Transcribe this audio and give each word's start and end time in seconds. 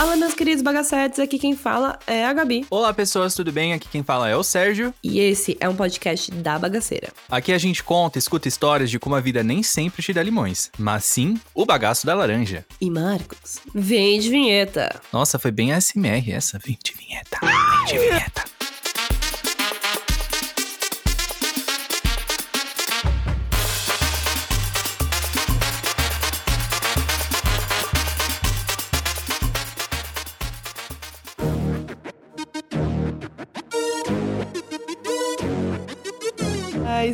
Fala, 0.00 0.16
meus 0.16 0.32
queridos 0.32 0.62
bagacetes, 0.62 1.18
aqui 1.18 1.38
quem 1.38 1.54
fala 1.54 1.98
é 2.06 2.24
a 2.24 2.32
Gabi. 2.32 2.66
Olá, 2.70 2.90
pessoas, 2.90 3.34
tudo 3.34 3.52
bem? 3.52 3.74
Aqui 3.74 3.86
quem 3.86 4.02
fala 4.02 4.30
é 4.30 4.34
o 4.34 4.42
Sérgio. 4.42 4.94
E 5.04 5.20
esse 5.20 5.58
é 5.60 5.68
um 5.68 5.76
podcast 5.76 6.30
da 6.30 6.58
bagaceira. 6.58 7.12
Aqui 7.28 7.52
a 7.52 7.58
gente 7.58 7.84
conta 7.84 8.16
e 8.16 8.18
escuta 8.20 8.48
histórias 8.48 8.90
de 8.90 8.98
como 8.98 9.14
a 9.14 9.20
vida 9.20 9.42
nem 9.42 9.62
sempre 9.62 10.02
te 10.02 10.14
dá 10.14 10.22
limões, 10.22 10.70
mas 10.78 11.04
sim 11.04 11.38
o 11.54 11.66
bagaço 11.66 12.06
da 12.06 12.14
laranja. 12.14 12.64
E 12.80 12.88
Marcos, 12.90 13.60
vem 13.74 14.18
de 14.18 14.30
vinheta. 14.30 14.98
Nossa, 15.12 15.38
foi 15.38 15.50
bem 15.50 15.74
ASMR 15.74 16.32
essa. 16.32 16.58
Vem 16.58 16.78
de 16.82 16.92
vinheta, 16.92 17.38
vem 17.42 17.84
de 17.84 17.98
vinheta. 17.98 18.49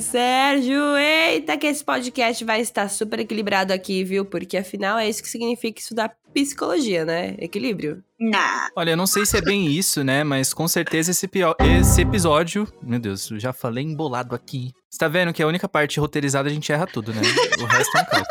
Sérgio, 0.07 0.97
eita 0.97 1.57
que 1.57 1.67
esse 1.67 1.85
podcast 1.85 2.45
vai 2.45 2.61
estar 2.61 2.89
super 2.89 3.19
equilibrado 3.19 3.73
aqui, 3.73 4.05
viu? 4.05 4.25
Porque 4.25 4.57
afinal 4.57 4.97
é 4.99 5.09
isso 5.09 5.21
que 5.21 5.29
significa 5.29 5.81
estudar 5.81 6.13
psicologia, 6.33 7.05
né? 7.05 7.35
Equilíbrio. 7.39 8.05
Nah. 8.19 8.69
Olha, 8.77 8.91
eu 8.91 8.97
não 8.97 9.07
sei 9.07 9.27
se 9.27 9.37
é 9.37 9.41
bem 9.41 9.67
isso, 9.67 10.05
né? 10.05 10.23
Mas 10.23 10.55
com 10.55 10.69
certeza 10.69 11.11
esse, 11.11 11.29
esse 11.81 12.01
episódio. 12.01 12.73
Meu 12.81 13.01
Deus, 13.01 13.31
eu 13.33 13.41
já 13.41 13.53
falei 13.53 13.83
embolado 13.83 14.33
aqui. 14.33 14.73
Você 14.89 14.99
tá 14.99 15.09
vendo 15.09 15.33
que 15.33 15.43
a 15.43 15.47
única 15.47 15.69
parte 15.69 15.99
roteirizada 15.99 16.49
a 16.49 16.53
gente 16.53 16.71
erra 16.71 16.87
tudo, 16.87 17.13
né? 17.13 17.21
O 17.61 17.65
resto 17.65 17.99
é 17.99 18.01
um 18.01 18.05
caos. 18.05 18.29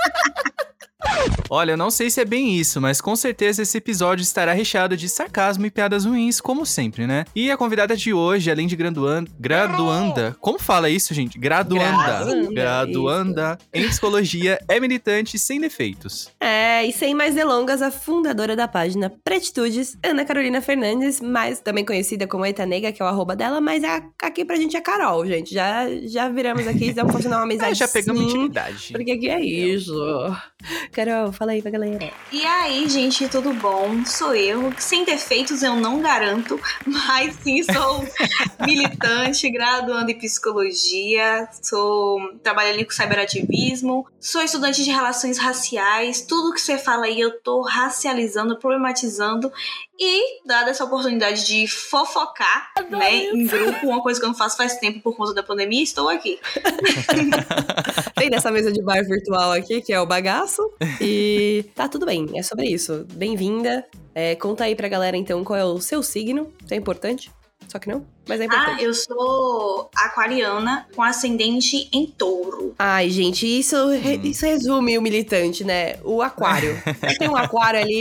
Olha, 1.50 1.72
eu 1.72 1.78
não 1.78 1.92
sei 1.92 2.10
se 2.10 2.20
é 2.20 2.26
bem 2.26 2.56
isso, 2.56 2.82
mas 2.82 3.00
com 3.00 3.16
certeza 3.16 3.62
esse 3.62 3.78
episódio 3.78 4.24
estará 4.24 4.54
recheado 4.54 4.98
de 4.98 5.08
sarcasmo 5.08 5.66
e 5.66 5.72
piadas 5.72 6.06
ruins, 6.06 6.42
como 6.42 6.66
sempre, 6.66 7.06
né? 7.06 7.26
E 7.36 7.52
a 7.52 7.58
convidada 7.58 7.96
de 7.96 8.14
hoje, 8.14 8.50
além 8.50 8.68
de 8.68 8.76
graduan 8.76 9.26
graduanda, 9.40 10.36
como 10.40 10.60
fala 10.60 10.90
isso, 10.90 11.14
gente? 11.14 11.38
Graduanda. 11.38 11.96
Graduanda, 11.96 12.52
Graduanda 12.52 13.58
em 13.74 13.88
psicologia, 13.88 14.60
é 14.68 14.80
militante 14.80 15.38
sem 15.38 15.60
defeitos. 15.60 16.30
É, 16.40 16.86
e 16.86 16.92
sem 16.92 17.14
mais 17.14 17.36
delongas, 17.36 17.82
a 17.82 17.92
fundadora 17.92 18.56
da 18.56 18.68
página 18.68 19.12
Pretitudes, 19.24 19.98
Ana 20.04 20.26
Carolina 20.26 20.62
Fernandes, 20.62 21.22
mais 21.22 21.60
também 21.60 21.86
conhecida 21.86 22.28
como 22.28 22.46
Eita 22.46 22.66
Nega, 22.66 22.92
que 22.92 23.02
é 23.02 23.06
o 23.06 23.08
arroba 23.08 23.36
dela, 23.36 23.62
mas 23.62 23.84
é, 23.84 24.04
aqui 24.22 24.44
pra 24.44 24.56
gente 24.56 24.76
é 24.76 24.82
Carol, 24.82 25.26
gente. 25.26 25.54
Já, 25.54 25.86
já 26.04 26.30
viramos 26.30 26.68
aqui, 26.68 26.88
estamos 26.90 27.14
funcionando 27.14 27.40
uma 27.40 27.46
amizade 27.56 27.72
Ah, 27.72 27.74
já 27.74 27.88
pegamos 27.88 28.22
sim, 28.22 28.28
intimidade. 28.30 28.92
Porque 28.92 29.12
aqui 29.12 29.30
é 29.30 29.40
isso. 29.42 29.96
Carol, 30.92 31.15
fala 31.32 31.52
aí 31.52 31.62
pra 31.62 31.72
galera. 31.72 32.12
E 32.32 32.46
aí, 32.46 32.88
gente, 32.90 33.28
tudo 33.28 33.54
bom? 33.54 34.06
Sou 34.06 34.36
eu. 34.36 34.74
Sem 34.78 35.04
defeitos 35.06 35.64
eu 35.64 35.76
não 35.76 36.02
garanto, 36.02 36.60
mas 36.86 37.36
sim 37.42 37.64
sou 37.64 38.06
militante, 38.66 39.50
graduando 39.50 40.12
em 40.12 40.18
psicologia, 40.18 41.48
sou 41.62 42.20
trabalho 42.44 42.70
ali 42.70 42.86
com 42.86 42.92
cyberativismo, 42.92 44.06
sou 44.20 44.42
estudante 44.42 44.84
de 44.84 44.92
relações 44.92 45.38
raciais, 45.38 46.22
tudo 46.22 46.54
que 46.54 46.62
você 46.62 46.78
fala 46.78 47.06
aí 47.06 47.20
eu 47.20 47.40
tô 47.42 47.62
racializando, 47.62 48.58
problematizando 48.58 49.52
e 50.00 50.46
dada 50.46 50.72
essa 50.72 50.84
oportunidade 50.84 51.46
de 51.46 51.68
fofocar, 51.68 52.72
né, 52.90 53.16
em 53.16 53.48
grupo, 53.48 53.88
uma 53.88 54.02
coisa 54.02 54.20
que 54.20 54.26
eu 54.26 54.30
não 54.30 54.36
faço 54.36 54.58
faz 54.58 54.78
tempo 54.78 55.00
por 55.00 55.16
conta 55.16 55.34
da 55.34 55.42
pandemia, 55.42 55.82
estou 55.82 56.10
aqui. 56.10 56.38
Tem 58.16 58.30
nessa 58.30 58.52
mesa 58.52 58.72
de 58.72 58.82
bar 58.82 59.04
virtual 59.06 59.54
aqui, 59.54 59.82
que 59.82 59.94
é 59.94 60.00
o 60.00 60.06
bagaço. 60.06 60.62
E 61.06 61.64
tá 61.76 61.88
tudo 61.88 62.06
bem, 62.06 62.28
é 62.36 62.42
sobre 62.44 62.68
isso. 62.68 63.06
Bem-vinda. 63.14 63.86
É, 64.14 64.36
conta 64.36 64.64
aí 64.64 64.76
pra 64.76 64.88
galera, 64.88 65.16
então, 65.18 65.44
qual 65.44 65.58
é 65.60 65.66
o 65.66 65.80
seu 65.80 66.02
signo. 66.02 66.52
Isso 66.64 66.74
é 66.74 66.78
importante. 66.78 67.32
Só 67.68 67.80
que 67.80 67.90
não, 67.90 68.06
mas 68.30 68.40
é 68.40 68.44
Ah, 68.44 68.46
importante. 68.46 68.84
eu 68.84 68.94
sou 68.94 69.90
aquariana 69.96 70.86
com 70.96 71.02
ascendente 71.02 71.90
em 71.92 72.06
touro. 72.06 72.76
Ai, 72.78 73.10
gente, 73.10 73.46
isso, 73.48 73.76
Hum. 73.76 74.22
isso 74.24 74.46
resume 74.46 74.98
o 74.98 75.02
militante, 75.02 75.64
né? 75.64 75.96
O 76.04 76.22
aquário. 76.22 76.80
Aí 77.02 77.18
tem 77.18 77.28
um 77.28 77.36
aquário 77.36 77.80
ali, 77.80 78.00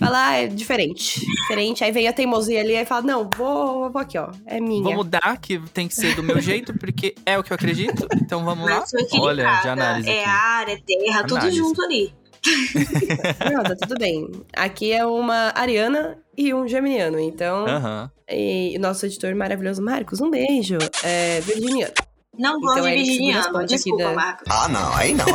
fala, 0.00 0.28
ah, 0.28 0.36
é 0.36 0.46
diferente. 0.46 1.20
Diferente. 1.20 1.84
Aí 1.84 1.92
vem 1.92 2.08
a 2.08 2.14
teimosia 2.14 2.60
ali 2.60 2.74
e 2.74 2.84
fala, 2.86 3.02
não, 3.02 3.28
vou, 3.28 3.90
vou 3.90 4.00
aqui, 4.00 4.16
ó. 4.16 4.30
É 4.46 4.58
minha. 4.58 4.82
Vou 4.82 4.94
mudar, 4.94 5.36
que 5.38 5.58
tem 5.74 5.86
que 5.86 5.94
ser 5.94 6.14
do 6.16 6.22
meu 6.22 6.40
jeito, 6.40 6.72
porque 6.78 7.14
é 7.26 7.38
o 7.38 7.42
que 7.42 7.52
eu 7.52 7.56
acredito. 7.56 8.08
Então 8.16 8.42
vamos 8.42 8.68
lá. 8.70 8.82
Olha, 9.20 9.60
de 9.60 9.68
análise. 9.68 10.08
É 10.08 10.20
aqui. 10.22 10.30
ar, 10.30 10.68
é 10.70 10.76
terra, 10.78 11.22
tudo 11.24 11.36
Análise. 11.36 11.58
junto 11.58 11.82
ali. 11.82 12.14
Não, 13.52 13.62
tá 13.62 13.74
tudo 13.76 13.94
bem. 13.98 14.28
Aqui 14.54 14.92
é 14.92 15.04
uma 15.06 15.52
ariana 15.54 16.18
e 16.36 16.52
um 16.52 16.66
geminiano. 16.68 17.18
Então, 17.18 17.66
Aham. 17.66 18.10
e 18.28 18.76
nosso 18.78 19.06
editor 19.06 19.34
maravilhoso, 19.34 19.82
Marcos, 19.82 20.20
um 20.20 20.30
beijo. 20.30 20.76
É, 21.02 21.40
virginiano. 21.40 21.92
Não 22.36 22.60
gosto 22.60 22.78
Então, 22.80 22.84
de 22.84 22.90
é 22.92 22.96
virginiano. 22.96 23.66
Desculpa, 23.66 24.04
da- 24.04 24.12
Marcos. 24.14 24.46
Ah, 24.50 24.68
não, 24.68 24.94
aí 24.96 25.14
não. 25.14 25.26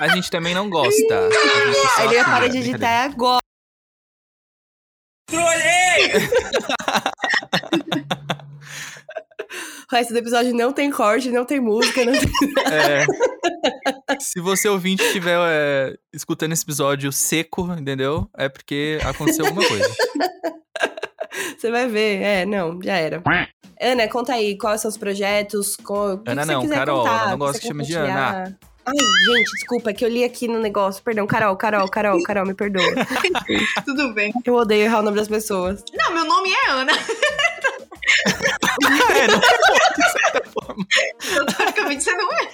A 0.00 0.08
gente 0.08 0.30
também 0.30 0.54
não 0.54 0.68
gosta. 0.68 1.28
Aí 1.98 2.06
ele 2.08 2.16
parar 2.24 2.36
atura, 2.36 2.48
de 2.50 2.58
editar 2.58 3.04
agora. 3.04 3.40
O 9.90 9.94
resto 9.94 10.12
do 10.12 10.18
episódio 10.18 10.54
não 10.54 10.72
tem 10.72 10.90
corte, 10.90 11.30
não 11.30 11.44
tem 11.44 11.60
música, 11.60 12.04
não 12.04 12.12
tem... 12.12 12.22
É. 12.72 13.06
Se 14.20 14.40
você 14.40 14.68
ouvinte 14.68 15.02
estiver 15.02 15.38
é, 15.48 15.96
escutando 16.12 16.52
esse 16.52 16.62
episódio 16.62 17.10
seco, 17.10 17.72
entendeu? 17.78 18.28
É 18.36 18.48
porque 18.48 18.98
aconteceu 19.04 19.46
alguma 19.46 19.66
coisa. 19.66 19.88
Você 21.56 21.70
vai 21.70 21.86
ver. 21.88 22.22
É, 22.22 22.46
não, 22.46 22.80
já 22.82 22.96
era. 22.96 23.22
Ana, 23.80 24.08
conta 24.08 24.32
aí, 24.32 24.56
quais 24.56 24.80
são 24.80 24.88
os 24.88 24.96
projetos? 24.96 25.76
que 25.76 25.82
Ana 25.92 26.42
que 26.42 26.46
você 26.46 26.52
não, 26.52 26.68
Carol, 26.68 26.98
contar, 26.98 27.10
ela 27.10 27.26
não 27.26 27.28
o 27.28 27.32
que 27.32 27.38
gosta 27.38 27.52
você 27.52 27.60
que 27.60 27.68
chame 27.68 27.84
de 27.84 27.92
compartilhar. 27.92 28.58
Ai, 28.86 28.94
gente, 29.36 29.50
desculpa, 29.52 29.90
é 29.90 29.92
que 29.92 30.04
eu 30.04 30.08
li 30.08 30.24
aqui 30.24 30.48
no 30.48 30.58
negócio. 30.58 31.02
Perdão, 31.02 31.26
Carol, 31.26 31.56
Carol, 31.56 31.88
Carol, 31.88 32.22
Carol, 32.22 32.46
me 32.46 32.54
perdoa. 32.54 32.82
Tudo 33.84 34.12
bem. 34.14 34.32
Eu 34.44 34.54
odeio 34.54 34.84
errar 34.84 35.00
o 35.00 35.02
nome 35.02 35.16
das 35.16 35.28
pessoas. 35.28 35.84
Não, 35.94 36.12
meu 36.12 36.24
nome 36.24 36.50
é 36.50 36.70
Ana. 36.70 36.92
é, 39.16 39.26
não 39.26 39.40
de 39.40 40.12
certa 40.12 40.50
forma. 40.50 40.86
Teoricamente 41.56 42.04
você 42.04 42.14
não 42.14 42.32
é. 42.32 42.50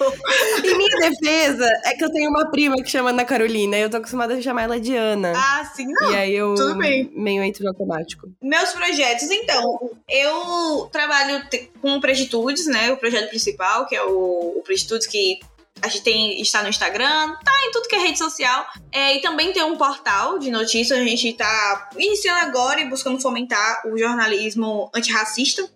Em 0.64 0.76
minha 0.76 1.10
defesa, 1.10 1.68
é 1.84 1.94
que 1.94 2.04
eu 2.04 2.10
tenho 2.10 2.30
uma 2.30 2.50
prima 2.50 2.76
que 2.76 2.90
chama 2.90 3.10
Ana 3.10 3.24
Carolina 3.24 3.76
e 3.76 3.82
eu 3.82 3.90
tô 3.90 3.98
acostumada 3.98 4.34
a 4.34 4.42
chamar 4.42 4.62
ela 4.62 4.80
de 4.80 4.96
Ana. 4.96 5.32
Ah, 5.36 5.64
sim, 5.74 5.86
não. 5.86 6.12
e 6.12 6.16
aí 6.16 6.34
eu 6.34 6.54
tudo 6.54 6.78
bem. 6.78 7.10
meio 7.14 7.42
entro 7.42 7.64
no 7.64 7.70
automático. 7.70 8.28
Meus 8.42 8.72
projetos, 8.72 9.30
então, 9.30 9.90
eu 10.08 10.88
trabalho 10.92 11.42
com 11.80 12.00
Preditudes, 12.00 12.66
né? 12.66 12.92
O 12.92 12.96
projeto 12.96 13.28
principal, 13.28 13.86
que 13.86 13.94
é 13.94 14.02
o, 14.02 14.58
o 14.58 14.62
Preditudes, 14.64 15.06
que 15.06 15.38
a 15.82 15.88
gente 15.88 16.02
tem, 16.02 16.40
está 16.40 16.62
no 16.62 16.68
Instagram, 16.68 17.36
tá 17.44 17.52
em 17.66 17.70
tudo 17.70 17.88
que 17.88 17.94
é 17.94 17.98
rede 17.98 18.18
social. 18.18 18.66
É, 18.90 19.16
e 19.16 19.20
também 19.20 19.52
tem 19.52 19.62
um 19.62 19.76
portal 19.76 20.38
de 20.38 20.50
notícias, 20.50 20.98
a 20.98 21.04
gente 21.04 21.32
tá 21.34 21.90
iniciando 21.96 22.40
agora 22.40 22.80
e 22.80 22.88
buscando 22.88 23.20
fomentar 23.20 23.82
o 23.86 23.96
jornalismo 23.98 24.90
antirracista. 24.94 25.68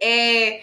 É, 0.00 0.60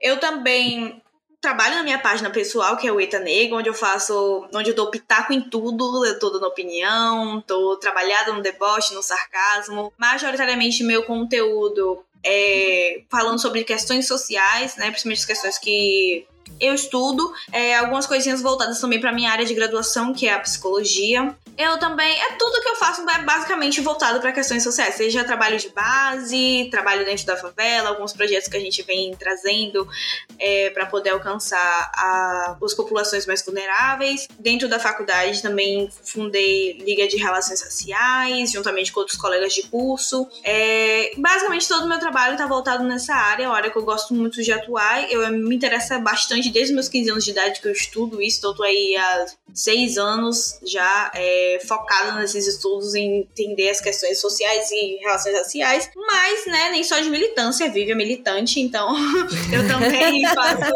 eu 0.00 0.18
também 0.18 1.02
trabalho 1.40 1.74
na 1.74 1.82
minha 1.82 1.98
página 1.98 2.30
pessoal, 2.30 2.76
que 2.76 2.88
é 2.88 2.92
o 2.92 2.98
Eta 2.98 3.18
Negro, 3.18 3.58
onde 3.58 3.68
eu 3.68 3.74
faço, 3.74 4.48
onde 4.54 4.70
eu 4.70 4.74
dou 4.74 4.90
pitaco 4.90 5.30
em 5.30 5.42
tudo, 5.42 6.04
eu 6.06 6.18
tô 6.18 6.30
dando 6.30 6.46
opinião, 6.46 7.42
tô 7.42 7.76
trabalhada 7.76 8.32
no 8.32 8.40
deboche, 8.40 8.94
no 8.94 9.02
sarcasmo. 9.02 9.92
Majoritariamente 9.98 10.82
meu 10.82 11.02
conteúdo 11.02 12.02
é 12.24 13.02
falando 13.10 13.38
sobre 13.38 13.62
questões 13.62 14.08
sociais, 14.08 14.76
né, 14.76 14.86
principalmente 14.86 15.18
as 15.18 15.24
questões 15.26 15.58
que 15.58 16.26
eu 16.60 16.74
estudo, 16.74 17.32
é, 17.52 17.76
algumas 17.76 18.06
coisinhas 18.06 18.40
voltadas 18.40 18.80
também 18.80 19.00
para 19.00 19.12
minha 19.12 19.30
área 19.30 19.44
de 19.44 19.54
graduação, 19.54 20.12
que 20.12 20.28
é 20.28 20.34
a 20.34 20.40
psicologia. 20.40 21.34
Eu 21.56 21.78
também, 21.78 22.10
é 22.10 22.32
tudo 22.32 22.60
que 22.60 22.68
eu 22.68 22.74
faço 22.74 23.08
é 23.08 23.22
basicamente 23.22 23.80
voltado 23.80 24.20
para 24.20 24.32
questões 24.32 24.62
sociais, 24.62 24.96
seja 24.96 25.22
trabalho 25.22 25.56
de 25.56 25.68
base, 25.68 26.68
trabalho 26.70 27.04
dentro 27.04 27.24
da 27.26 27.36
favela, 27.36 27.90
alguns 27.90 28.12
projetos 28.12 28.48
que 28.48 28.56
a 28.56 28.60
gente 28.60 28.82
vem 28.82 29.14
trazendo 29.14 29.86
é, 30.38 30.70
para 30.70 30.86
poder 30.86 31.10
alcançar 31.10 31.58
a, 31.94 32.56
as 32.60 32.74
populações 32.74 33.24
mais 33.26 33.44
vulneráveis. 33.44 34.26
Dentro 34.38 34.68
da 34.68 34.80
faculdade 34.80 35.40
também 35.42 35.88
fundei 36.02 36.78
Liga 36.78 37.06
de 37.06 37.16
Relações 37.16 37.62
Raciais, 37.62 38.50
juntamente 38.50 38.92
com 38.92 39.00
outros 39.00 39.18
colegas 39.18 39.54
de 39.54 39.62
curso. 39.64 40.26
É, 40.42 41.12
basicamente 41.16 41.68
todo 41.68 41.84
o 41.84 41.88
meu 41.88 42.00
trabalho 42.00 42.32
está 42.32 42.46
voltado 42.46 42.82
nessa 42.82 43.14
área, 43.14 43.44
é 43.44 43.46
uma 43.46 43.56
área 43.56 43.70
que 43.70 43.78
eu 43.78 43.84
gosto 43.84 44.12
muito 44.12 44.42
de 44.42 44.50
atuar. 44.50 45.08
Eu 45.10 45.30
me 45.30 45.54
interessa 45.54 45.98
bastante 46.00 46.43
desde 46.50 46.74
meus 46.74 46.88
15 46.88 47.10
anos 47.10 47.24
de 47.24 47.30
idade 47.30 47.60
que 47.60 47.68
eu 47.68 47.72
estudo 47.72 48.20
isso, 48.20 48.38
então 48.38 48.50
eu 48.50 48.56
tô 48.56 48.62
aí 48.62 48.96
há 48.96 49.26
seis 49.54 49.96
anos 49.96 50.58
já 50.64 51.12
é, 51.14 51.60
focada 51.66 52.18
nesses 52.18 52.46
estudos 52.46 52.94
em 52.94 53.20
entender 53.20 53.70
as 53.70 53.80
questões 53.80 54.20
sociais 54.20 54.70
e 54.72 54.96
relações 55.00 55.34
raciais, 55.36 55.90
mas, 55.94 56.46
né, 56.46 56.70
nem 56.70 56.82
só 56.82 56.98
de 56.98 57.08
militância 57.08 57.70
vive 57.70 57.92
a 57.92 57.96
militante, 57.96 58.60
então 58.60 58.94
eu 59.52 59.66
também 59.68 60.26
faço, 60.34 60.72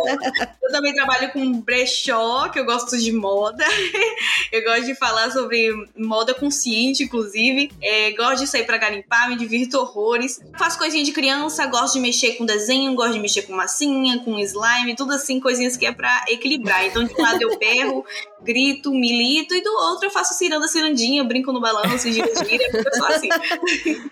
eu 0.62 0.70
também 0.70 0.94
trabalho 0.94 1.32
com 1.32 1.60
brechó, 1.60 2.48
que 2.48 2.58
eu 2.58 2.64
gosto 2.64 2.96
de 2.96 3.10
moda, 3.12 3.64
eu 4.52 4.62
gosto 4.62 4.86
de 4.86 4.94
falar 4.94 5.30
sobre 5.32 5.70
moda 5.96 6.32
consciente, 6.32 7.02
inclusive, 7.02 7.70
é, 7.82 8.12
gosto 8.12 8.40
de 8.40 8.46
sair 8.46 8.64
pra 8.64 8.78
garimpar, 8.78 9.28
me 9.28 9.36
divirto 9.36 9.78
horrores, 9.78 10.40
faço 10.56 10.78
coisinha 10.78 11.04
de 11.04 11.12
criança, 11.12 11.66
gosto 11.66 11.94
de 11.94 12.00
mexer 12.00 12.32
com 12.34 12.46
desenho, 12.46 12.94
gosto 12.94 13.14
de 13.14 13.20
mexer 13.20 13.42
com 13.42 13.52
massinha, 13.52 14.20
com 14.24 14.38
slime, 14.38 14.94
tudo 14.94 15.12
assim, 15.12 15.40
coisinhas 15.58 15.76
que 15.76 15.87
é 15.87 15.93
pra 15.93 16.25
equilibrar, 16.28 16.84
então 16.87 17.05
de 17.05 17.12
um 17.12 17.22
lado 17.22 17.43
eu 17.43 17.58
berro, 17.58 18.05
grito, 18.43 18.93
milito, 18.93 19.55
e 19.55 19.62
do 19.62 19.70
outro 19.70 20.06
eu 20.06 20.10
faço 20.10 20.34
ciranda 20.34 20.69
cirandinha, 20.69 21.25
brinco 21.25 21.52
no 21.52 21.60
balanço, 21.60 22.10
gira 22.10 22.28
gira, 22.44 22.64
eu 22.72 22.94
sou 22.94 23.06
assim. 23.06 23.28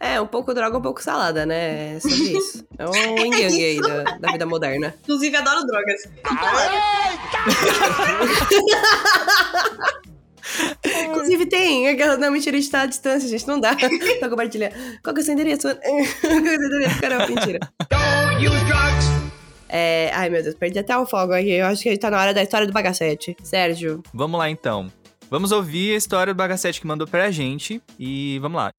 É, 0.00 0.18
um 0.18 0.26
pouco 0.26 0.54
droga, 0.54 0.78
um 0.78 0.82
pouco 0.82 1.02
salada, 1.02 1.44
né? 1.44 1.96
É 1.96 2.00
sobre 2.00 2.38
isso. 2.38 2.66
É 2.78 2.88
um 2.88 2.94
yin 3.20 3.34
yang 3.34 3.64
aí 3.64 3.80
da, 3.80 4.02
da 4.18 4.32
vida 4.32 4.46
moderna. 4.46 4.94
Inclusive, 5.02 5.36
adoro 5.36 5.66
drogas. 5.66 6.02
Inclusive 11.04 11.46
tem 11.46 11.88
aquela. 11.88 12.16
Não, 12.16 12.32
mentira, 12.32 12.56
a 12.56 12.60
gente 12.60 12.72
tá 12.72 12.80
à 12.80 12.86
distância, 12.86 13.28
gente. 13.28 13.46
Não 13.46 13.60
dá 13.60 13.76
pra 13.76 14.28
compartilhar. 14.28 14.72
Qual 15.02 15.14
que 15.14 15.20
é 15.20 15.22
o 15.22 15.24
seu 15.24 15.34
endereço? 15.34 15.68
Qual 15.68 15.76
que 15.76 15.86
é 15.86 16.02
o 16.02 16.58
seu 16.58 16.64
endereço? 16.64 17.00
Caramba, 17.00 17.26
mentira. 17.26 17.60
É, 19.74 20.10
ai, 20.12 20.28
meu 20.28 20.42
Deus, 20.42 20.54
perdi 20.54 20.78
até 20.78 20.96
o 20.98 21.06
fogo 21.06 21.32
aqui. 21.32 21.52
Eu 21.52 21.66
acho 21.66 21.82
que 21.82 21.88
a 21.88 21.92
gente 21.92 22.00
tá 22.02 22.10
na 22.10 22.20
hora 22.20 22.34
da 22.34 22.42
história 22.42 22.66
do 22.66 22.72
bagacete. 22.74 23.34
Sérgio. 23.42 24.02
Vamos 24.12 24.38
lá 24.38 24.50
então. 24.50 24.92
Vamos 25.30 25.50
ouvir 25.50 25.94
a 25.94 25.96
história 25.96 26.34
do 26.34 26.36
Bagacete 26.36 26.78
que 26.78 26.86
mandou 26.86 27.08
pra 27.08 27.30
gente 27.30 27.80
e 27.98 28.38
vamos 28.40 28.58
lá. 28.58 28.70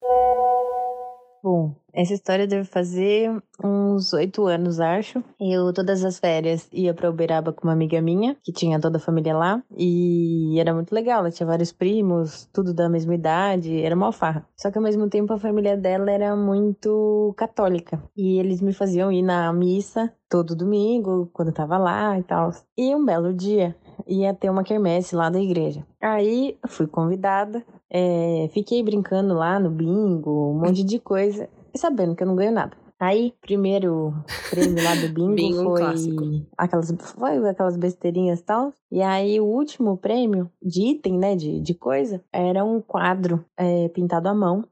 Bom, 1.44 1.76
essa 1.94 2.14
história 2.14 2.48
deve 2.48 2.64
fazer 2.64 3.30
uns 3.62 4.14
oito 4.14 4.46
anos, 4.46 4.80
acho. 4.80 5.22
Eu, 5.38 5.74
todas 5.74 6.06
as 6.06 6.18
férias, 6.18 6.70
ia 6.72 6.94
pra 6.94 7.10
Uberaba 7.10 7.52
com 7.52 7.68
uma 7.68 7.74
amiga 7.74 8.02
minha, 8.02 8.38
que 8.42 8.54
tinha 8.54 8.80
toda 8.80 8.96
a 8.96 9.02
família 9.02 9.36
lá. 9.36 9.62
E 9.78 10.58
era 10.58 10.74
muito 10.74 10.94
legal, 10.96 11.20
ela 11.20 11.32
tinha 11.32 11.46
vários 11.46 11.74
primos, 11.74 12.50
tudo 12.54 12.74
da 12.74 12.88
mesma 12.88 13.14
idade, 13.14 13.82
era 13.82 13.94
uma 13.94 14.14
farra. 14.14 14.48
Só 14.56 14.72
que 14.72 14.78
ao 14.78 14.84
mesmo 14.84 15.10
tempo 15.10 15.34
a 15.34 15.38
família 15.38 15.76
dela 15.76 16.10
era 16.10 16.34
muito 16.34 17.34
católica. 17.36 18.02
E 18.16 18.40
eles 18.40 18.62
me 18.62 18.72
faziam 18.72 19.12
ir 19.12 19.22
na 19.22 19.52
missa 19.52 20.14
todo 20.30 20.56
domingo, 20.56 21.30
quando 21.34 21.50
eu 21.50 21.54
tava 21.54 21.78
lá 21.78 22.18
e 22.18 22.24
tal. 22.24 22.52
E 22.78 22.96
um 22.96 23.04
belo 23.04 23.34
dia, 23.34 23.76
ia 24.08 24.34
ter 24.34 24.50
uma 24.50 24.64
quermesse 24.64 25.14
lá 25.14 25.30
da 25.30 25.40
igreja. 25.42 25.86
Aí 26.02 26.58
fui 26.68 26.88
convidada, 26.88 27.64
é, 27.94 28.50
fiquei 28.52 28.82
brincando 28.82 29.36
lá 29.36 29.60
no 29.60 29.70
bingo, 29.70 30.52
um 30.52 30.60
monte 30.60 30.84
de 30.84 31.00
coisa, 31.00 31.48
e 31.74 31.78
sabendo 31.78 32.16
que 32.16 32.24
eu 32.24 32.28
não 32.28 32.36
ganho 32.36 32.52
nada. 32.52 32.76
Aí, 33.00 33.34
primeiro 33.42 34.14
prêmio 34.50 34.84
lá 34.84 34.96
do 34.96 35.10
bingo, 35.14 35.36
Bingo, 35.36 35.64
foi, 35.64 35.80
clássico. 35.82 36.24
aquelas, 36.58 36.96
foi 37.18 37.50
aquelas 37.50 37.78
besteirinhas 37.78 38.40
e 38.40 38.44
tal. 38.44 38.74
E 38.92 39.02
aí, 39.02 39.40
o 39.40 39.46
último 39.46 39.98
prêmio 39.98 40.50
de 40.62 40.92
item, 40.92 41.20
né, 41.20 41.36
de, 41.36 41.60
de 41.60 41.74
coisa, 41.74 42.24
era 42.32 42.64
um 42.64 42.80
quadro 42.80 43.46
é, 43.58 43.90
pintado 43.90 44.30
à 44.30 44.34
mão 44.34 44.64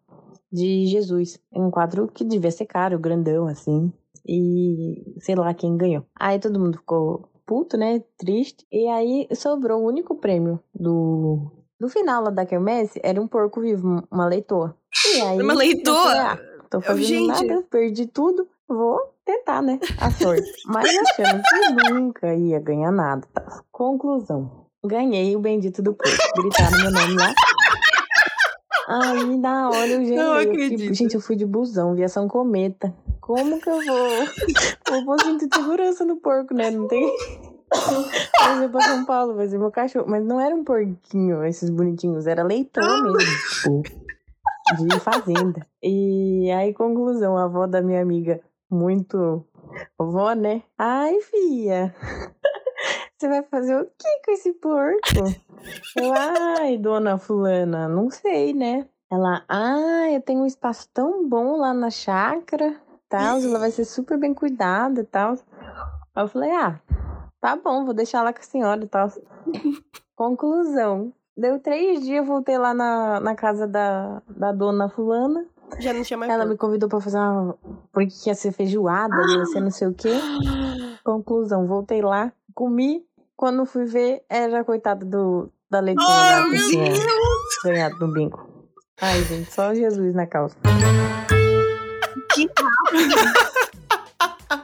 de 0.52 0.86
Jesus. 0.88 1.40
Um 1.54 1.70
quadro 1.70 2.08
que 2.08 2.24
devia 2.24 2.52
ser 2.52 2.66
caro, 2.66 2.98
grandão, 2.98 3.48
assim. 3.48 3.92
E 4.26 5.16
sei 5.20 5.36
lá 5.36 5.54
quem 5.54 5.76
ganhou. 5.76 6.06
Aí 6.18 6.40
todo 6.40 6.60
mundo 6.60 6.78
ficou 6.78 7.30
puto, 7.46 7.76
né? 7.76 8.02
Triste. 8.18 8.66
E 8.72 8.88
aí 8.88 9.28
sobrou 9.36 9.82
o 9.82 9.88
único 9.88 10.16
prêmio 10.16 10.60
do. 10.74 11.52
Do 11.82 11.90
final 11.90 12.24
lá 12.24 12.30
da 12.30 12.46
Kermesse 12.46 13.00
era 13.04 13.20
um 13.20 13.28
porco 13.28 13.60
vivo, 13.60 14.04
uma 14.12 14.28
leitoa. 14.28 14.78
E 15.16 15.22
aí. 15.22 15.42
Uma 15.42 15.56
leitoa? 15.56 16.14
ah, 16.34 16.38
tô 16.70 16.80
fazendo 16.80 17.06
Gente. 17.08 17.44
nada, 17.44 17.64
perdi 17.72 18.06
tudo. 18.06 18.48
Vou 18.68 19.00
tentar, 19.26 19.64
né? 19.64 19.80
A 20.00 20.12
sorte. 20.12 20.48
Mas 20.68 20.86
achando 20.96 21.42
que 21.42 21.92
nunca 21.92 22.36
ia 22.36 22.60
ganhar 22.60 22.92
nada. 22.92 23.28
Tá? 23.34 23.64
Conclusão. 23.72 24.68
Ganhei 24.86 25.36
o 25.36 25.40
bendito 25.40 25.82
do 25.82 25.96
porco. 25.96 26.16
Gritaram 26.36 26.78
meu 26.84 26.92
nome 26.92 27.16
lá. 27.16 27.34
Aí, 28.88 29.38
na 29.38 29.70
hora, 29.70 29.88
eu 29.88 30.06
já 30.06 30.16
Não 30.16 30.34
acredito. 30.36 30.82
tipo, 30.82 30.94
Gente, 30.94 31.16
eu 31.16 31.22
fui 31.22 31.36
de 31.36 31.48
busão, 31.48 31.96
viação 31.96 32.28
cometa. 32.28 32.94
Como 33.20 33.60
que 33.60 33.70
eu 33.70 33.84
vou? 33.84 34.08
Eu 34.92 35.06
vou 35.06 35.20
sentir 35.20 35.48
segurança 35.52 36.04
no 36.04 36.18
porco, 36.18 36.54
né? 36.54 36.70
Não 36.70 36.88
tem. 36.88 37.10
Mas 38.40 38.62
eu 38.62 38.70
pra 38.70 38.82
São 38.82 39.06
Paulo, 39.06 39.48
ser 39.48 39.58
meu 39.58 39.72
cachorro. 39.72 40.06
Mas 40.08 40.26
não 40.26 40.40
era 40.40 40.56
um 40.56 40.64
porquinho, 40.64 41.44
esses 41.44 41.70
bonitinhos, 41.70 42.28
era 42.28 42.44
leitão 42.44 42.84
mesmo. 43.04 43.82
Tipo, 44.68 44.88
de 44.88 45.00
fazenda. 45.00 45.66
E 45.82 46.52
aí, 46.52 46.74
conclusão, 46.74 47.38
a 47.38 47.46
avó 47.46 47.66
da 47.68 47.82
minha 47.82 48.02
amiga, 48.02 48.42
muito 48.70 49.46
vó, 49.98 50.34
né? 50.34 50.64
Ai, 50.78 51.20
filha. 51.22 51.96
Você 53.18 53.28
vai 53.28 53.44
fazer 53.44 53.76
o 53.76 53.86
que 53.86 54.22
com 54.26 54.32
esse 54.32 54.54
porco? 54.54 55.00
Eu, 55.96 56.14
ai, 56.14 56.78
dona 56.78 57.20
fulana, 57.20 57.88
não 57.88 58.10
sei, 58.10 58.52
né? 58.52 58.88
Ela, 59.12 59.44
ah, 59.48 60.10
eu 60.12 60.22
tenho 60.22 60.42
um 60.42 60.46
espaço 60.46 60.90
tão 60.94 61.28
bom 61.28 61.58
lá 61.58 61.74
na 61.74 61.90
chácara, 61.90 62.76
tal, 63.08 63.40
ela 63.40 63.60
vai 63.60 63.70
ser 63.70 63.86
super 63.86 64.18
bem 64.18 64.34
cuidada 64.34 65.02
e 65.02 65.04
tal. 65.04 65.36
Aí 66.16 66.24
eu 66.24 66.28
falei, 66.28 66.50
ah, 66.52 66.80
tá 67.42 67.56
bom, 67.56 67.84
vou 67.84 67.94
deixar 67.94 68.24
lá 68.24 68.32
com 68.32 68.40
a 68.40 68.44
senhora 68.44 68.84
e 68.84 68.88
tal. 68.88 69.12
Conclusão. 70.16 71.12
Deu 71.36 71.60
três 71.60 72.02
dias, 72.02 72.26
voltei 72.26 72.58
lá 72.58 72.74
na, 72.74 73.20
na 73.20 73.36
casa 73.36 73.68
da, 73.68 74.22
da 74.30 74.52
dona 74.52 74.88
fulana. 74.88 75.46
Já 75.80 75.94
não 75.94 76.04
tinha 76.04 76.18
mais 76.18 76.32
Ela 76.32 76.46
me 76.46 76.56
convidou 76.56 76.88
pra 76.88 77.02
fazer 77.02 77.18
uma. 77.18 77.58
Porque 77.92 78.14
ia 78.28 78.36
ser 78.36 78.52
feijoada, 78.52 79.16
ia 79.16 79.46
ser 79.46 79.62
não 79.62 79.72
sei 79.72 79.88
o 79.88 79.94
quê. 79.94 80.14
Conclusão, 81.04 81.66
voltei 81.66 82.02
lá, 82.02 82.32
comi. 82.54 83.04
Quando 83.36 83.66
fui 83.66 83.86
ver, 83.86 84.24
era 84.30 84.64
coitada 84.64 85.04
do, 85.04 85.52
da 85.68 85.80
leitura 85.80 86.08
lá 86.08 86.44
que 86.48 86.70
tinha 86.70 86.94
ganhado 87.64 87.96
no 88.00 88.14
bingo. 88.14 88.40
Ai, 89.02 89.24
gente, 89.24 89.52
só 89.52 89.74
Jesus 89.74 90.14
na 90.14 90.28
causa. 90.28 90.56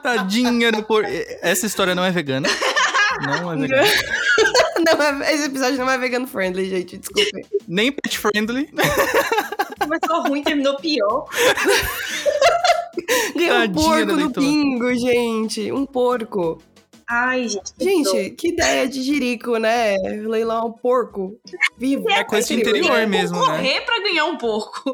Tadinha 0.02 0.70
do 0.70 0.82
porco. 0.84 1.08
Essa 1.42 1.66
história 1.66 1.94
não 1.94 2.04
é 2.04 2.10
vegana. 2.10 2.48
Não 3.26 3.52
é 3.52 3.56
vegana. 3.56 3.88
Não, 4.78 5.02
é- 5.22 5.34
esse 5.34 5.46
episódio 5.46 5.76
não 5.78 5.90
é 5.90 5.98
vegan 5.98 6.24
friendly, 6.26 6.70
gente. 6.70 6.98
Desculpe. 6.98 7.44
Nem 7.66 7.90
pet 7.90 8.16
friendly. 8.16 8.70
Começou 9.80 10.22
ruim, 10.28 10.42
terminou 10.42 10.76
pior. 10.76 11.26
Ganhou 13.34 13.62
um 13.64 13.72
porco 13.72 14.12
no 14.12 14.28
bingo, 14.30 14.94
gente. 14.94 15.72
Um 15.72 15.84
porco. 15.86 16.62
Ai, 17.10 17.48
gente. 17.48 17.72
Gente, 17.80 18.30
que 18.30 18.48
ideia 18.48 18.86
de 18.86 19.02
jirico, 19.02 19.56
né? 19.56 19.96
Leilão 20.26 20.66
um 20.68 20.72
porco 20.72 21.38
vivo. 21.78 22.08
É 22.10 22.22
coisa 22.22 22.46
de 22.46 22.54
interior 22.60 23.06
mesmo, 23.06 23.38
né? 23.40 23.46
Correr 23.46 23.80
pra 23.80 23.98
ganhar 24.00 24.26
um 24.26 24.36
porco. 24.36 24.92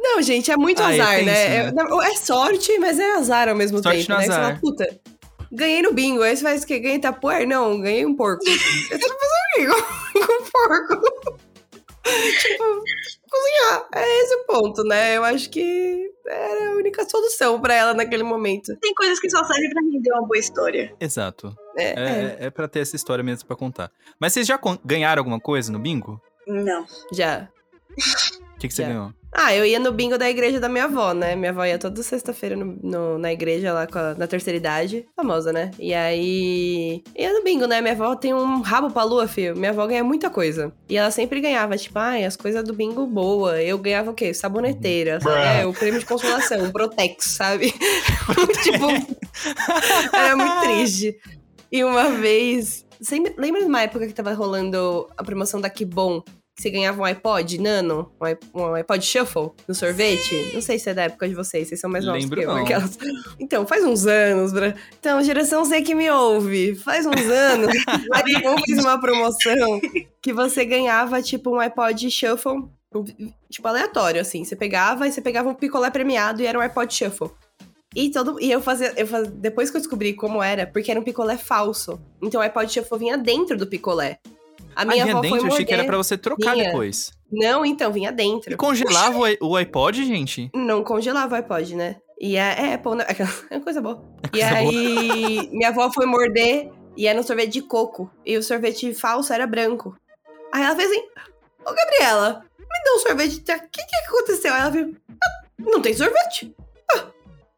Não, 0.00 0.22
gente, 0.22 0.52
é 0.52 0.56
muito 0.56 0.80
Ah, 0.80 0.94
é 0.94 1.00
azar, 1.00 1.14
tenso, 1.16 1.24
né? 1.26 1.72
né? 1.72 1.82
É, 2.06 2.12
é 2.12 2.16
sorte, 2.16 2.78
mas 2.78 3.00
é 3.00 3.16
azar 3.16 3.48
ao 3.48 3.56
mesmo 3.56 3.82
Sorte 3.82 3.98
tempo, 4.06 4.12
no 4.12 4.18
né? 4.18 4.24
Você 4.26 4.30
azar. 4.32 4.44
fala, 4.44 4.58
puta, 4.60 5.00
ganhei 5.54 5.82
no 5.82 5.92
bingo. 5.92 6.22
Aí 6.22 6.36
você 6.36 6.42
faz 6.42 6.62
o 6.62 6.66
quê? 6.66 6.78
Ganhei 6.78 6.98
tapoer? 6.98 7.46
Não, 7.46 7.80
ganhei 7.80 8.04
um 8.04 8.14
porco. 8.14 8.44
Você 8.44 8.98
não 8.98 9.18
faz 9.18 9.30
um 9.32 9.60
bingo 9.60 9.74
com 10.12 10.18
um 10.32 10.50
porco. 10.50 11.38
tipo, 12.40 12.64
cozinhar. 13.30 13.88
É 13.94 14.22
esse 14.22 14.34
o 14.36 14.44
ponto, 14.46 14.84
né? 14.84 15.16
Eu 15.16 15.24
acho 15.24 15.48
que 15.50 16.10
era 16.26 16.70
a 16.72 16.76
única 16.76 17.08
solução 17.08 17.60
pra 17.60 17.74
ela 17.74 17.94
naquele 17.94 18.22
momento. 18.22 18.76
Tem 18.80 18.94
coisas 18.94 19.18
que 19.20 19.30
só 19.30 19.42
servem 19.44 19.70
pra 19.70 19.82
render 19.82 20.12
uma 20.12 20.26
boa 20.26 20.38
história. 20.38 20.94
Exato. 21.00 21.54
É, 21.76 21.84
é. 21.84 21.94
É, 22.40 22.46
é 22.46 22.50
pra 22.50 22.68
ter 22.68 22.80
essa 22.80 22.96
história 22.96 23.22
mesmo 23.24 23.46
pra 23.46 23.56
contar. 23.56 23.90
Mas 24.20 24.32
vocês 24.32 24.46
já 24.46 24.58
ganharam 24.84 25.20
alguma 25.20 25.40
coisa 25.40 25.72
no 25.72 25.78
bingo? 25.78 26.20
Não. 26.46 26.84
já. 27.12 27.48
O 28.54 28.58
que, 28.58 28.68
que 28.68 28.74
você 28.74 28.82
Já. 28.82 28.88
ganhou? 28.88 29.12
Ah, 29.36 29.52
eu 29.52 29.66
ia 29.66 29.80
no 29.80 29.90
bingo 29.90 30.16
da 30.16 30.30
igreja 30.30 30.60
da 30.60 30.68
minha 30.68 30.84
avó, 30.84 31.12
né? 31.12 31.34
Minha 31.34 31.50
avó 31.50 31.64
ia 31.64 31.76
toda 31.76 32.00
sexta-feira 32.04 32.54
no, 32.54 32.78
no- 32.80 33.18
na 33.18 33.32
igreja 33.32 33.72
lá 33.72 33.82
a- 33.92 34.14
na 34.14 34.28
terceira 34.28 34.56
idade. 34.56 35.06
Famosa, 35.16 35.52
né? 35.52 35.72
E 35.76 35.92
aí. 35.92 37.02
Ia 37.16 37.32
no 37.32 37.42
bingo, 37.42 37.66
né? 37.66 37.80
Minha 37.80 37.94
avó 37.94 38.14
tem 38.14 38.32
um 38.32 38.60
rabo 38.60 38.90
pra 38.92 39.02
lua, 39.02 39.26
filho. 39.26 39.56
Minha 39.56 39.70
avó 39.70 39.84
ganha 39.88 40.04
muita 40.04 40.30
coisa. 40.30 40.72
E 40.88 40.96
ela 40.96 41.10
sempre 41.10 41.40
ganhava, 41.40 41.76
tipo, 41.76 41.98
ai, 41.98 42.24
as 42.24 42.36
coisas 42.36 42.62
do 42.62 42.72
bingo 42.72 43.04
boa. 43.08 43.60
Eu 43.60 43.76
ganhava 43.78 44.12
o 44.12 44.14
quê? 44.14 44.32
Saboneteira. 44.32 45.20
sabe? 45.20 45.60
É, 45.62 45.66
o 45.66 45.72
prêmio 45.72 45.98
de 45.98 46.06
consolação, 46.06 46.64
o 46.64 46.72
Protex, 46.72 47.26
sabe? 47.32 47.72
tipo. 48.62 48.86
era 50.12 50.36
muito 50.36 50.60
triste. 50.62 51.16
E 51.72 51.82
uma 51.82 52.10
vez. 52.12 52.84
Sempre, 53.00 53.34
lembra 53.36 53.60
de 53.60 53.66
uma 53.66 53.82
época 53.82 54.06
que 54.06 54.12
tava 54.14 54.32
rolando 54.32 55.08
a 55.16 55.24
promoção 55.24 55.60
da 55.60 55.68
Kibon? 55.68 56.22
Que 56.54 56.62
você 56.62 56.70
ganhava 56.70 57.00
um 57.00 57.04
iPod 57.04 57.58
Nano, 57.60 58.12
um 58.54 58.60
um 58.62 58.74
iPod 58.74 59.04
Shuffle 59.04 59.50
no 59.66 59.74
sorvete. 59.74 60.52
Não 60.54 60.60
sei 60.60 60.78
se 60.78 60.88
é 60.90 60.94
da 60.94 61.02
época 61.04 61.28
de 61.28 61.34
vocês, 61.34 61.68
vocês 61.68 61.80
são 61.80 61.90
mais 61.90 62.04
novos 62.04 62.22
Lembro 62.22 62.40
que 62.40 62.46
eu. 62.46 62.54
não. 62.54 62.62
aquelas- 62.62 62.98
Então, 63.40 63.66
faz 63.66 63.82
uns 63.84 64.06
anos, 64.06 64.52
Bra. 64.52 64.74
Então, 65.00 65.22
geração 65.22 65.64
Z 65.64 65.82
que 65.82 65.94
me 65.94 66.08
ouve, 66.10 66.74
faz 66.76 67.04
uns 67.06 67.20
anos. 67.28 67.70
a 68.12 68.22
Kabum 68.22 68.56
fez 68.64 68.78
uma 68.78 69.00
promoção 69.00 69.80
que 70.22 70.32
você 70.32 70.64
ganhava, 70.64 71.20
tipo, 71.20 71.50
um 71.50 71.58
iPod 71.60 72.08
Shuffle, 72.10 72.64
tipo, 73.50 73.66
aleatório, 73.66 74.20
assim. 74.20 74.44
Você 74.44 74.54
pegava 74.54 75.08
e 75.08 75.12
você 75.12 75.20
pegava 75.20 75.48
um 75.48 75.54
picolé 75.54 75.90
premiado 75.90 76.40
e 76.40 76.46
era 76.46 76.56
um 76.58 76.62
iPod 76.62 76.94
Shuffle. 76.94 77.30
E, 77.96 78.10
todo, 78.10 78.40
e 78.40 78.50
eu, 78.50 78.60
fazia, 78.60 78.92
eu 78.96 79.06
fazia. 79.06 79.30
Depois 79.30 79.70
que 79.70 79.76
eu 79.76 79.80
descobri 79.80 80.14
como 80.14 80.42
era, 80.42 80.66
porque 80.66 80.90
era 80.90 80.98
um 80.98 81.04
picolé 81.04 81.36
falso. 81.36 82.00
Então 82.22 82.40
o 82.40 82.44
iPod 82.44 82.72
Shuffle 82.72 82.98
vinha 82.98 83.16
dentro 83.18 83.56
do 83.56 83.66
picolé. 83.66 84.18
A 84.76 84.82
Ah, 84.82 84.84
minha 84.84 85.04
vinha 85.04 85.14
avó 85.14 85.20
dentro, 85.22 85.38
foi 85.40 85.48
eu 85.48 85.52
achei 85.52 85.64
que 85.64 85.72
era 85.72 85.82
morder. 85.82 85.90
pra 85.90 85.96
você 85.98 86.16
trocar 86.18 86.52
Vinha. 86.54 86.64
depois. 86.66 87.12
Não, 87.30 87.64
então, 87.64 87.92
vinha 87.92 88.10
E 88.10 88.12
dentro. 88.12 88.56
congelava 88.56 89.18
o 89.40 89.56
iPod, 89.56 90.04
gente? 90.04 90.50
Não 90.54 90.82
congelava 90.84 91.34
o 91.34 91.38
iPod, 91.38 91.74
né? 91.74 91.96
E 92.20 92.36
é, 92.36 92.40
é 92.70 92.74
Apple, 92.74 92.94
né? 92.96 93.04
É 93.50 93.58
coisa 93.60 93.80
boa. 93.80 94.02
E 94.32 94.38
coisa 94.38 94.46
boa. 94.48 94.56
aí, 94.58 95.48
minha 95.52 95.68
avó 95.68 95.90
foi 95.92 96.06
morder 96.06 96.70
e 96.96 97.06
era 97.06 97.18
um 97.18 97.22
sorvete 97.22 97.50
de 97.52 97.62
coco. 97.62 98.10
E 98.24 98.36
o 98.36 98.42
sorvete 98.42 98.94
falso 98.94 99.32
era 99.32 99.46
branco. 99.46 99.96
Aí 100.52 100.62
ela 100.62 100.76
fez 100.76 100.88
assim: 100.90 101.02
Ô, 101.66 101.72
Gabriela, 101.74 102.44
me 102.58 102.66
dá 102.84 102.94
um 102.94 102.98
sorvete. 103.00 103.38
O 103.40 103.44
que 103.44 103.84
que 103.84 103.96
aconteceu? 104.08 104.52
Aí 104.54 104.60
ela 104.60 104.70
viu: 104.70 104.96
"Ah, 105.10 105.44
Não 105.58 105.80
tem 105.82 105.92
sorvete. 105.94 106.54
Ah, 106.92 107.06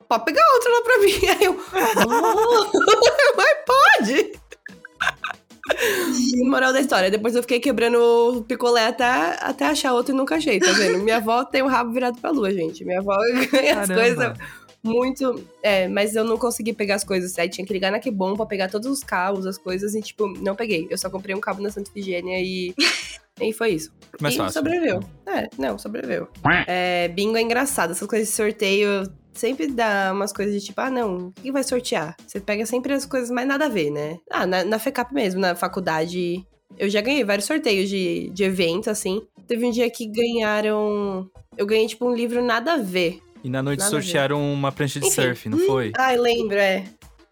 pode 0.09 0.25
pegar 0.25 0.43
outro 0.55 0.73
lá 0.73 0.81
pra 0.83 0.99
mim. 0.99 1.13
Aí 1.39 1.45
eu: 1.45 1.61
Oh, 2.09 3.67
pode. 3.67 4.33
Moral 6.45 6.73
da 6.73 6.81
história, 6.81 7.11
depois 7.11 7.35
eu 7.35 7.43
fiquei 7.43 7.61
quebrando 7.61 7.99
o 7.99 8.43
picolé 8.43 8.87
até, 8.87 9.05
até 9.41 9.67
achar 9.67 9.93
outro 9.93 10.15
e 10.15 10.17
nunca 10.17 10.37
achei, 10.37 10.59
tá 10.59 10.73
vendo? 10.73 11.03
Minha 11.03 11.17
avó 11.17 11.45
tem 11.45 11.63
o 11.63 11.67
rabo 11.67 11.93
virado 11.93 12.21
pra 12.21 12.31
lua, 12.31 12.53
gente. 12.53 12.85
Minha 12.85 13.01
avó 13.01 13.17
ganha 13.51 13.81
as 13.81 13.89
coisas 13.89 14.37
muito. 14.83 15.45
É, 15.63 15.89
mas 15.89 16.15
eu 16.15 16.25
não 16.25 16.39
consegui 16.39 16.73
pegar 16.73 16.95
as 16.95 17.05
coisas 17.05 17.33
certo. 17.33 17.53
Tinha 17.55 17.67
que 17.67 17.73
ligar 17.73 17.91
na 17.91 17.99
Que 17.99 18.11
Bom 18.11 18.35
pra 18.35 18.47
pegar 18.47 18.69
todos 18.69 18.87
os 18.87 19.03
cabos, 19.03 19.47
as 19.47 19.59
coisas, 19.59 19.95
e 19.95 20.01
tipo, 20.01 20.27
não 20.29 20.55
peguei. 20.55 20.87
Eu 20.89 20.97
só 20.97 21.11
comprei 21.11 21.35
um 21.35 21.41
cabo 21.41 21.61
na 21.61 21.71
Santa 21.71 21.91
Efigênia 21.91 22.41
e. 22.41 22.75
E 23.39 23.53
foi 23.53 23.73
isso. 23.73 23.93
Mais 24.19 24.33
e 24.33 24.39
fácil. 24.39 24.55
sobreviveu. 24.55 25.01
É, 25.27 25.47
não, 25.59 25.79
sobreviveu. 25.79 26.27
É, 26.67 27.07
bingo 27.09 27.37
é 27.37 27.43
engraçado. 27.43 27.91
Essas 27.91 28.09
coisas 28.09 28.29
de 28.29 28.35
sorteio 28.35 29.03
sempre 29.37 29.67
dá 29.69 30.11
umas 30.13 30.33
coisas 30.33 30.55
de 30.55 30.61
tipo, 30.67 30.81
ah, 30.81 30.91
não, 30.91 31.29
o 31.29 31.33
que 31.33 31.53
vai 31.53 31.63
sortear? 31.65 32.17
Você 32.27 32.41
pega 32.41 32.65
sempre 32.67 32.93
as 32.93 33.05
coisas 33.07 33.31
mais 33.31 33.47
nada 33.47 33.67
a 33.67 33.69
ver, 33.69 33.91
né? 33.91 34.19
Ah, 34.31 34.47
na, 34.47 34.65
na 34.65 34.79
FECAP 34.79 35.13
mesmo, 35.15 35.41
na 35.41 35.55
faculdade. 35.55 36.45
Eu 36.79 36.89
já 36.91 37.01
ganhei 37.01 37.25
vários 37.25 37.47
sorteios 37.47 37.89
de, 37.89 38.29
de 38.31 38.45
evento, 38.45 38.91
assim. 38.91 39.23
Teve 39.47 39.65
um 39.67 39.71
dia 39.71 39.89
que 39.91 40.07
ganharam. 40.07 41.31
Eu 41.57 41.65
ganhei, 41.67 41.87
tipo, 41.87 42.07
um 42.09 42.15
livro 42.15 42.43
nada 42.45 42.75
a 42.75 42.77
ver. 42.79 43.21
E 43.45 43.49
na 43.49 43.63
noite 43.63 43.79
Nada 43.81 43.91
sortearam 43.91 44.53
uma 44.53 44.73
prancha 44.73 44.99
de 44.99 45.07
Enfim. 45.07 45.23
surf, 45.23 45.49
não 45.49 45.59
foi? 45.61 45.93
Ai, 45.97 46.17
lembro, 46.17 46.57
é. 46.57 46.85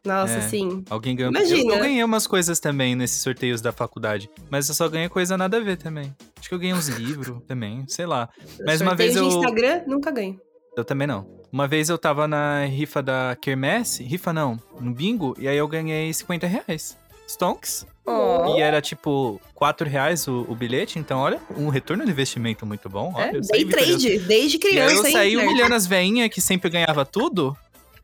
Nossa, 0.05 0.35
É. 0.35 0.41
sim. 0.43 0.85
Alguém 0.91 1.17
ganhou. 1.17 1.31
Imagina. 1.33 1.73
Eu, 1.73 1.77
eu 1.77 1.83
ganhei 1.83 2.05
umas 2.05 2.27
coisas 2.27 2.61
também 2.61 2.95
nesses 2.95 3.23
sorteios 3.23 3.61
da 3.61 3.73
faculdade. 3.73 4.31
Mas 4.51 4.69
eu 4.69 4.75
só 4.75 4.89
ganhei 4.89 5.09
coisa 5.09 5.37
nada 5.37 5.57
a 5.57 5.61
ver 5.61 5.77
também. 5.79 6.15
Acho 6.39 6.49
que 6.49 6.55
eu 6.55 6.59
ganhei 6.59 6.75
uns 6.75 6.89
livros 6.89 7.43
também, 7.49 7.85
sei 7.89 8.05
lá. 8.07 8.29
Mas 8.65 8.81
uma 8.83 8.91
Sorteio 8.91 8.97
vez 8.97 9.13
de 9.13 9.19
eu- 9.19 9.27
Instagram, 9.29 9.83
nunca 9.87 10.11
ganho. 10.11 10.39
Eu 10.77 10.85
também 10.85 11.07
não. 11.07 11.27
Uma 11.53 11.69
vez 11.69 11.89
eu 11.89 11.97
tava 11.97 12.27
na 12.27 12.65
rifa 12.65 13.01
da 13.03 13.37
Kermesse, 13.41 14.03
rifa 14.03 14.33
não, 14.33 14.59
no 14.81 14.93
bingo, 14.93 15.35
e 15.39 15.47
aí 15.47 15.57
eu 15.57 15.69
ganhei 15.69 16.13
50 16.13 16.47
reais. 16.47 16.97
Stonks. 17.29 17.87
Oh. 18.05 18.55
E 18.57 18.61
era 18.61 18.83
tipo 18.83 19.41
4 19.55 19.89
reais 19.89 20.27
o, 20.29 20.45
o 20.49 20.55
bilhete, 20.55 20.99
então 20.99 21.21
olha, 21.21 21.41
um 21.57 21.69
retorno 21.69 22.05
de 22.05 22.11
investimento 22.11 22.67
muito 22.67 22.89
bom. 22.89 23.13
Olha, 23.15 23.31
É, 23.31 23.37
eu 23.37 23.45
saí 23.45 23.65
day 23.65 23.73
trade, 23.87 24.19
desde 24.19 24.57
E 24.57 24.61
criança, 24.61 24.95
eu 24.95 25.07
hein, 25.07 25.13
saí 25.13 25.37
nerd? 25.37 25.49
humilhando 25.49 25.75
as 25.75 25.87
veinhas 25.87 26.29
que 26.29 26.41
sempre 26.41 26.69
ganhava 26.69 27.05
tudo. 27.07 27.57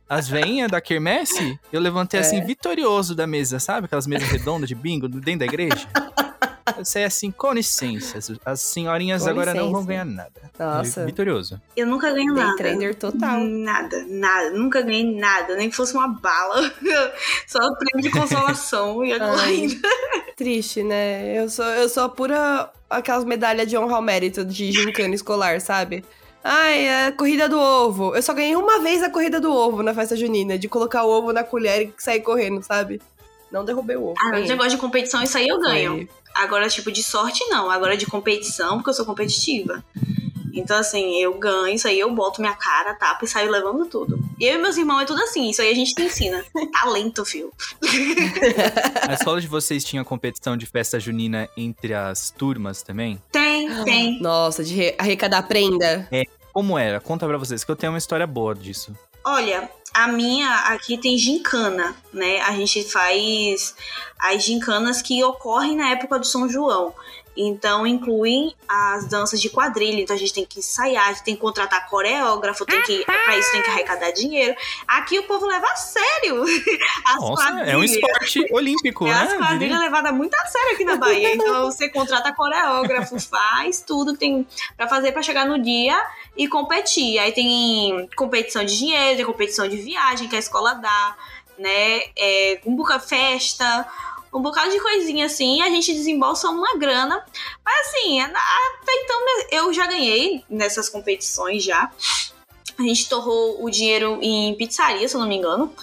As 0.08 0.26
veinhas 0.28 0.70
da 0.70 0.80
Kermesse, 0.80 1.58
eu 1.72 1.80
levantei 1.80 2.18
assim, 2.20 2.38
É. 2.38 2.44
vitorioso 2.44 3.14
da 3.14 3.26
mesa, 3.26 3.58
sabe? 3.60 3.84
Aquelas 3.86 4.06
mesas 4.06 4.28
redondas 4.28 4.68
de 4.68 4.74
bingo 4.74 5.06
dentro 5.08 5.40
da 5.40 5.44
igreja. 5.44 5.86
Eu 6.78 6.84
saí 6.84 7.04
assim, 7.04 7.30
com 7.30 7.52
licença. 7.52 8.18
As 8.44 8.60
senhorinhas 8.60 9.24
Com 9.24 9.30
agora 9.30 9.52
não 9.52 9.72
vão 9.72 9.80
licença. 9.80 9.86
ganhar 9.88 10.04
nada. 10.04 10.50
Nossa, 10.58 11.04
Vitorioso. 11.06 11.60
Eu 11.76 11.86
nunca 11.86 12.12
ganho 12.12 12.34
day 12.34 12.44
nada. 12.44 12.56
trader 12.56 12.94
total. 12.94 13.40
Nada, 13.40 14.04
nada. 14.08 14.50
Nunca 14.50 14.80
ganhei 14.82 15.18
nada. 15.18 15.56
Nem 15.56 15.68
que 15.70 15.76
fosse 15.76 15.94
uma 15.94 16.08
bala. 16.08 16.70
Só 17.46 17.58
prêmio 17.74 18.02
de 18.02 18.10
consolação. 18.10 19.04
E 19.04 19.12
Ai. 19.20 19.40
ainda. 19.46 19.88
Triste, 20.36 20.82
né? 20.82 21.38
Eu 21.38 21.48
sou, 21.48 21.64
eu 21.66 21.88
sou 21.88 22.04
a 22.04 22.08
pura 22.08 22.70
aquelas 22.88 23.24
medalhas 23.24 23.68
de 23.68 23.76
honra 23.76 23.96
ao 23.96 24.02
mérito 24.02 24.44
de 24.44 24.72
gincana 24.72 25.14
escolar, 25.14 25.60
sabe? 25.60 26.04
Ai, 26.42 27.06
a 27.08 27.12
corrida 27.12 27.48
do 27.48 27.58
ovo. 27.58 28.14
Eu 28.16 28.22
só 28.22 28.32
ganhei 28.32 28.56
uma 28.56 28.80
vez 28.80 29.02
a 29.02 29.10
corrida 29.10 29.38
do 29.38 29.52
ovo 29.52 29.82
na 29.82 29.92
festa 29.92 30.16
junina, 30.16 30.58
de 30.58 30.68
colocar 30.68 31.04
o 31.04 31.10
ovo 31.10 31.32
na 31.34 31.44
colher 31.44 31.82
e 31.82 31.94
sair 31.98 32.20
correndo, 32.20 32.62
sabe? 32.62 33.02
Não 33.50 33.64
derrubei 33.64 33.96
o 33.96 34.04
ovo. 34.08 34.14
Ah, 34.18 34.30
ganhei. 34.30 34.48
negócio 34.48 34.70
de 34.72 34.76
competição, 34.78 35.22
isso 35.22 35.36
aí 35.36 35.48
eu 35.48 35.58
ganho. 35.60 36.08
Agora, 36.34 36.68
tipo, 36.68 36.90
de 36.92 37.02
sorte, 37.02 37.44
não. 37.48 37.70
Agora, 37.70 37.96
de 37.96 38.06
competição, 38.06 38.76
porque 38.76 38.90
eu 38.90 38.94
sou 38.94 39.04
competitiva. 39.04 39.84
Então, 40.52 40.76
assim, 40.78 41.20
eu 41.22 41.34
ganho, 41.38 41.74
isso 41.74 41.86
aí 41.86 41.98
eu 42.00 42.12
boto 42.12 42.40
minha 42.40 42.54
cara, 42.54 42.92
tapa 42.94 43.24
e 43.24 43.28
saio 43.28 43.50
levando 43.50 43.86
tudo. 43.86 44.18
E 44.38 44.44
eu 44.46 44.54
e 44.56 44.58
meus 44.58 44.76
irmãos 44.76 45.00
é 45.02 45.04
tudo 45.04 45.22
assim, 45.22 45.48
isso 45.48 45.62
aí 45.62 45.70
a 45.70 45.74
gente 45.74 45.94
te 45.94 46.02
ensina. 46.02 46.44
Talento, 46.72 47.24
fio. 47.24 47.52
A 49.08 49.14
escola 49.14 49.40
de 49.40 49.46
vocês 49.46 49.84
tinha 49.84 50.04
competição 50.04 50.56
de 50.56 50.66
festa 50.66 50.98
junina 50.98 51.48
entre 51.56 51.94
as 51.94 52.30
turmas 52.30 52.82
também? 52.82 53.20
Tem, 53.30 53.68
tem. 53.84 54.20
Nossa, 54.20 54.64
de 54.64 54.74
re- 54.74 54.94
arrecadar 54.98 55.42
prenda. 55.44 56.08
Como 56.52 56.76
era? 56.76 57.00
Conta 57.00 57.26
pra 57.28 57.38
vocês, 57.38 57.62
que 57.62 57.70
eu 57.70 57.76
tenho 57.76 57.92
uma 57.92 57.98
história 57.98 58.26
boa 58.26 58.54
disso. 58.54 58.92
Olha, 59.32 59.70
a 59.94 60.08
minha 60.08 60.52
aqui 60.72 60.98
tem 60.98 61.16
gincana, 61.16 61.94
né? 62.12 62.40
A 62.40 62.50
gente 62.50 62.82
faz 62.82 63.76
as 64.18 64.42
gincanas 64.42 65.00
que 65.00 65.22
ocorrem 65.22 65.76
na 65.76 65.90
época 65.90 66.18
do 66.18 66.26
São 66.26 66.48
João. 66.48 66.92
Então 67.42 67.86
incluem 67.86 68.54
as 68.68 69.06
danças 69.06 69.40
de 69.40 69.48
quadrilha. 69.48 70.02
Então 70.02 70.14
a 70.14 70.18
gente 70.18 70.34
tem 70.34 70.44
que 70.44 70.58
ensaiar, 70.58 71.08
a 71.08 71.12
gente 71.12 71.24
tem 71.24 71.34
que 71.34 71.40
contratar 71.40 71.88
coreógrafo, 71.88 72.66
tem 72.66 72.82
que, 72.82 73.04
pra 73.04 73.38
isso 73.38 73.50
tem 73.52 73.62
que 73.62 73.70
arrecadar 73.70 74.10
dinheiro. 74.10 74.54
Aqui 74.86 75.18
o 75.18 75.22
povo 75.22 75.46
leva 75.46 75.66
a 75.66 75.76
sério. 75.76 76.44
As 77.06 77.16
Nossa, 77.16 77.48
é 77.60 77.76
um 77.76 77.80
quadrilhas. 77.80 77.90
esporte 77.92 78.52
olímpico, 78.52 79.06
É, 79.06 79.10
né? 79.10 79.22
as 79.22 79.32
quadrilhas 79.34 79.58
Diria. 79.58 79.78
levadas 79.78 80.12
muito 80.14 80.34
a 80.34 80.46
sério 80.46 80.74
aqui 80.74 80.84
na 80.84 80.96
Bahia. 80.96 81.30
Então 81.40 81.64
você 81.64 81.88
contrata 81.88 82.32
coreógrafo, 82.34 83.18
faz 83.18 83.80
tudo 83.80 84.12
que 84.12 84.18
tem 84.20 84.46
pra 84.76 84.86
fazer 84.88 85.12
pra 85.12 85.22
chegar 85.22 85.46
no 85.46 85.58
dia 85.62 85.98
e 86.36 86.46
competir. 86.48 87.18
Aí 87.18 87.32
tem 87.32 88.08
competição 88.16 88.64
de 88.64 88.76
dinheiro, 88.76 89.16
tem 89.16 89.24
competição 89.24 89.66
de 89.66 89.76
viagem 89.76 90.28
que 90.28 90.36
a 90.36 90.38
escola 90.38 90.74
dá, 90.74 91.16
né? 91.58 92.02
É, 92.18 92.60
um 92.66 92.74
bocado 92.76 93.02
festa, 93.06 93.86
um 94.32 94.40
bocado 94.40 94.70
de 94.70 94.80
coisinha 94.80 95.26
assim. 95.26 95.62
A 95.62 95.68
gente 95.68 95.92
desembolsa 95.92 96.48
uma 96.48 96.76
grana. 96.76 97.24
Mas 97.64 97.88
assim, 97.88 98.20
até 98.20 98.92
então 99.04 99.20
eu 99.50 99.72
já 99.72 99.86
ganhei 99.86 100.44
nessas 100.48 100.88
competições 100.88 101.62
já. 101.62 101.90
A 102.78 102.82
gente 102.82 103.08
torrou 103.08 103.62
o 103.62 103.70
dinheiro 103.70 104.18
em 104.22 104.54
pizzaria, 104.54 105.06
se 105.08 105.14
eu 105.14 105.20
não 105.20 105.28
me 105.28 105.36
engano. 105.36 105.74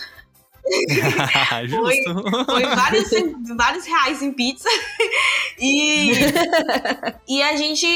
Justo. 1.67 2.45
Foi 2.45 2.63
vários, 2.63 3.09
vários 3.55 3.85
reais 3.85 4.21
em 4.21 4.31
pizza. 4.31 4.69
E, 5.59 6.11
e 7.27 7.41
a 7.41 7.55
gente. 7.55 7.87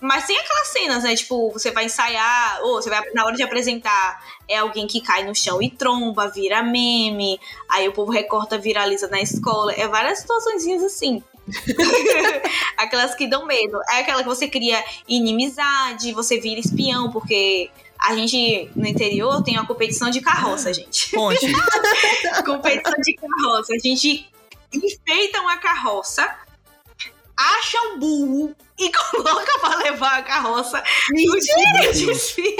Mas 0.00 0.26
tem 0.26 0.38
aquelas 0.38 0.68
cenas, 0.68 1.02
né? 1.02 1.14
Tipo, 1.14 1.52
você 1.52 1.70
vai 1.70 1.84
ensaiar, 1.84 2.60
ou 2.62 2.80
você 2.80 2.88
vai, 2.88 3.02
na 3.12 3.26
hora 3.26 3.36
de 3.36 3.42
apresentar, 3.42 4.24
é 4.48 4.56
alguém 4.56 4.86
que 4.86 5.02
cai 5.02 5.22
no 5.22 5.34
chão 5.34 5.60
e 5.60 5.68
tromba, 5.68 6.28
vira 6.28 6.62
meme. 6.62 7.38
Aí 7.68 7.86
o 7.86 7.92
povo 7.92 8.10
recorta, 8.10 8.56
viraliza 8.56 9.06
na 9.08 9.20
escola. 9.20 9.74
É 9.74 9.86
várias 9.86 10.20
situações 10.20 10.64
assim. 10.82 11.22
Aquelas 12.76 13.14
que 13.14 13.26
dão 13.26 13.46
medo. 13.46 13.78
É 13.90 13.98
aquela 13.98 14.22
que 14.22 14.28
você 14.28 14.48
cria 14.48 14.82
inimizade, 15.06 16.12
você 16.12 16.40
vira 16.40 16.60
espião, 16.60 17.10
porque. 17.10 17.70
A 18.06 18.14
gente, 18.14 18.70
no 18.76 18.86
interior, 18.86 19.42
tem 19.42 19.54
uma 19.54 19.66
competição 19.66 20.10
de 20.10 20.20
carroça, 20.20 20.72
gente 20.72 21.10
Ponte. 21.10 21.50
competição 22.44 22.94
de 22.98 23.14
carroça. 23.14 23.72
A 23.74 23.78
gente 23.78 24.28
enfeita 24.72 25.40
uma 25.40 25.56
carroça, 25.56 26.36
acha 27.36 27.80
um 27.88 27.98
burro 27.98 28.54
e 28.78 28.90
coloca 28.92 29.58
pra 29.58 29.76
levar 29.76 30.18
a 30.18 30.22
carroça 30.22 30.82
no 31.10 31.38
dia 31.38 31.92
de 31.92 32.06
desfile. 32.06 32.56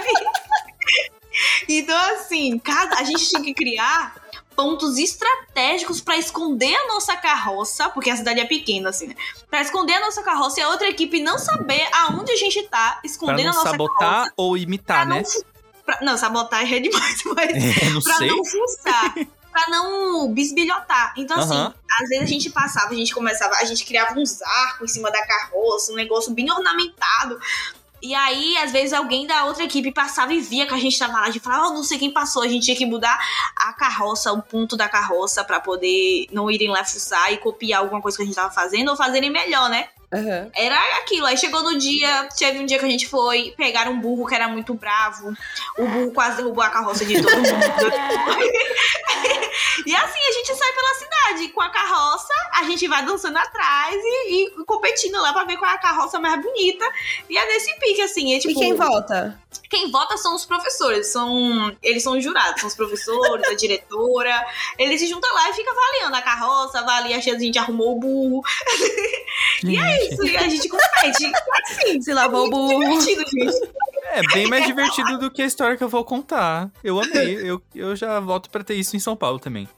Então, 1.68 1.98
assim, 2.12 2.58
cada, 2.58 2.98
a 2.98 3.04
gente 3.04 3.28
tinha 3.28 3.42
que 3.42 3.52
criar 3.52 4.23
pontos 4.54 4.96
estratégicos 4.98 6.00
pra 6.00 6.16
esconder 6.16 6.74
a 6.74 6.86
nossa 6.88 7.16
carroça, 7.16 7.88
porque 7.90 8.10
a 8.10 8.16
cidade 8.16 8.40
é 8.40 8.44
pequena, 8.44 8.90
assim, 8.90 9.08
né? 9.08 9.16
Pra 9.50 9.60
esconder 9.60 9.94
a 9.94 10.00
nossa 10.00 10.22
carroça 10.22 10.60
e 10.60 10.62
a 10.62 10.68
outra 10.70 10.88
equipe 10.88 11.20
não 11.22 11.38
saber 11.38 11.86
aonde 11.92 12.32
a 12.32 12.36
gente 12.36 12.62
tá 12.64 13.00
escondendo 13.04 13.46
não 13.46 13.52
a 13.52 13.54
nossa 13.56 13.70
sabotar 13.70 13.98
carroça. 14.10 14.32
ou 14.36 14.52
Pra 14.52 14.60
imitar, 14.62 15.06
não, 15.06 15.16
né? 15.16 15.24
fu- 15.24 15.44
pra- 15.84 15.98
não, 16.02 16.16
sabotar 16.16 16.62
é 16.72 16.78
demais, 16.80 17.22
mas 17.36 17.50
É, 17.52 17.90
não 17.90 18.00
pra 18.02 18.14
sei. 18.16 18.28
não 18.28 18.44
fuçar 18.44 19.14
pra 19.52 19.68
não 19.68 20.32
bisbilhotar. 20.32 21.14
Então, 21.16 21.38
assim, 21.38 21.72
às 22.02 22.08
vezes 22.08 22.24
a 22.24 22.26
gente 22.26 22.50
passava, 22.50 22.88
a 22.90 22.94
gente 22.94 23.14
começava, 23.14 23.54
a 23.56 23.64
gente 23.64 23.84
criava 23.84 24.18
uns 24.18 24.42
arcos 24.42 24.90
em 24.90 24.94
cima 24.94 25.10
da 25.12 25.24
carroça, 25.24 25.92
um 25.92 25.94
negócio 25.94 26.32
bem 26.32 26.50
ornamentado. 26.50 27.38
E 28.04 28.14
aí, 28.14 28.58
às 28.58 28.70
vezes, 28.70 28.92
alguém 28.92 29.26
da 29.26 29.46
outra 29.46 29.64
equipe 29.64 29.90
passava 29.90 30.34
e 30.34 30.38
via 30.38 30.66
que 30.66 30.74
a 30.74 30.78
gente 30.78 30.98
tava 30.98 31.14
lá. 31.14 31.22
A 31.22 31.30
gente 31.30 31.40
falava, 31.40 31.68
oh, 31.68 31.70
não 31.72 31.82
sei 31.82 31.98
quem 31.98 32.10
passou. 32.10 32.42
A 32.42 32.46
gente 32.46 32.62
tinha 32.62 32.76
que 32.76 32.84
mudar 32.84 33.18
a 33.56 33.72
carroça, 33.72 34.30
o 34.30 34.42
ponto 34.42 34.76
da 34.76 34.90
carroça, 34.90 35.42
pra 35.42 35.58
poder 35.58 36.26
não 36.30 36.50
irem 36.50 36.68
lá 36.68 36.84
fuçar 36.84 37.32
e 37.32 37.38
copiar 37.38 37.80
alguma 37.80 38.02
coisa 38.02 38.18
que 38.18 38.22
a 38.22 38.26
gente 38.26 38.34
tava 38.34 38.52
fazendo 38.52 38.90
ou 38.90 38.96
fazerem 38.96 39.30
melhor, 39.30 39.70
né? 39.70 39.88
Aham. 40.14 40.50
Era 40.54 40.98
aquilo. 40.98 41.26
Aí 41.26 41.36
chegou 41.36 41.62
no 41.62 41.76
dia, 41.76 42.28
teve 42.36 42.60
um 42.60 42.66
dia 42.66 42.78
que 42.78 42.84
a 42.84 42.88
gente 42.88 43.08
foi 43.08 43.52
pegar 43.56 43.88
um 43.88 44.00
burro 44.00 44.26
que 44.26 44.34
era 44.34 44.48
muito 44.48 44.74
bravo. 44.74 45.34
O 45.76 45.86
burro 45.86 46.12
quase 46.12 46.36
derrubou 46.36 46.62
a 46.62 46.70
carroça 46.70 47.04
de 47.04 47.20
todo 47.20 47.36
mundo. 47.36 47.44
e 49.86 49.94
assim, 49.94 50.18
a 50.28 50.32
gente 50.32 50.54
sai 50.54 50.72
pela 50.72 50.94
cidade 50.94 51.48
com 51.48 51.60
a 51.60 51.70
carroça, 51.70 52.32
a 52.52 52.62
gente 52.64 52.86
vai 52.86 53.04
dançando 53.04 53.36
atrás 53.36 53.94
e, 53.96 54.44
e 54.44 54.50
competindo 54.64 55.20
lá 55.20 55.32
pra 55.32 55.44
ver 55.44 55.56
qual 55.56 55.70
é 55.70 55.74
a 55.74 55.78
carroça 55.78 56.20
mais 56.20 56.40
bonita. 56.40 56.84
E 57.28 57.36
é 57.36 57.46
nesse 57.46 57.74
pique, 57.78 58.02
assim. 58.02 58.34
É, 58.34 58.38
tipo, 58.38 58.52
E 58.52 58.54
quem 58.54 58.74
vota? 58.74 59.38
quem 59.70 59.90
vota 59.90 60.16
são 60.16 60.34
os 60.34 60.44
professores, 60.44 61.08
são 61.08 61.74
eles 61.82 62.02
são 62.02 62.16
os 62.16 62.22
jurados, 62.22 62.60
são 62.60 62.68
os 62.68 62.74
professores, 62.74 63.48
a 63.48 63.54
diretora. 63.54 64.44
Eles 64.78 65.00
se 65.00 65.06
juntam 65.06 65.32
lá 65.34 65.50
e 65.50 65.54
ficam 65.54 65.72
avaliando 65.72 66.16
a 66.16 66.22
carroça, 66.22 66.78
avalia 66.78 67.16
a 67.16 67.20
gente 67.20 67.58
arrumou 67.58 67.96
o 67.96 68.00
burro. 68.00 68.42
E 69.64 69.76
é 69.76 70.03
isso, 70.10 70.26
e 70.26 70.36
a 70.36 70.48
gente 70.48 70.68
compete. 70.68 71.32
Assim, 71.62 72.00
Se 72.00 72.12
lavou 72.12 72.46
o 72.46 72.50
burro. 72.50 72.98
É 74.12 74.22
bem 74.32 74.46
mais 74.46 74.66
divertido 74.66 75.18
do 75.18 75.30
que 75.30 75.42
a 75.42 75.46
história 75.46 75.76
que 75.76 75.82
eu 75.82 75.88
vou 75.88 76.04
contar. 76.04 76.70
Eu 76.82 77.00
amei. 77.00 77.34
Eu, 77.42 77.60
eu 77.74 77.96
já 77.96 78.20
volto 78.20 78.48
pra 78.50 78.62
ter 78.62 78.74
isso 78.74 78.96
em 78.96 79.00
São 79.00 79.16
Paulo 79.16 79.38
também. 79.38 79.68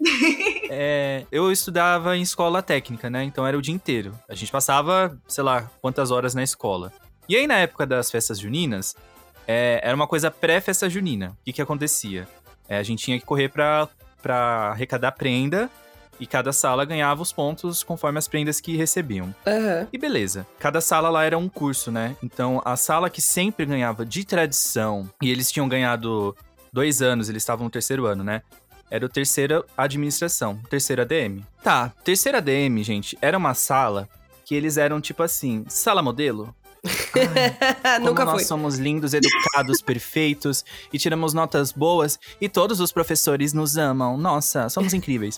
É, 0.68 1.24
eu 1.30 1.50
estudava 1.52 2.16
em 2.16 2.22
escola 2.22 2.60
técnica, 2.60 3.08
né? 3.08 3.22
Então 3.22 3.46
era 3.46 3.56
o 3.56 3.62
dia 3.62 3.74
inteiro. 3.74 4.12
A 4.28 4.34
gente 4.34 4.50
passava, 4.50 5.16
sei 5.28 5.44
lá, 5.44 5.70
quantas 5.80 6.10
horas 6.10 6.34
na 6.34 6.42
escola. 6.42 6.92
E 7.28 7.36
aí, 7.36 7.46
na 7.46 7.56
época 7.58 7.86
das 7.86 8.10
festas 8.10 8.38
juninas, 8.38 8.96
é, 9.46 9.80
era 9.82 9.94
uma 9.94 10.06
coisa 10.06 10.30
pré-festa 10.30 10.90
junina. 10.90 11.36
O 11.40 11.44
que, 11.44 11.52
que 11.52 11.62
acontecia? 11.62 12.28
É, 12.68 12.78
a 12.78 12.82
gente 12.82 13.04
tinha 13.04 13.18
que 13.18 13.24
correr 13.24 13.48
pra, 13.48 13.88
pra 14.20 14.70
arrecadar 14.72 15.12
prenda 15.12 15.70
e 16.20 16.26
cada 16.26 16.52
sala 16.52 16.84
ganhava 16.84 17.22
os 17.22 17.32
pontos 17.32 17.82
conforme 17.82 18.18
as 18.18 18.28
prendas 18.28 18.60
que 18.60 18.76
recebiam. 18.76 19.34
Aham. 19.46 19.86
E 19.92 19.98
beleza. 19.98 20.46
Cada 20.58 20.80
sala 20.80 21.08
lá 21.10 21.24
era 21.24 21.36
um 21.36 21.48
curso, 21.48 21.90
né? 21.90 22.16
Então, 22.22 22.60
a 22.64 22.76
sala 22.76 23.10
que 23.10 23.20
sempre 23.20 23.66
ganhava 23.66 24.04
de 24.04 24.24
tradição, 24.24 25.08
e 25.22 25.30
eles 25.30 25.50
tinham 25.50 25.68
ganhado 25.68 26.36
dois 26.72 27.02
anos, 27.02 27.28
eles 27.28 27.42
estavam 27.42 27.64
no 27.64 27.70
terceiro 27.70 28.06
ano, 28.06 28.22
né? 28.24 28.42
Era 28.90 29.04
o 29.04 29.08
terceira 29.08 29.64
administração, 29.76 30.60
terceira 30.70 31.02
ADM. 31.02 31.40
Tá, 31.62 31.92
terceira 32.04 32.38
ADM, 32.38 32.82
gente, 32.82 33.18
era 33.20 33.36
uma 33.36 33.52
sala 33.54 34.08
que 34.44 34.54
eles 34.54 34.76
eram 34.76 35.00
tipo 35.00 35.22
assim, 35.22 35.64
sala 35.68 36.02
modelo. 36.02 36.54
Como 37.12 38.06
Nunca 38.06 38.24
nós 38.24 38.34
fui. 38.34 38.44
somos 38.44 38.78
lindos, 38.78 39.12
educados, 39.12 39.82
perfeitos 39.82 40.64
e 40.92 40.98
tiramos 40.98 41.34
notas 41.34 41.72
boas 41.72 42.16
e 42.40 42.48
todos 42.48 42.78
os 42.78 42.92
professores 42.92 43.52
nos 43.52 43.76
amam. 43.76 44.16
Nossa, 44.16 44.68
somos 44.68 44.94
incríveis. 44.94 45.36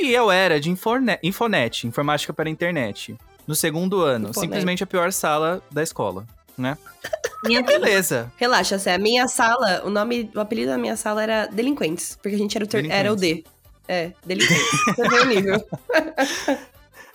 E 0.00 0.12
eu 0.12 0.30
era 0.30 0.60
de 0.60 0.70
Inforne 0.70 1.18
Infonet, 1.22 1.86
informática 1.86 2.32
para 2.32 2.48
a 2.48 2.50
internet. 2.52 3.16
No 3.46 3.54
segundo 3.54 4.00
ano, 4.02 4.28
Infonet. 4.30 4.40
simplesmente 4.40 4.84
a 4.84 4.86
pior 4.86 5.12
sala 5.12 5.62
da 5.70 5.82
escola, 5.82 6.26
né? 6.56 6.76
Minha. 7.44 7.62
Beleza. 7.62 8.32
Relaxa, 8.36 8.78
Sé. 8.78 8.94
A 8.94 8.98
minha 8.98 9.26
sala, 9.26 9.82
o 9.84 9.90
nome, 9.90 10.30
o 10.34 10.38
apelido 10.40 10.70
da 10.70 10.78
minha 10.78 10.96
sala 10.96 11.22
era 11.22 11.46
Delinquentes. 11.46 12.16
Porque 12.22 12.36
a 12.36 12.38
gente 12.38 12.56
era 12.56 12.64
o, 12.64 12.68
ter- 12.68 12.88
era 12.90 13.12
o 13.12 13.16
D. 13.16 13.42
É, 13.88 14.12
Delinquentes. 14.24 14.70
Nível. 15.26 15.66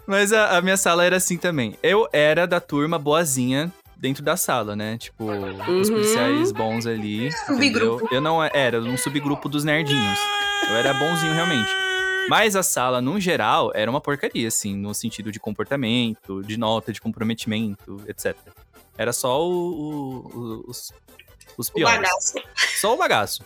Mas 0.06 0.32
a, 0.32 0.58
a 0.58 0.62
minha 0.62 0.78
sala 0.78 1.04
era 1.06 1.18
assim 1.18 1.38
também. 1.38 1.76
Eu 1.84 2.08
era 2.14 2.46
da 2.48 2.60
turma 2.60 2.98
boazinha 2.98 3.72
dentro 3.96 4.24
da 4.24 4.38
sala, 4.38 4.76
né? 4.76 4.98
Tipo, 4.98 5.26
os 5.32 5.90
Uhum. 5.90 5.96
policiais 5.96 6.52
bons 6.52 6.86
ali. 6.86 7.32
Subgrupo. 7.46 7.96
entendeu? 7.96 8.08
Eu 8.12 8.22
não 8.22 8.44
era 8.44 8.80
um 8.82 8.98
subgrupo 8.98 9.50
dos 9.50 9.64
nerdinhos. 9.64 10.20
Eu 10.70 10.76
era 10.76 10.94
bonzinho 10.94 11.34
realmente. 11.34 11.70
Mas 12.30 12.56
a 12.56 12.64
sala, 12.64 13.02
no 13.02 13.20
geral, 13.20 13.72
era 13.74 13.90
uma 13.90 14.02
porcaria, 14.02 14.48
assim, 14.48 14.76
no 14.76 14.94
sentido 14.94 15.32
de 15.32 15.40
comportamento, 15.40 16.42
de 16.44 16.58
nota, 16.58 16.92
de 16.92 17.00
comprometimento, 17.02 18.02
etc. 18.08 18.36
Era 18.98 19.14
só 19.14 19.46
o- 19.48 19.72
o- 19.72 20.28
o- 20.38 20.64
os, 20.70 20.92
os 21.58 21.70
O 21.70 21.74
piores. 21.74 21.96
bagaço. 21.98 22.34
Só 22.80 22.94
o 22.94 22.98
bagaço. 22.98 23.44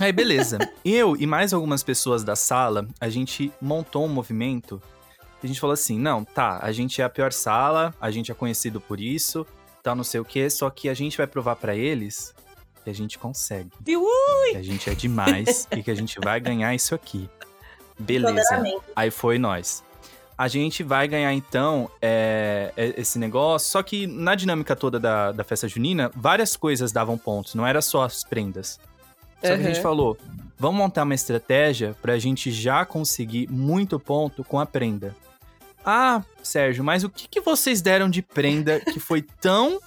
Aí, 0.00 0.10
beleza. 0.12 0.58
Eu 0.84 1.16
e 1.16 1.26
mais 1.26 1.52
algumas 1.52 1.82
pessoas 1.82 2.24
da 2.24 2.34
sala, 2.34 2.88
a 3.00 3.08
gente 3.08 3.52
montou 3.60 4.04
um 4.04 4.08
movimento. 4.08 4.80
A 5.42 5.46
gente 5.46 5.60
falou 5.60 5.74
assim: 5.74 5.98
não, 5.98 6.24
tá, 6.24 6.58
a 6.62 6.72
gente 6.72 7.00
é 7.00 7.04
a 7.04 7.08
pior 7.08 7.32
sala, 7.32 7.94
a 8.00 8.10
gente 8.10 8.30
é 8.32 8.34
conhecido 8.34 8.80
por 8.80 8.98
isso, 9.00 9.46
tal, 9.82 9.94
não 9.94 10.02
sei 10.04 10.18
o 10.20 10.24
quê, 10.24 10.48
só 10.50 10.68
que 10.70 10.88
a 10.88 10.94
gente 10.94 11.16
vai 11.16 11.26
provar 11.28 11.54
pra 11.56 11.76
eles 11.76 12.34
que 12.82 12.90
a 12.90 12.92
gente 12.92 13.18
consegue. 13.18 13.70
Que 14.50 14.56
a 14.56 14.62
gente 14.62 14.90
é 14.90 14.94
demais 14.94 15.68
e 15.76 15.82
que 15.82 15.90
a 15.90 15.94
gente 15.94 16.18
vai 16.20 16.40
ganhar 16.40 16.74
isso 16.74 16.92
aqui. 16.94 17.28
Beleza. 17.98 18.62
Aí 18.94 19.10
foi 19.10 19.38
nós. 19.38 19.82
A 20.36 20.46
gente 20.46 20.84
vai 20.84 21.08
ganhar, 21.08 21.32
então, 21.32 21.90
é, 22.00 22.72
é, 22.76 22.94
esse 23.00 23.18
negócio. 23.18 23.68
Só 23.68 23.82
que 23.82 24.06
na 24.06 24.36
dinâmica 24.36 24.76
toda 24.76 25.00
da, 25.00 25.32
da 25.32 25.42
festa 25.42 25.66
junina, 25.66 26.12
várias 26.14 26.56
coisas 26.56 26.92
davam 26.92 27.18
pontos, 27.18 27.54
não 27.56 27.66
era 27.66 27.82
só 27.82 28.04
as 28.04 28.22
prendas. 28.22 28.78
Só 29.42 29.48
que 29.48 29.52
a 29.52 29.56
gente 29.56 29.76
Uhum. 29.76 29.82
falou: 29.82 30.18
vamos 30.56 30.78
montar 30.78 31.02
uma 31.02 31.14
estratégia 31.14 31.96
pra 32.00 32.18
gente 32.18 32.52
já 32.52 32.84
conseguir 32.84 33.48
muito 33.50 33.98
ponto 33.98 34.44
com 34.44 34.60
a 34.60 34.66
prenda. 34.66 35.14
Ah, 35.84 36.22
Sérgio, 36.42 36.84
mas 36.84 37.02
o 37.02 37.08
que, 37.08 37.26
que 37.26 37.40
vocês 37.40 37.80
deram 37.82 38.08
de 38.08 38.22
prenda 38.22 38.78
que 38.80 39.00
foi 39.00 39.22
tão 39.22 39.80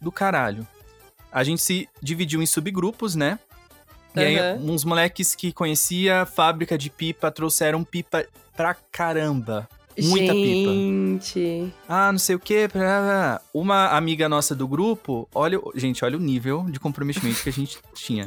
do 0.00 0.10
caralho? 0.12 0.66
A 1.32 1.44
gente 1.44 1.62
se 1.62 1.88
dividiu 2.02 2.42
em 2.42 2.46
subgrupos, 2.46 3.14
né? 3.14 3.38
E 4.16 4.20
aí, 4.20 4.56
Uhum. 4.58 4.72
uns 4.72 4.84
moleques 4.84 5.34
que 5.34 5.52
conhecia 5.52 6.22
a 6.22 6.26
fábrica 6.26 6.76
de 6.78 6.88
pipa 6.90 7.30
trouxeram 7.30 7.84
pipa 7.84 8.24
pra 8.56 8.74
caramba. 8.90 9.68
Muita 9.98 10.32
pipa. 10.32 10.70
Gente. 10.72 11.72
Ah, 11.88 12.12
não 12.12 12.18
sei 12.18 12.36
o 12.36 12.38
quê. 12.38 12.68
Uma 13.54 13.88
amiga 13.96 14.28
nossa 14.28 14.54
do 14.54 14.68
grupo, 14.68 15.26
olha, 15.34 15.58
gente, 15.74 16.04
olha 16.04 16.16
o 16.16 16.20
nível 16.20 16.66
de 16.68 16.78
comprometimento 16.78 17.42
que 17.42 17.48
a 17.48 17.52
gente 17.52 17.78
tinha. 17.94 18.26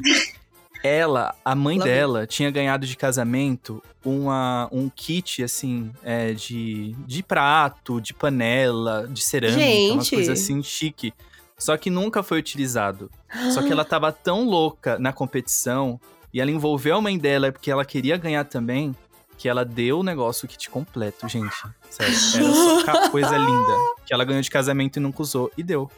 Ela, 0.82 1.34
a 1.44 1.54
mãe 1.54 1.78
Lá 1.78 1.84
vem. 1.84 1.92
dela, 1.94 2.26
tinha 2.26 2.50
ganhado 2.50 2.86
de 2.86 2.96
casamento 2.96 3.82
uma, 4.04 4.66
um 4.72 4.88
kit, 4.88 5.42
assim, 5.44 5.90
é, 6.02 6.32
de, 6.32 6.96
de 7.06 7.22
prato, 7.22 8.00
de 8.00 8.14
panela, 8.14 9.06
de 9.10 9.20
cerâmica, 9.22 9.60
Gente. 9.60 10.10
coisas 10.16 10.40
assim 10.40 10.62
chique. 10.62 11.12
Só 11.60 11.76
que 11.76 11.90
nunca 11.90 12.22
foi 12.22 12.38
utilizado. 12.38 13.10
Só 13.52 13.62
que 13.62 13.70
ela 13.70 13.84
tava 13.84 14.10
tão 14.10 14.44
louca 14.44 14.98
na 14.98 15.12
competição 15.12 16.00
e 16.32 16.40
ela 16.40 16.50
envolveu 16.50 16.96
a 16.96 17.00
mãe 17.00 17.18
dela 17.18 17.52
porque 17.52 17.70
ela 17.70 17.84
queria 17.84 18.16
ganhar 18.16 18.44
também, 18.44 18.96
que 19.36 19.48
ela 19.48 19.64
deu 19.64 20.00
o 20.00 20.02
negócio 20.02 20.48
kit 20.48 20.70
completo, 20.70 21.28
gente. 21.28 21.54
Sério, 21.90 22.14
era 22.34 22.84
só 22.84 23.10
coisa 23.12 23.36
linda. 23.36 23.72
Que 24.06 24.14
ela 24.14 24.24
ganhou 24.24 24.40
de 24.40 24.50
casamento 24.50 24.96
e 24.96 25.00
nunca 25.00 25.22
usou. 25.22 25.52
E 25.56 25.62
deu 25.62 25.90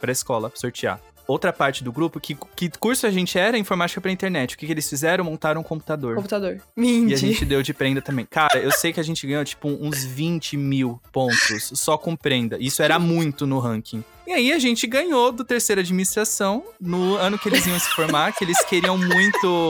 pra 0.00 0.10
escola 0.10 0.48
pra 0.48 0.58
sortear. 0.58 0.98
Outra 1.26 1.52
parte 1.52 1.84
do 1.84 1.92
grupo, 1.92 2.18
que, 2.18 2.36
que 2.56 2.70
curso 2.78 3.06
a 3.06 3.10
gente 3.10 3.38
era? 3.38 3.56
Informática 3.56 4.00
pra 4.00 4.10
internet. 4.10 4.54
O 4.54 4.58
que, 4.58 4.66
que 4.66 4.72
eles 4.72 4.88
fizeram? 4.88 5.24
Montaram 5.24 5.60
um 5.60 5.64
computador. 5.64 6.16
Computador. 6.16 6.60
E 6.76 7.14
a 7.14 7.16
gente 7.16 7.44
deu 7.44 7.62
de 7.62 7.72
prenda 7.72 8.02
também. 8.02 8.26
Cara, 8.26 8.58
eu 8.58 8.72
sei 8.72 8.92
que 8.92 9.00
a 9.00 9.02
gente 9.02 9.26
ganhou, 9.26 9.44
tipo, 9.44 9.68
uns 9.68 10.04
20 10.04 10.56
mil 10.56 11.00
pontos 11.12 11.70
só 11.74 11.96
com 11.96 12.16
prenda. 12.16 12.56
Isso 12.60 12.82
era 12.82 12.98
muito 12.98 13.46
no 13.46 13.58
ranking. 13.58 14.04
E 14.26 14.32
aí 14.32 14.52
a 14.52 14.58
gente 14.58 14.86
ganhou 14.86 15.32
do 15.32 15.44
terceira 15.44 15.80
administração 15.80 16.64
no 16.80 17.16
ano 17.16 17.38
que 17.38 17.48
eles 17.48 17.66
iam 17.66 17.78
se 17.78 17.90
formar, 17.90 18.32
que 18.32 18.44
eles 18.44 18.62
queriam 18.64 18.96
muito 18.96 19.68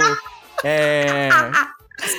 é, 0.64 1.28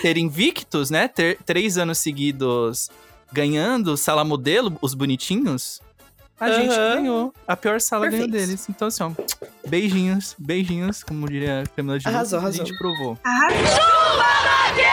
ser 0.01 0.17
invictos, 0.17 0.89
né? 0.89 1.07
Ter 1.07 1.37
três 1.45 1.77
anos 1.77 1.97
seguidos 1.97 2.89
ganhando 3.31 3.97
sala 3.97 4.23
modelo, 4.23 4.77
os 4.81 4.93
bonitinhos. 4.93 5.81
A 6.39 6.51
gente 6.51 6.71
Aham. 6.73 6.95
ganhou. 6.95 7.33
A 7.47 7.55
pior 7.55 7.79
sala 7.79 8.07
ganhou 8.09 8.27
Perfeito. 8.27 8.47
deles. 8.47 8.67
Então, 8.69 8.87
assim, 8.87 9.03
ó, 9.03 9.11
beijinhos, 9.67 10.35
beijinhos, 10.37 11.03
como 11.03 11.27
diria 11.29 11.61
a 11.61 11.67
Camila 11.67 11.97
de 11.99 12.07
Arrasou, 12.07 12.39
Lucas, 12.39 12.55
A 12.55 12.57
gente 12.57 12.71
arrasou. 12.73 12.77
provou. 12.97 13.19
Arrasou. 13.23 14.83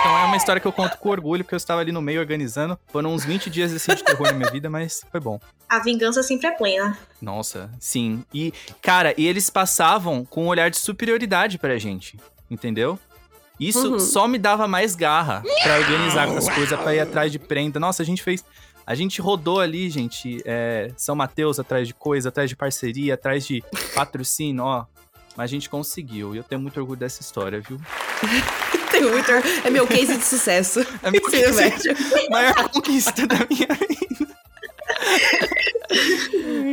Então 0.00 0.18
é 0.18 0.24
uma 0.24 0.36
história 0.36 0.60
que 0.60 0.66
eu 0.68 0.72
conto 0.72 0.98
com 0.98 1.08
orgulho, 1.08 1.42
porque 1.42 1.54
eu 1.54 1.58
estava 1.58 1.80
ali 1.80 1.90
no 1.90 2.02
meio 2.02 2.20
organizando. 2.20 2.78
Foram 2.88 3.12
uns 3.14 3.24
20 3.24 3.48
dias 3.48 3.72
assim 3.72 3.94
de 3.94 4.04
terror 4.04 4.26
na 4.26 4.34
minha 4.34 4.50
vida, 4.50 4.68
mas 4.68 5.02
foi 5.10 5.18
bom. 5.20 5.40
A 5.68 5.78
vingança 5.78 6.22
sempre 6.22 6.46
é 6.46 6.50
plena. 6.50 6.96
Nossa, 7.20 7.70
sim. 7.80 8.22
E, 8.32 8.52
cara, 8.82 9.14
e 9.16 9.26
eles 9.26 9.48
passavam 9.48 10.24
com 10.24 10.44
um 10.44 10.48
olhar 10.48 10.70
de 10.70 10.76
superioridade 10.76 11.58
pra 11.58 11.78
gente, 11.78 12.18
entendeu? 12.50 12.98
Isso 13.58 13.92
Uhum. 13.94 13.98
só 14.00 14.28
me 14.28 14.36
dava 14.38 14.68
mais 14.68 14.94
garra 14.94 15.42
pra 15.62 15.78
organizar 15.78 16.28
as 16.28 16.48
coisas, 16.50 16.78
pra 16.78 16.94
ir 16.94 17.00
atrás 17.00 17.32
de 17.32 17.38
prenda. 17.38 17.80
Nossa, 17.80 18.02
a 18.02 18.06
gente 18.06 18.22
fez. 18.22 18.44
A 18.86 18.94
gente 18.94 19.20
rodou 19.20 19.60
ali, 19.60 19.88
gente, 19.88 20.42
é, 20.44 20.90
São 20.96 21.14
Mateus 21.14 21.58
atrás 21.58 21.88
de 21.88 21.94
coisa, 21.94 22.28
atrás 22.28 22.50
de 22.50 22.56
parceria, 22.56 23.14
atrás 23.14 23.46
de 23.46 23.62
patrocínio, 23.94 24.62
ó. 24.64 24.84
Mas 25.36 25.44
a 25.44 25.52
gente 25.52 25.68
conseguiu. 25.68 26.34
E 26.34 26.38
eu 26.38 26.44
tenho 26.44 26.60
muito 26.60 26.78
orgulho 26.78 26.98
dessa 26.98 27.20
história, 27.20 27.60
viu? 27.60 27.80
Tem 28.90 29.04
o 29.04 29.12
Victor 29.14 29.42
é 29.64 29.70
meu 29.70 29.86
case 29.86 30.16
de 30.16 30.24
sucesso. 30.24 30.80
É 31.02 31.10
meu 31.10 31.22
case. 31.22 31.60
médio. 31.60 31.96
Maior 32.30 32.68
conquista 32.70 33.26
da 33.26 33.36
minha 33.50 33.66
vida. 33.66 34.34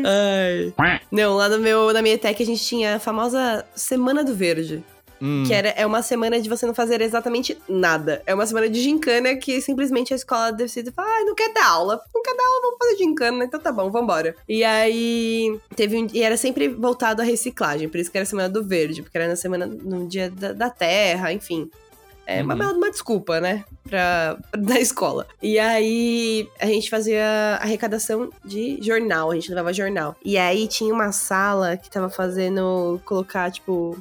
Ai. 0.77 1.01
Não, 1.11 1.35
lá 1.35 1.49
no 1.49 1.59
meu, 1.59 1.91
na 1.91 2.01
minha 2.01 2.15
ETEC 2.15 2.43
a 2.43 2.45
gente 2.45 2.63
tinha 2.63 2.95
a 2.97 2.99
famosa 2.99 3.65
Semana 3.75 4.23
do 4.23 4.35
Verde. 4.35 4.83
Hum, 5.21 5.43
Que 5.45 5.53
era, 5.53 5.69
é 5.69 5.85
uma 5.85 6.01
semana 6.01 6.39
de 6.41 6.49
você 6.49 6.65
não 6.65 6.73
fazer 6.73 6.99
exatamente 7.01 7.57
nada. 7.69 8.21
É 8.25 8.33
uma 8.33 8.45
semana 8.45 8.67
de 8.69 8.81
gincana 8.81 9.35
que 9.35 9.61
simplesmente 9.61 10.13
a 10.13 10.15
escola 10.15 10.51
decide 10.51 10.91
fala: 10.91 11.07
ah, 11.07 11.23
não 11.25 11.35
quer 11.35 11.53
dar 11.53 11.67
aula. 11.67 12.01
Não 12.13 12.21
quer 12.23 12.35
dar 12.35 12.43
aula, 12.43 12.61
vamos 12.63 12.77
fazer 12.79 12.97
gincana. 12.97 13.45
Então 13.45 13.59
tá 13.59 13.71
bom, 13.71 13.91
vambora. 13.91 14.35
E 14.49 14.63
aí 14.63 15.59
teve 15.75 15.95
um. 15.97 16.07
E 16.11 16.23
era 16.23 16.35
sempre 16.37 16.67
voltado 16.67 17.21
à 17.21 17.25
reciclagem. 17.25 17.87
Por 17.87 17.99
isso 17.99 18.09
que 18.11 18.17
era 18.17 18.23
a 18.23 18.27
semana 18.27 18.49
do 18.49 18.63
verde, 18.63 19.01
porque 19.03 19.17
era 19.17 19.27
na 19.27 19.35
semana, 19.35 19.65
no 19.67 20.07
dia 20.07 20.29
da, 20.29 20.53
da 20.53 20.69
terra, 20.69 21.31
enfim. 21.31 21.69
É 22.25 22.41
uma 22.43 22.53
Uhum. 22.55 22.77
uma 22.77 22.89
desculpa, 22.91 23.41
né? 23.41 23.65
Pra, 23.83 24.37
da 24.57 24.79
escola. 24.79 25.27
E 25.41 25.57
aí 25.59 26.47
a 26.59 26.65
gente 26.67 26.89
fazia 26.89 27.57
arrecadação 27.59 28.29
de 28.45 28.77
jornal, 28.81 29.31
a 29.31 29.35
gente 29.35 29.49
levava 29.49 29.73
jornal. 29.73 30.15
E 30.23 30.37
aí 30.37 30.67
tinha 30.67 30.93
uma 30.93 31.11
sala 31.11 31.75
que 31.77 31.89
tava 31.89 32.09
fazendo 32.09 33.01
colocar, 33.05 33.51
tipo. 33.51 33.97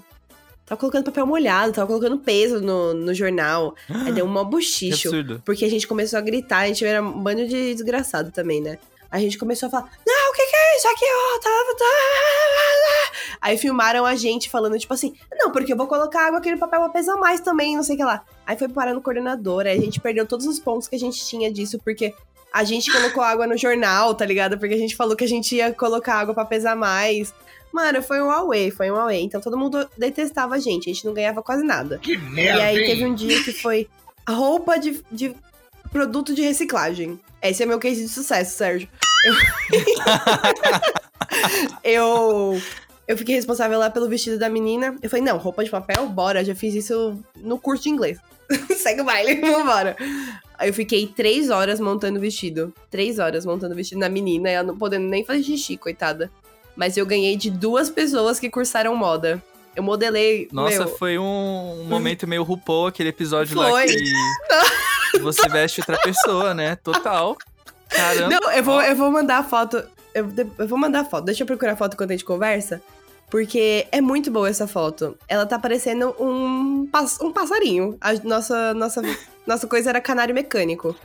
Tava 0.71 0.79
colocando 0.79 1.05
papel 1.07 1.27
molhado, 1.27 1.73
tava 1.73 1.89
colocando 1.89 2.17
peso 2.17 2.61
no, 2.61 2.95
no 2.95 3.13
jornal. 3.13 3.75
Aí 4.07 4.13
deu 4.13 4.25
um 4.25 4.29
mó 4.29 4.45
bochicho. 4.45 5.09
absurdo. 5.09 5.43
Porque 5.45 5.65
a 5.65 5.69
gente 5.69 5.85
começou 5.85 6.17
a 6.17 6.23
gritar, 6.23 6.59
a 6.59 6.67
gente 6.69 6.85
era 6.85 7.03
um 7.03 7.11
bando 7.11 7.45
de 7.45 7.75
desgraçado 7.75 8.31
também, 8.31 8.61
né? 8.61 8.79
A 9.11 9.19
gente 9.19 9.37
começou 9.37 9.67
a 9.67 9.71
falar, 9.71 9.91
não, 10.07 10.31
o 10.31 10.33
que 10.33 10.47
que 10.47 10.57
é 10.57 10.77
isso 10.77 10.87
aqui, 10.87 11.05
ó? 11.05 11.39
Tá, 11.41 11.51
tá. 11.77 13.39
Aí 13.41 13.59
filmaram 13.59 14.07
a 14.07 14.15
gente 14.15 14.49
falando, 14.49 14.79
tipo 14.79 14.95
assim, 14.95 15.17
não, 15.33 15.51
porque 15.51 15.73
eu 15.73 15.77
vou 15.77 15.89
colocar 15.89 16.29
água 16.29 16.39
aqui 16.39 16.53
no 16.53 16.59
papel 16.59 16.79
vai 16.79 16.91
pesar 16.91 17.17
mais 17.17 17.41
também, 17.41 17.75
não 17.75 17.83
sei 17.83 17.97
o 17.97 17.99
que 17.99 18.05
lá. 18.05 18.23
Aí 18.47 18.57
foi 18.57 18.69
parar 18.69 18.95
no 18.95 19.03
coordenador, 19.03 19.67
aí 19.67 19.77
a 19.77 19.81
gente 19.81 19.99
perdeu 19.99 20.25
todos 20.25 20.47
os 20.47 20.61
pontos 20.61 20.87
que 20.87 20.95
a 20.95 21.01
gente 21.01 21.27
tinha 21.27 21.53
disso, 21.53 21.81
porque 21.83 22.15
a 22.53 22.63
gente 22.63 22.93
colocou 22.93 23.25
água 23.25 23.45
no 23.45 23.57
jornal, 23.57 24.15
tá 24.15 24.25
ligado? 24.25 24.57
Porque 24.57 24.75
a 24.75 24.79
gente 24.79 24.95
falou 24.95 25.17
que 25.17 25.25
a 25.25 25.29
gente 25.29 25.57
ia 25.57 25.73
colocar 25.73 26.15
água 26.15 26.33
pra 26.33 26.45
pesar 26.45 26.77
mais. 26.77 27.35
Mano, 27.73 28.03
foi 28.03 28.21
um 28.21 28.31
away, 28.31 28.71
foi 28.71 28.91
um 28.91 28.97
away. 28.97 29.23
Então 29.23 29.41
todo 29.41 29.57
mundo 29.57 29.89
detestava 29.97 30.57
a 30.57 30.59
gente, 30.59 30.91
a 30.91 30.93
gente 30.93 31.05
não 31.05 31.15
ganhava 31.15 31.43
quase 31.43 31.65
nada. 31.65 31.99
Que 31.99 32.15
E 32.15 32.19
merda, 32.19 32.65
aí 32.65 32.79
hein? 32.79 32.87
teve 32.87 33.07
um 33.07 33.15
dia 33.15 33.43
que 33.43 33.53
foi 33.53 33.89
roupa 34.29 34.79
de, 34.79 35.03
de 35.11 35.35
produto 35.93 36.35
de 36.35 36.43
reciclagem. 36.43 37.19
Esse 37.43 37.63
é 37.63 37.67
meu 37.67 37.79
case 37.79 38.03
de 38.03 38.09
sucesso, 38.09 38.57
Sérgio. 38.57 38.89
Eu, 39.25 39.35
eu, 41.85 42.61
eu 43.07 43.17
fiquei 43.17 43.35
responsável 43.35 43.79
lá 43.79 43.91
pelo 43.91 44.09
vestido 44.09 44.39
da 44.39 44.49
menina. 44.49 44.97
Eu 45.03 45.11
falei, 45.11 45.25
não, 45.25 45.39
roupa 45.39 45.65
de 45.65 45.71
papel, 45.71 46.09
bora. 46.09 46.45
Já 46.45 46.55
fiz 46.55 46.75
isso 46.75 47.19
no 47.37 47.59
curso 47.59 47.85
de 47.85 47.91
inglês. 47.91 48.19
Segue 48.77 49.01
o 49.01 49.05
baile, 49.05 49.41
vambora. 49.41 49.97
Aí 50.59 50.69
eu 50.69 50.75
fiquei 50.75 51.07
três 51.07 51.51
horas 51.51 51.81
montando 51.81 52.19
o 52.19 52.21
vestido. 52.21 52.73
Três 52.91 53.19
horas 53.19 53.47
montando 53.47 53.73
o 53.73 53.77
vestido 53.77 54.01
na 54.01 54.09
menina, 54.09 54.51
ela 54.51 54.67
não 54.67 54.77
podendo 54.77 55.09
nem 55.09 55.25
fazer 55.25 55.43
xixi, 55.43 55.77
coitada. 55.77 56.31
Mas 56.81 56.97
eu 56.97 57.05
ganhei 57.05 57.37
de 57.37 57.51
duas 57.51 57.91
pessoas 57.91 58.41
que 58.41 58.49
cursaram 58.49 58.97
moda. 58.97 59.43
Eu 59.77 59.83
modelei. 59.83 60.49
Nossa, 60.51 60.87
meu, 60.87 60.97
foi 60.97 61.19
um 61.19 61.85
momento 61.87 62.27
meio 62.27 62.43
RuPaul, 62.43 62.87
aquele 62.87 63.11
episódio 63.11 63.55
lá 63.55 63.69
Foi. 63.69 63.87
que 63.87 65.19
você 65.21 65.47
veste 65.47 65.83
outra 65.83 65.99
pessoa, 65.99 66.55
né? 66.55 66.77
Total. 66.77 67.37
Caramba. 67.91 68.31
Não, 68.31 68.51
eu 68.53 68.65
vou, 68.65 68.81
eu 68.81 68.97
vou 68.97 69.11
mandar 69.11 69.41
a 69.41 69.45
foto. 69.45 69.85
Eu, 70.15 70.27
eu 70.59 70.67
vou 70.67 70.79
mandar 70.79 71.01
a 71.01 71.05
foto. 71.05 71.27
Deixa 71.27 71.43
eu 71.43 71.47
procurar 71.47 71.73
a 71.73 71.77
foto 71.77 71.93
enquanto 71.93 72.13
a 72.13 72.15
gente 72.15 72.25
conversa. 72.25 72.81
Porque 73.29 73.87
é 73.93 74.01
muito 74.01 74.31
boa 74.31 74.49
essa 74.49 74.67
foto. 74.67 75.19
Ela 75.29 75.45
tá 75.45 75.59
parecendo 75.59 76.17
um, 76.19 76.89
um 77.21 77.33
passarinho. 77.33 77.99
A 78.01 78.15
nossa, 78.25 78.73
nossa, 78.73 79.03
nossa 79.47 79.67
coisa 79.67 79.91
era 79.91 80.01
canário 80.01 80.35
mecânico. 80.35 80.97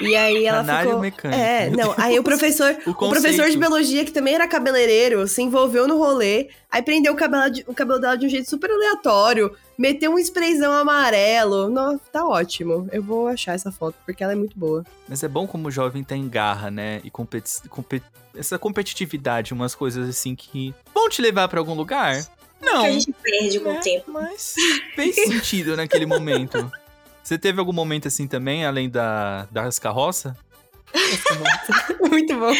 E 0.00 0.14
aí 0.14 0.44
ela 0.44 0.58
Canário 0.58 0.88
ficou. 0.88 1.00
mecânico. 1.02 1.40
É, 1.40 1.70
não. 1.70 1.94
Aí 1.96 2.18
o 2.18 2.22
professor, 2.22 2.76
O 2.86 2.90
o 2.90 2.94
professor 3.10 3.48
de 3.48 3.56
biologia, 3.56 4.04
que 4.04 4.12
também 4.12 4.34
era 4.34 4.46
cabeleireiro, 4.46 5.26
se 5.26 5.40
envolveu 5.42 5.88
no 5.88 5.96
rolê, 5.96 6.48
aí 6.70 6.82
prendeu 6.82 7.12
o 7.12 7.16
cabelo, 7.16 7.50
de- 7.50 7.64
o 7.66 7.74
cabelo 7.74 7.98
dela 7.98 8.16
de 8.16 8.26
um 8.26 8.28
jeito 8.28 8.48
super 8.50 8.70
aleatório, 8.70 9.56
meteu 9.78 10.12
um 10.12 10.18
sprayzão 10.18 10.72
amarelo. 10.72 11.70
Não, 11.70 11.98
tá 11.98 12.26
ótimo. 12.26 12.88
Eu 12.92 13.02
vou 13.02 13.28
achar 13.28 13.54
essa 13.54 13.72
foto, 13.72 13.94
porque 14.04 14.22
ela 14.22 14.32
é 14.32 14.36
muito 14.36 14.58
boa. 14.58 14.84
Mas 15.08 15.22
é 15.22 15.28
bom 15.28 15.46
como 15.46 15.68
o 15.68 15.70
jovem 15.70 16.04
tem 16.04 16.28
garra, 16.28 16.70
né? 16.70 17.00
E 17.02 17.10
competi 17.10 17.66
compet- 17.68 18.02
essa 18.36 18.58
competitividade, 18.58 19.54
umas 19.54 19.74
coisas 19.74 20.08
assim 20.08 20.34
que 20.34 20.74
vão 20.94 21.08
te 21.08 21.22
levar 21.22 21.48
pra 21.48 21.58
algum 21.58 21.74
lugar? 21.74 22.22
Não. 22.60 22.82
Que 22.82 22.86
a 22.86 22.92
gente 22.92 23.12
perde 23.22 23.60
com 23.60 23.72
o 23.72 23.80
tempo. 23.80 24.10
Mas 24.12 24.54
fez 24.94 25.14
sentido 25.14 25.74
naquele 25.76 26.04
momento. 26.06 26.70
Você 27.26 27.36
teve 27.36 27.58
algum 27.58 27.72
momento 27.72 28.06
assim 28.06 28.28
também, 28.28 28.64
além 28.64 28.88
da, 28.88 29.48
das 29.50 29.80
carroças? 29.80 30.32
muito 32.08 32.36
bom. 32.36 32.52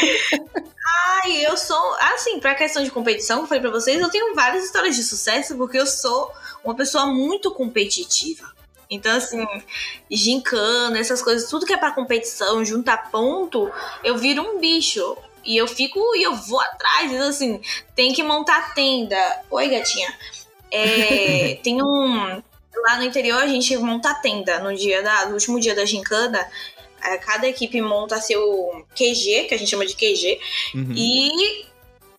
Ai, 1.22 1.46
eu 1.46 1.57
sou. 1.57 1.96
Assim, 2.00 2.40
pra 2.40 2.52
questão 2.52 2.83
de 2.83 2.90
competição, 2.90 3.42
eu 3.42 3.46
falei 3.46 3.61
pra 3.61 3.70
vocês, 3.70 4.00
eu 4.00 4.11
tenho 4.11 4.35
várias 4.35 4.64
histórias 4.64 4.96
de 4.96 5.05
sucesso 5.05 5.57
porque 5.57 5.79
eu 5.79 5.87
sou 5.87 6.33
uma 6.64 6.74
pessoa 6.74 7.07
muito 7.07 7.52
competitiva. 7.52 8.52
Então, 8.90 9.16
assim, 9.16 9.46
gincana, 10.11 10.98
essas 10.98 11.22
coisas, 11.22 11.48
tudo 11.48 11.64
que 11.64 11.72
é 11.72 11.76
pra 11.76 11.92
competição, 11.92 12.64
juntar 12.64 13.09
ponto, 13.12 13.70
eu 14.02 14.18
viro 14.18 14.42
um 14.42 14.59
bicho. 14.59 15.16
E 15.44 15.57
eu 15.57 15.68
fico 15.68 16.00
e 16.16 16.24
eu 16.24 16.35
vou 16.35 16.61
atrás. 16.61 17.12
Então, 17.12 17.29
assim, 17.29 17.61
tem 17.94 18.12
que 18.12 18.24
montar 18.24 18.74
tenda. 18.74 19.16
Oi, 19.48 19.68
gatinha. 19.68 20.12
É, 20.72 21.55
tem 21.62 21.81
um. 21.81 22.42
Lá 22.85 22.97
no 22.97 23.05
interior 23.05 23.43
a 23.43 23.47
gente 23.47 23.77
monta 23.79 24.15
tenda 24.15 24.59
no 24.61 24.75
dia 24.77 25.03
da, 25.03 25.27
no 25.27 25.35
último 25.35 25.59
dia 25.61 25.75
da 25.75 25.85
gincana. 25.85 26.47
é, 27.03 27.17
Cada 27.19 27.47
equipe 27.47 27.81
monta 27.81 28.21
seu 28.21 28.85
QG, 28.97 29.45
que 29.49 29.55
a 29.55 29.59
gente 29.59 29.71
chama 29.71 29.87
de 29.87 29.95
QG, 29.95 30.39
Uhum. 30.75 30.93
e, 30.97 31.65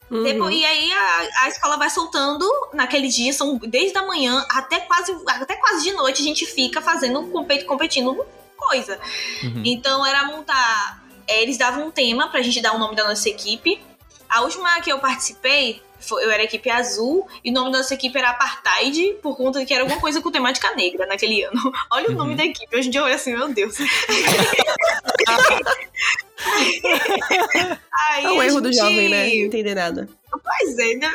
Uhum. 0.09 0.23
depois, 0.23 0.55
e 0.55 0.63
aí 0.65 0.91
a, 0.93 1.29
a 1.43 1.49
escola 1.49 1.75
vai 1.77 1.89
soltando 1.89 2.45
naquele 2.73 3.09
dia, 3.09 3.33
são 3.33 3.57
desde 3.57 3.97
a 3.97 4.05
manhã 4.05 4.45
até 4.49 4.79
quase, 4.79 5.13
até 5.27 5.55
quase 5.57 5.83
de 5.83 5.91
noite 5.93 6.21
a 6.21 6.25
gente 6.25 6.45
fica 6.45 6.81
fazendo, 6.81 7.27
compet- 7.27 7.65
competindo 7.65 8.25
coisa. 8.55 8.97
Uhum. 9.43 9.63
Então 9.65 10.05
era 10.05 10.23
montar. 10.25 11.03
é, 11.27 11.41
eles 11.43 11.57
davam 11.57 11.87
um 11.87 11.91
tema 11.91 12.29
pra 12.29 12.41
gente 12.41 12.61
dar 12.61 12.73
o 12.73 12.79
nome 12.79 12.95
da 12.95 13.05
nossa 13.07 13.27
equipe. 13.27 13.81
A 14.29 14.41
última 14.41 14.79
que 14.81 14.89
eu 14.91 14.99
participei, 14.99 15.81
eu 16.11 16.31
era 16.31 16.43
equipe 16.43 16.69
azul, 16.69 17.27
e 17.43 17.49
o 17.51 17.53
nome 17.53 17.71
da 17.71 17.79
nossa 17.79 17.93
equipe 17.93 18.17
era 18.17 18.29
Apartheid, 18.31 19.15
por 19.21 19.35
conta 19.35 19.59
de 19.59 19.65
que 19.65 19.73
era 19.73 19.83
alguma 19.83 19.99
coisa 19.99 20.21
com 20.21 20.31
temática 20.31 20.73
negra 20.75 21.05
naquele 21.05 21.43
ano. 21.43 21.59
Olha 21.91 22.09
o 22.09 22.13
nome 22.13 22.31
Uhum. 22.31 22.37
da 22.37 22.45
equipe, 22.45 22.75
hoje 22.77 22.87
em 22.87 22.91
dia 22.91 23.01
eu 23.01 23.05
olho 23.05 23.15
assim, 23.15 23.33
meu 23.35 23.49
Deus. 23.49 23.75
Aí 27.91 28.25
É 28.25 28.31
o 28.31 28.41
erro 28.43 28.61
do 28.61 28.71
gente- 28.71 28.81
jovem, 28.81 29.09
né? 29.09 29.27
Não 29.27 29.33
entender 29.45 29.75
nada. 29.75 30.07
Pois 30.31 30.77
é, 30.77 30.93
né? 30.95 31.07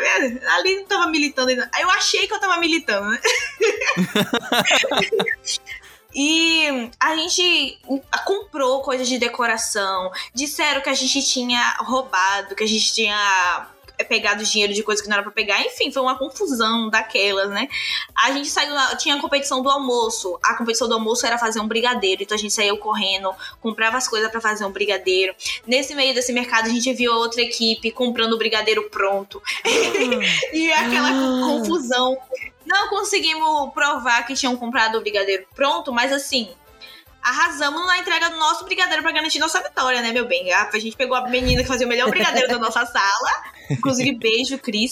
ali 0.56 0.76
não 0.76 0.84
tava 0.86 1.06
militando 1.06 1.50
ainda. 1.50 1.70
Aí 1.74 1.82
eu 1.82 1.90
achei 1.90 2.26
que 2.26 2.34
eu 2.34 2.40
tava 2.40 2.56
militando, 2.58 3.08
né? 3.10 3.20
E 6.14 6.90
a 7.00 7.16
gente 7.16 7.78
comprou 8.26 8.82
coisas 8.82 9.08
de 9.08 9.16
decoração. 9.16 10.12
Disseram 10.34 10.82
que 10.82 10.90
a 10.90 10.94
gente 10.94 11.22
tinha 11.26 11.74
roubado, 11.78 12.54
que 12.54 12.62
a 12.62 12.68
gente 12.68 12.92
tinha 12.92 13.66
pegado 14.08 14.44
dinheiro 14.44 14.72
de 14.72 14.82
coisa 14.82 15.02
que 15.02 15.08
não 15.08 15.14
era 15.14 15.22
pra 15.22 15.32
pegar. 15.32 15.60
Enfim, 15.62 15.90
foi 15.92 16.02
uma 16.02 16.18
confusão 16.18 16.88
daquelas, 16.90 17.50
né? 17.50 17.68
A 18.24 18.32
gente 18.32 18.48
saiu, 18.48 18.74
tinha 18.98 19.14
a 19.16 19.20
competição 19.20 19.62
do 19.62 19.70
almoço. 19.70 20.38
A 20.44 20.54
competição 20.54 20.88
do 20.88 20.94
almoço 20.94 21.26
era 21.26 21.38
fazer 21.38 21.60
um 21.60 21.68
brigadeiro. 21.68 22.22
Então 22.22 22.34
a 22.34 22.38
gente 22.38 22.52
saiu 22.52 22.76
correndo, 22.78 23.32
comprava 23.60 23.96
as 23.96 24.08
coisas 24.08 24.30
pra 24.30 24.40
fazer 24.40 24.64
um 24.64 24.70
brigadeiro. 24.70 25.34
Nesse 25.66 25.94
meio 25.94 26.14
desse 26.14 26.32
mercado, 26.32 26.66
a 26.66 26.70
gente 26.70 26.92
viu 26.92 27.12
outra 27.12 27.42
equipe 27.42 27.90
comprando 27.90 28.32
o 28.34 28.38
brigadeiro 28.38 28.88
pronto. 28.90 29.42
e 30.52 30.72
aquela 30.72 31.08
Ah. 31.10 31.40
confusão. 31.46 32.16
Não 32.64 32.88
conseguimos 32.88 33.72
provar 33.74 34.24
que 34.26 34.34
tinham 34.34 34.56
comprado 34.56 34.96
o 34.96 35.00
brigadeiro 35.00 35.44
pronto, 35.54 35.92
mas 35.92 36.12
assim, 36.12 36.48
arrasamos 37.22 37.86
na 37.86 37.98
entrega 37.98 38.30
do 38.30 38.36
nosso 38.36 38.64
brigadeiro 38.64 39.02
pra 39.02 39.12
garantir 39.12 39.38
nossa 39.38 39.62
vitória, 39.62 40.02
né, 40.02 40.12
meu 40.12 40.26
bem? 40.26 40.52
A 40.52 40.78
gente 40.78 40.96
pegou 40.96 41.16
a 41.16 41.28
menina 41.28 41.62
que 41.62 41.68
fazia 41.68 41.86
o 41.86 41.88
melhor 41.88 42.10
brigadeiro 42.10 42.48
da 42.48 42.58
nossa 42.58 42.84
sala. 42.84 43.44
Inclusive, 43.70 44.12
beijo, 44.16 44.58
Cris. 44.58 44.90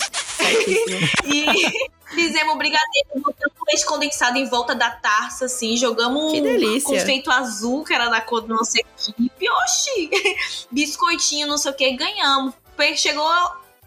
E 1.26 1.44
fizemos 2.14 2.54
o 2.54 2.58
brigadeiro, 2.58 3.08
botamos 3.16 3.60
leite 3.70 3.86
condensado 3.86 4.36
em 4.36 4.48
volta 4.48 4.74
da 4.74 4.90
taça, 4.90 5.46
assim, 5.46 5.76
jogamos 5.76 6.32
Que 6.32 6.40
um 6.40 6.80
confeito 6.80 7.30
azul, 7.30 7.84
que 7.84 7.94
era 7.94 8.08
da 8.08 8.20
cor 8.20 8.42
da 8.42 8.54
nossa 8.54 8.78
equipe. 8.78 9.50
Oxi! 9.64 10.10
Biscoitinho, 10.70 11.46
não 11.46 11.58
sei 11.58 11.70
o 11.70 11.74
que, 11.74 11.90
ganhamos. 11.92 12.54
Chegou 12.96 13.30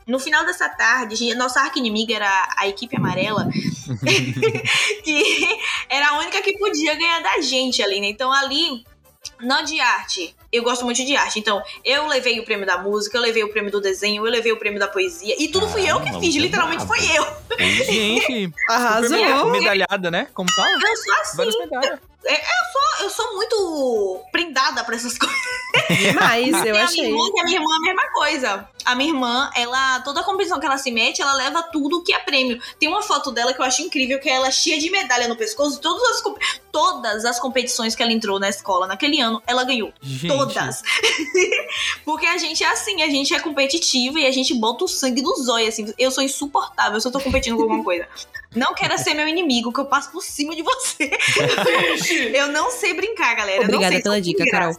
no 0.08 0.20
final 0.20 0.46
dessa 0.46 0.68
tarde, 0.70 1.16
gente- 1.16 1.36
nossa 1.36 1.62
arqui-inimiga 1.62 2.16
era 2.16 2.50
a 2.58 2.68
equipe 2.68 2.96
amarela, 2.98 3.48
que 5.04 5.60
era 5.90 6.10
a 6.10 6.18
única 6.20 6.42
que 6.42 6.58
podia 6.58 6.96
ganhar 6.96 7.22
da 7.22 7.42
gente 7.42 7.82
ali, 7.82 8.00
né? 8.00 8.08
Então 8.08 8.32
ali 8.32 8.86
na 9.40 9.62
de 9.62 9.80
arte, 9.80 10.36
eu 10.54 10.64
gosto 10.64 10.86
muito 10.86 11.04
de 11.04 11.16
arte. 11.16 11.40
Então, 11.40 11.62
eu 11.84 12.08
levei 12.08 12.40
o 12.40 12.46
prêmio 12.46 12.66
da 12.66 12.78
música, 12.78 13.18
eu 13.18 13.22
levei 13.22 13.44
o 13.44 13.50
prêmio 13.50 13.72
do 13.72 13.82
desenho, 13.82 14.26
eu 14.26 14.32
levei 14.32 14.52
o 14.52 14.58
prêmio 14.58 14.80
da 14.80 14.88
poesia. 14.88 15.36
E 15.38 15.48
tudo 15.48 15.68
fui 15.68 15.90
eu 15.90 16.00
que 16.00 16.20
fiz, 16.20 16.36
é 16.36 16.40
literalmente 16.40 16.86
foi 16.86 17.00
eu. 17.18 17.26
Gente, 17.86 18.54
Arrasou. 18.70 19.50
medalhada, 19.52 20.12
né? 20.12 20.28
Como 20.34 20.50
fala? 20.54 20.70
Eu 20.70 20.98
sou 20.98 21.14
assim. 21.16 21.38
Várias 21.38 21.58
medalhas. 21.60 22.00
Eu 23.02 23.10
sou 23.10 23.36
muito 23.36 24.22
prendada 24.32 24.84
pra 24.84 24.96
essas 24.96 25.18
coisas. 25.20 25.36
Mas 26.16 26.48
eu 26.48 26.62
Tem 26.62 26.70
a 26.70 26.74
minha 26.74 26.84
achei. 26.86 27.06
irmã, 27.06 27.32
que 27.34 27.42
a 27.42 27.44
minha 27.44 27.58
irmã 27.58 27.70
é 27.74 27.76
a 27.76 27.82
mesma 27.82 28.12
coisa. 28.14 28.70
A 28.86 28.96
minha 28.96 29.10
irmã, 29.10 29.50
ela, 29.56 30.00
toda 30.02 30.24
competição 30.24 30.60
que 30.60 30.66
ela 30.66 30.78
se 30.78 30.92
mete, 30.92 31.22
ela 31.22 31.34
leva 31.34 31.64
tudo 31.64 32.04
que 32.04 32.14
é 32.14 32.20
prêmio. 32.20 32.62
Tem 32.80 32.88
uma 32.88 33.02
foto 33.02 33.32
dela 33.32 33.54
que 33.54 33.60
eu 33.60 33.66
acho 33.66 33.82
incrível, 33.82 34.20
que 34.20 34.30
é 34.30 34.34
ela 34.34 34.52
cheia 34.52 34.80
de 34.80 34.90
medalha 34.90 35.28
no 35.28 35.36
pescoço. 35.36 35.82
Todas 35.82 36.02
as, 36.12 36.24
todas 36.72 37.26
as 37.26 37.40
competições 37.40 37.96
que 37.96 38.02
ela 38.04 38.12
entrou 38.12 38.40
na 38.40 38.50
escola 38.50 38.88
naquele 38.88 39.20
ano, 39.20 39.42
ela 39.46 39.64
ganhou. 39.64 39.92
Gente, 40.02 40.28
Todas. 40.48 40.82
Porque 42.06 42.26
a 42.26 42.38
gente 42.38 42.64
é 42.64 42.68
assim, 42.68 43.02
a 43.02 43.08
gente 43.08 43.34
é 43.34 43.40
competitiva 43.40 44.20
e 44.20 44.26
a 44.26 44.32
gente 44.32 44.54
bota 44.54 44.86
o 44.86 44.88
sangue 44.88 45.22
no 45.22 45.36
zóio, 45.36 45.68
assim. 45.68 45.94
Eu 45.98 46.12
sou 46.12 46.24
insuportável 46.24 47.00
se 47.00 47.08
eu 47.08 47.12
tô 47.12 47.20
competindo 47.20 47.56
com 47.56 47.64
alguma 47.64 47.84
coisa. 47.86 48.08
Não 48.56 48.74
quero 48.74 48.98
ser 48.98 49.14
meu 49.14 49.28
inimigo, 49.28 49.72
que 49.72 49.80
eu 49.80 49.86
passo 49.86 50.12
por 50.12 50.22
cima 50.22 50.56
de 50.56 50.62
você. 50.62 51.12
eu 52.34 52.48
não 52.50 52.72
sei 52.72 52.94
brincar, 52.94 53.36
galera. 53.36 53.64
Obrigada 53.64 54.02
pela 54.02 54.22
dica, 54.22 54.46
Carol. 54.46 54.76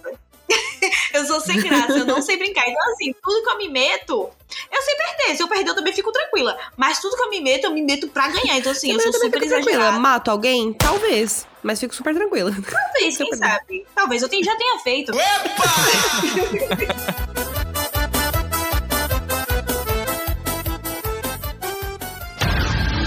eu 1.13 1.27
sou 1.27 1.41
sem 1.41 1.61
graça, 1.61 1.93
eu 1.93 2.07
não 2.07 2.23
sei 2.23 2.37
brincar. 2.37 2.69
Então, 2.69 2.93
assim, 2.93 3.15
tudo 3.23 3.43
que 3.43 3.51
eu 3.51 3.59
me 3.59 3.69
meto, 3.69 4.31
eu 4.75 4.83
sei 4.83 4.95
perder. 4.97 5.37
Se 5.37 5.43
eu 5.43 5.49
perder, 5.49 5.71
eu 5.71 5.75
também 5.75 5.93
fico 5.93 6.11
tranquila. 6.13 6.57
Mas 6.77 7.01
tudo 7.01 7.17
que 7.17 7.23
eu 7.23 7.31
me 7.31 7.41
meto, 7.41 7.65
eu 7.65 7.71
me 7.73 7.83
meto 7.83 8.09
pra 8.09 8.29
ganhar. 8.29 8.57
Então, 8.59 8.73
assim, 8.73 8.91
eu 8.93 9.01
sou 9.01 9.13
também 9.13 9.29
super 9.31 9.41
fico 9.41 9.53
tranquila. 9.55 9.93
Mato 9.93 10.31
alguém? 10.31 10.73
Talvez. 10.75 11.47
Mas 11.63 11.81
fico 11.81 11.95
super 11.95 12.15
tranquila. 12.15 12.51
Talvez, 12.53 13.17
quem 13.19 13.33
sabe? 13.37 13.87
Talvez 13.95 14.23
eu 14.23 14.29
tenha- 14.29 14.45
já 14.45 14.57
tenha 14.57 14.79
feito. 14.81 15.13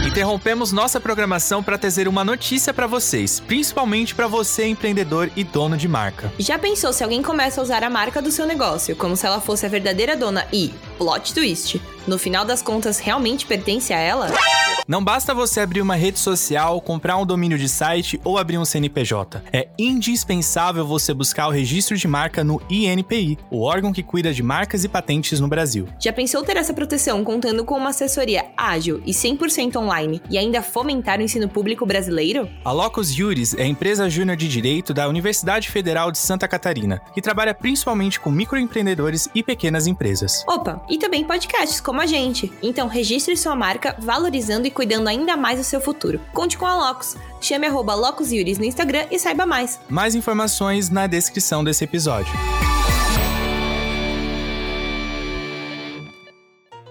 Interrompemos 0.06 0.71
nossa 0.71 0.99
programação 0.99 1.62
para 1.62 1.77
trazer 1.77 2.08
uma 2.08 2.23
notícia 2.23 2.73
para 2.73 2.88
vocês, 2.88 3.39
principalmente 3.39 4.15
para 4.15 4.25
você 4.27 4.65
empreendedor 4.65 5.30
e 5.36 5.43
dono 5.43 5.75
de 5.77 5.88
marca. 5.88 6.32
Já 6.39 6.58
pensou 6.58 6.93
se 6.93 7.03
alguém 7.03 7.21
começa 7.21 7.60
a 7.60 7.63
usar 7.63 7.84
a 7.84 7.89
marca 7.89 8.21
do 8.21 8.32
seu 8.32 8.45
negócio 8.45 8.95
como 8.95 9.15
se 9.15 9.25
ela 9.25 9.41
fosse 9.41 9.65
a 9.65 9.69
verdadeira 9.69 10.15
dona 10.15 10.47
e, 10.51 10.73
plot 10.97 11.33
twist, 11.33 11.81
no 12.07 12.17
final 12.17 12.43
das 12.43 12.62
contas 12.62 12.99
realmente 12.99 13.45
pertence 13.45 13.93
a 13.93 13.99
ela? 13.99 14.31
Não 14.88 15.03
basta 15.03 15.33
você 15.33 15.60
abrir 15.60 15.81
uma 15.81 15.95
rede 15.95 16.17
social, 16.17 16.79
comprar 16.79 17.17
um 17.17 17.25
domínio 17.25 17.57
de 17.57 17.67
site 17.67 18.21
ou 18.23 18.38
abrir 18.38 18.57
um 18.57 18.63
CNPJ. 18.63 19.43
É 19.51 19.67
indispensável 19.77 20.88
você 20.88 21.13
buscar 21.13 21.49
o 21.49 21.51
registro 21.51 21.97
de 21.97 22.07
marca 22.07 22.41
no 22.41 22.62
INPI, 22.69 23.38
o 23.51 23.63
órgão 23.63 23.91
que 23.91 24.01
cuida 24.01 24.33
de 24.33 24.41
marcas 24.41 24.86
e 24.86 24.88
patentes 24.88 25.41
no 25.41 25.47
Brasil. 25.49 25.89
Já 25.99 26.13
pensou 26.13 26.41
ter 26.41 26.55
essa 26.55 26.73
proteção 26.73 27.21
contando 27.25 27.65
com 27.65 27.75
uma 27.75 27.89
assessoria 27.89 28.45
ágil 28.55 29.01
e 29.05 29.12
100% 29.12 29.75
online 29.75 30.21
e 30.29 30.38
ainda 30.38 30.62
fomentar 30.62 31.19
o 31.19 31.21
ensino 31.21 31.49
público 31.49 31.86
brasileiro? 31.86 32.47
A 32.63 32.71
Locus 32.71 33.13
Juris 33.13 33.53
é 33.55 33.63
a 33.63 33.67
empresa 33.67 34.10
júnior 34.10 34.38
de 34.38 34.47
direito 34.47 34.93
da 34.93 35.10
Universidade 35.10 35.69
Federal 35.69 36.13
de 36.13 36.17
Santa 36.17 36.47
Catarina, 36.47 37.01
que 37.13 37.21
trabalha 37.21 37.53
principalmente 37.53 38.21
com 38.21 38.31
microempreendedores 38.31 39.27
e 39.36 39.43
pequenas 39.43 39.86
empresas. 39.86 40.45
Opa, 40.47 40.81
e 40.89 40.97
também 40.97 41.23
podcasts 41.23 41.80
como 41.80 42.02
a 42.02 42.06
gente. 42.06 42.52
Então 42.62 42.88
registre 42.88 43.36
sua 43.36 43.56
marca 43.56 43.95
valorizando 44.00 44.67
e 44.67 44.71
cuidando 44.71 45.08
ainda 45.08 45.36
mais 45.38 45.60
do 45.60 45.63
seu 45.63 45.82
futuro. 45.82 46.19
Conte 46.34 46.58
com 46.58 46.65
a 46.65 46.76
Locus. 46.76 47.15
Chame 47.41 47.67
arroba 47.67 47.93
Locus 47.93 48.32
Yuris 48.32 48.58
no 48.58 48.65
Instagram 48.65 49.06
e 49.12 49.19
saiba 49.19 49.45
mais. 49.45 49.80
Mais 49.89 50.15
informações 50.15 50.89
na 50.89 51.08
descrição 51.08 51.63
desse 51.63 51.84
episódio. 51.84 52.34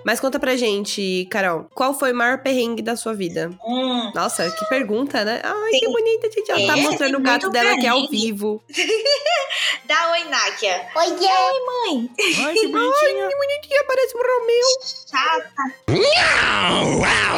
Mas 0.06 0.20
conta 0.20 0.38
pra 0.38 0.54
gente, 0.54 1.26
Carol, 1.32 1.66
qual 1.74 1.92
foi 1.92 2.12
o 2.12 2.14
maior 2.14 2.38
perrengue 2.38 2.80
da 2.80 2.94
sua 2.94 3.12
vida? 3.12 3.50
Hum. 3.66 4.12
Nossa, 4.14 4.48
que 4.52 4.64
pergunta, 4.68 5.24
né? 5.24 5.40
Ai, 5.42 5.70
Tem- 5.72 5.80
que 5.80 5.88
bonita, 5.88 6.30
gente. 6.30 6.48
Ela 6.48 6.64
tá 6.74 6.78
É, 6.78 6.82
mostrando 6.82 7.10
tem 7.10 7.20
o 7.20 7.24
gato 7.24 7.50
dela 7.50 7.72
aqui 7.72 7.88
ao 7.88 7.96
perrengue. 8.02 8.16
vivo. 8.16 8.62
Dá 9.84 10.12
oi, 10.12 10.22
Nákia. 10.24 10.86
Oiê! 10.94 11.10
Mãe, 11.10 12.10
Ai, 12.44 12.54
que 12.54 12.68
bonitinha. 12.68 13.28
Bonitinha, 13.36 13.84
parece 13.84 14.16
um 14.16 14.20
Romeu. 14.20 14.66
chata. 15.10 15.52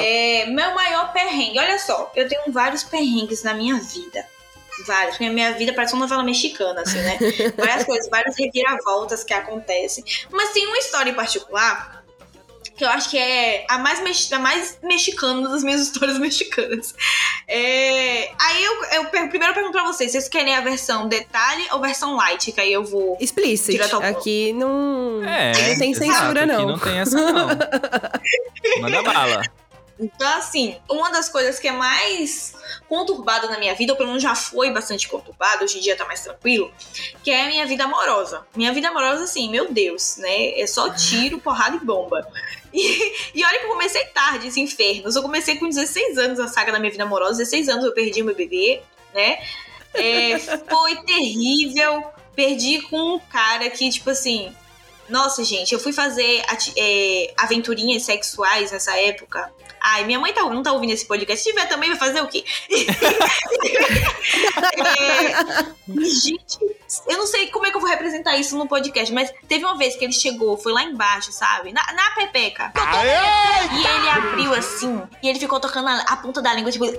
É, 0.02 0.46
meu 0.46 0.74
maior 0.74 1.12
perrengue. 1.12 1.58
Olha 1.58 1.78
só, 1.78 2.10
eu 2.14 2.28
tenho 2.28 2.52
vários 2.52 2.84
perrengues 2.84 3.42
na 3.42 3.54
minha 3.54 3.76
vida. 3.76 4.24
Vários. 4.86 5.12
Porque 5.16 5.24
a 5.24 5.32
minha 5.32 5.52
vida 5.52 5.72
parece 5.72 5.94
uma 5.94 6.02
novela 6.02 6.22
mexicana, 6.22 6.82
assim, 6.82 6.98
né? 6.98 7.18
Várias 7.56 7.84
coisas, 7.84 8.08
várias 8.10 8.36
reviravoltas 8.38 9.24
que 9.24 9.32
acontecem. 9.34 10.04
Mas 10.30 10.50
tem 10.52 10.66
uma 10.66 10.78
história 10.78 11.10
em 11.10 11.14
particular 11.14 12.04
que 12.78 12.84
eu 12.84 12.88
acho 12.88 13.10
que 13.10 13.18
é 13.18 13.66
a 13.68 13.76
mais, 13.78 14.00
mex- 14.00 14.32
a 14.32 14.38
mais 14.38 14.78
mexicana 14.82 15.48
das 15.48 15.62
minhas 15.64 15.80
histórias 15.82 16.16
mexicanas. 16.20 16.94
É, 17.46 18.30
aí 18.40 18.64
eu, 18.64 18.84
eu 18.92 19.04
per- 19.06 19.28
primeiro 19.28 19.50
eu 19.50 19.54
pergunto 19.54 19.72
pra 19.72 19.84
vocês, 19.84 20.12
vocês 20.12 20.28
querem 20.28 20.54
a 20.54 20.60
versão 20.60 21.08
detalhe 21.08 21.66
ou 21.72 21.80
versão 21.80 22.14
light? 22.16 22.52
Que 22.52 22.60
aí 22.60 22.72
eu 22.72 22.84
vou. 22.84 23.18
Explicit. 23.20 23.72
Direto 23.72 23.94
ao 23.96 24.00
ponto. 24.00 24.16
Aqui 24.18 24.52
não. 24.52 25.22
É, 25.24 25.52
Não 25.70 25.78
tem 25.78 25.92
censura, 25.94 26.44
aqui 26.44 26.52
não. 26.52 26.68
não 26.68 26.78
tem 26.78 26.98
essa, 26.98 27.16
não. 27.32 27.48
Manda 28.80 29.02
bala. 29.02 29.42
Então, 30.00 30.28
assim, 30.38 30.76
uma 30.88 31.10
das 31.10 31.28
coisas 31.28 31.58
que 31.58 31.66
é 31.66 31.72
mais 31.72 32.54
conturbada 32.88 33.48
na 33.48 33.58
minha 33.58 33.74
vida, 33.74 33.92
ou 33.92 33.96
pelo 33.96 34.10
menos 34.10 34.22
já 34.22 34.32
foi 34.32 34.70
bastante 34.70 35.08
conturbada, 35.08 35.64
hoje 35.64 35.78
em 35.78 35.80
dia 35.80 35.96
tá 35.96 36.04
mais 36.04 36.20
tranquilo, 36.20 36.72
que 37.24 37.32
é 37.32 37.42
a 37.42 37.46
minha 37.46 37.66
vida 37.66 37.82
amorosa. 37.82 38.46
Minha 38.54 38.72
vida 38.72 38.88
amorosa, 38.90 39.24
assim, 39.24 39.50
meu 39.50 39.72
Deus, 39.72 40.16
né? 40.18 40.56
É 40.60 40.64
só 40.68 40.88
tiro, 40.90 41.40
porrada 41.40 41.74
e 41.74 41.80
bomba. 41.84 42.24
E, 42.72 43.12
e 43.34 43.44
olha 43.44 43.58
que 43.58 43.64
eu 43.64 43.70
comecei 43.70 44.04
tarde 44.06 44.48
esse 44.48 44.60
inferno. 44.60 45.10
Eu 45.14 45.22
comecei 45.22 45.56
com 45.56 45.68
16 45.68 46.18
anos 46.18 46.40
a 46.40 46.48
saga 46.48 46.72
da 46.72 46.78
minha 46.78 46.90
vida 46.90 47.04
amorosa. 47.04 47.38
16 47.38 47.68
anos 47.68 47.84
eu 47.84 47.92
perdi 47.92 48.22
meu 48.22 48.34
bebê, 48.34 48.80
né? 49.14 49.38
É, 49.94 50.38
foi 50.38 50.96
terrível. 51.04 52.04
Perdi 52.34 52.82
com 52.82 53.16
um 53.16 53.18
cara 53.18 53.68
que, 53.70 53.88
tipo 53.90 54.10
assim. 54.10 54.54
Nossa, 55.08 55.42
gente, 55.42 55.72
eu 55.72 55.80
fui 55.80 55.92
fazer 55.92 56.42
é, 56.76 57.32
aventurinhas 57.38 58.02
sexuais 58.02 58.70
nessa 58.70 58.96
época. 58.98 59.50
Ai, 59.80 60.04
minha 60.04 60.18
mãe 60.18 60.32
tá, 60.32 60.42
não 60.42 60.62
tá 60.62 60.72
ouvindo 60.72 60.92
esse 60.92 61.06
podcast. 61.06 61.42
Se 61.42 61.50
tiver 61.50 61.66
também, 61.66 61.90
vai 61.90 61.98
fazer 61.98 62.20
o 62.20 62.28
quê? 62.28 62.44
É, 64.78 65.32
gente, 66.04 66.58
eu 67.06 67.18
não 67.18 67.26
sei 67.26 67.48
como 67.48 67.66
é 67.66 67.70
que 67.70 67.76
eu 67.76 67.80
vou 67.80 67.88
representar 67.88 68.36
isso 68.36 68.56
no 68.56 68.68
podcast, 68.68 69.12
mas 69.12 69.32
teve 69.48 69.64
uma 69.64 69.76
vez 69.76 69.96
que 69.96 70.04
ele 70.04 70.12
chegou, 70.12 70.56
foi 70.56 70.72
lá 70.72 70.82
embaixo, 70.82 71.32
sabe? 71.32 71.72
Na, 71.72 71.84
na 71.92 72.10
pepeca. 72.12 72.70
E 73.72 73.86
ele 73.86 74.08
abriu 74.08 74.54
assim, 74.54 75.02
e 75.22 75.28
ele 75.28 75.38
ficou 75.38 75.60
tocando 75.60 75.88
a, 75.88 76.00
a 76.00 76.16
ponta 76.16 76.42
da 76.42 76.52
língua, 76.54 76.70
tipo. 76.70 76.86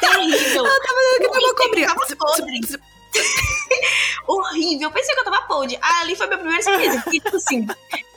Terrível. 0.00 0.64
que 1.18 1.28
tava 1.28 1.54
cobrindo. 1.54 1.94
Tava 1.94 2.16
podre. 2.16 2.60
horrível. 4.26 4.88
Eu 4.88 4.92
pensei 4.92 5.14
que 5.14 5.20
eu 5.20 5.24
tava 5.24 5.42
podre. 5.42 5.78
Ah, 5.80 6.00
ali 6.00 6.16
foi 6.16 6.26
minha 6.26 6.38
primeira 6.38 6.60
experiência. 6.60 7.00
Porque, 7.02 7.20
tipo 7.20 7.36
assim, 7.36 7.66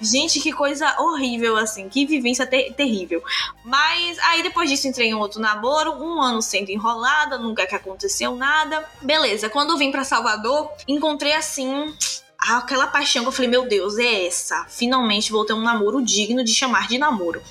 gente, 0.01 0.39
que 0.39 0.51
coisa 0.51 0.95
horrível, 0.99 1.57
assim. 1.57 1.89
Que 1.89 2.05
vivência 2.05 2.45
ter- 2.45 2.73
terrível. 2.73 3.23
Mas 3.63 4.17
aí 4.19 4.43
depois 4.43 4.69
disso 4.69 4.87
entrei 4.87 5.09
em 5.09 5.13
outro 5.13 5.39
namoro. 5.39 5.91
Um 5.93 6.21
ano 6.21 6.41
sendo 6.41 6.69
enrolada, 6.69 7.37
nunca 7.37 7.65
que 7.67 7.75
aconteceu 7.75 8.35
nada. 8.35 8.83
Beleza, 9.01 9.49
quando 9.49 9.71
eu 9.71 9.77
vim 9.77 9.91
pra 9.91 10.03
Salvador, 10.03 10.71
encontrei 10.87 11.33
assim. 11.33 11.93
Aquela 12.39 12.85
paixão 12.87 13.23
que 13.23 13.29
eu 13.29 13.31
falei, 13.31 13.49
meu 13.49 13.67
Deus, 13.67 13.97
é 13.97 14.27
essa. 14.27 14.65
Finalmente 14.69 15.31
vou 15.31 15.43
ter 15.43 15.53
um 15.53 15.61
namoro 15.61 16.03
digno 16.03 16.43
de 16.43 16.53
chamar 16.53 16.87
de 16.87 16.97
namoro. 16.97 17.41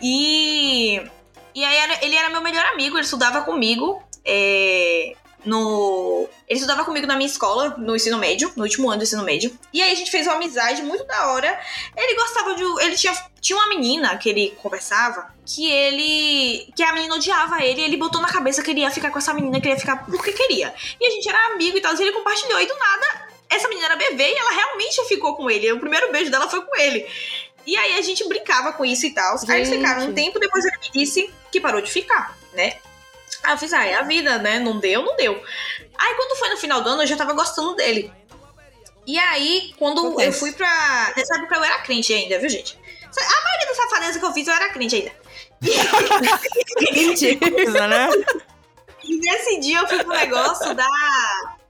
E. 0.00 1.02
E 1.52 1.64
aí 1.64 1.98
ele 2.02 2.14
era 2.14 2.30
meu 2.30 2.40
melhor 2.40 2.64
amigo, 2.66 2.96
ele 2.96 3.04
estudava 3.04 3.42
comigo. 3.42 4.00
É, 4.24 5.16
no. 5.44 6.28
Ele 6.48 6.58
estudava 6.58 6.84
comigo 6.84 7.06
na 7.06 7.16
minha 7.16 7.28
escola, 7.28 7.74
no 7.78 7.96
ensino 7.96 8.18
médio, 8.18 8.52
no 8.56 8.64
último 8.64 8.88
ano 8.88 8.98
do 8.98 9.04
ensino 9.04 9.22
médio. 9.22 9.56
E 9.72 9.82
aí 9.82 9.92
a 9.92 9.94
gente 9.94 10.10
fez 10.10 10.26
uma 10.26 10.36
amizade 10.36 10.82
muito 10.82 11.04
da 11.04 11.32
hora. 11.32 11.60
Ele 11.96 12.14
gostava 12.14 12.54
de. 12.54 12.62
Ele 12.62 12.96
tinha, 12.96 13.12
tinha 13.40 13.58
uma 13.58 13.68
menina 13.68 14.16
que 14.18 14.28
ele 14.28 14.56
conversava 14.62 15.32
que 15.46 15.70
ele. 15.70 16.72
que 16.74 16.82
a 16.82 16.92
menina 16.92 17.14
odiava 17.14 17.62
ele 17.62 17.80
e 17.80 17.84
ele 17.84 17.96
botou 17.96 18.20
na 18.20 18.28
cabeça 18.28 18.62
que 18.62 18.70
ele 18.70 18.80
ia 18.80 18.90
ficar 18.90 19.10
com 19.10 19.18
essa 19.18 19.32
menina, 19.32 19.60
que 19.60 19.66
ele 19.66 19.74
ia 19.74 19.80
ficar 19.80 20.04
porque 20.06 20.32
queria. 20.32 20.74
E 21.00 21.06
a 21.06 21.10
gente 21.10 21.28
era 21.28 21.52
amigo 21.52 21.76
e 21.76 21.80
tal, 21.80 21.94
e 21.94 22.02
ele 22.02 22.12
compartilhou. 22.12 22.60
E 22.60 22.66
do 22.66 22.74
nada, 22.76 23.28
essa 23.48 23.68
menina 23.68 23.86
era 23.86 23.96
bebê 23.96 24.32
e 24.32 24.36
ela 24.36 24.50
realmente 24.50 25.04
ficou 25.06 25.34
com 25.36 25.50
ele. 25.50 25.72
O 25.72 25.80
primeiro 25.80 26.10
beijo 26.12 26.30
dela 26.30 26.48
foi 26.48 26.62
com 26.62 26.76
ele. 26.76 27.06
E 27.66 27.76
aí 27.76 27.98
a 27.98 28.02
gente 28.02 28.26
brincava 28.26 28.72
com 28.72 28.84
isso 28.84 29.06
e 29.06 29.10
tal. 29.10 29.36
Aí 29.48 29.58
eles 29.58 29.70
ficaram 29.70 30.08
um 30.08 30.14
tempo, 30.14 30.38
depois 30.38 30.64
ele 30.64 30.78
me 30.78 30.90
disse 30.92 31.30
que 31.52 31.60
parou 31.60 31.80
de 31.80 31.90
ficar, 31.90 32.36
né? 32.52 32.78
Aí 33.42 33.52
eu 33.54 33.58
fiz, 33.58 33.72
ah, 33.72 33.86
é 33.86 33.94
a 33.94 34.02
vida, 34.02 34.38
né? 34.38 34.58
Não 34.58 34.78
deu, 34.78 35.02
não 35.02 35.16
deu. 35.16 35.42
Aí 35.98 36.14
quando 36.14 36.38
foi 36.38 36.48
no 36.50 36.56
final 36.56 36.82
do 36.82 36.88
ano, 36.90 37.02
eu 37.02 37.06
já 37.06 37.16
tava 37.16 37.32
gostando 37.32 37.74
dele. 37.74 38.12
E 39.06 39.18
aí, 39.18 39.74
quando 39.78 40.00
Acontece. 40.00 40.26
eu 40.28 40.32
fui 40.32 40.52
pra. 40.52 41.12
Nessa 41.16 41.36
época 41.36 41.56
eu 41.56 41.64
era 41.64 41.78
crente 41.78 42.12
ainda, 42.12 42.38
viu, 42.38 42.48
gente? 42.48 42.78
A 42.78 43.42
maioria 43.44 43.66
das 43.66 43.76
safadezas 43.76 44.16
que 44.18 44.24
eu 44.24 44.32
fiz, 44.32 44.46
eu 44.46 44.54
era 44.54 44.68
crente 44.68 44.96
ainda. 44.96 45.12
Mentira. 46.92 47.50
Coisa, 47.50 47.86
né? 47.88 48.08
E 49.02 49.16
nesse 49.18 49.58
dia 49.60 49.78
eu 49.78 49.88
fui 49.88 49.98
pro 50.04 50.14
negócio 50.14 50.74
da, 50.74 50.86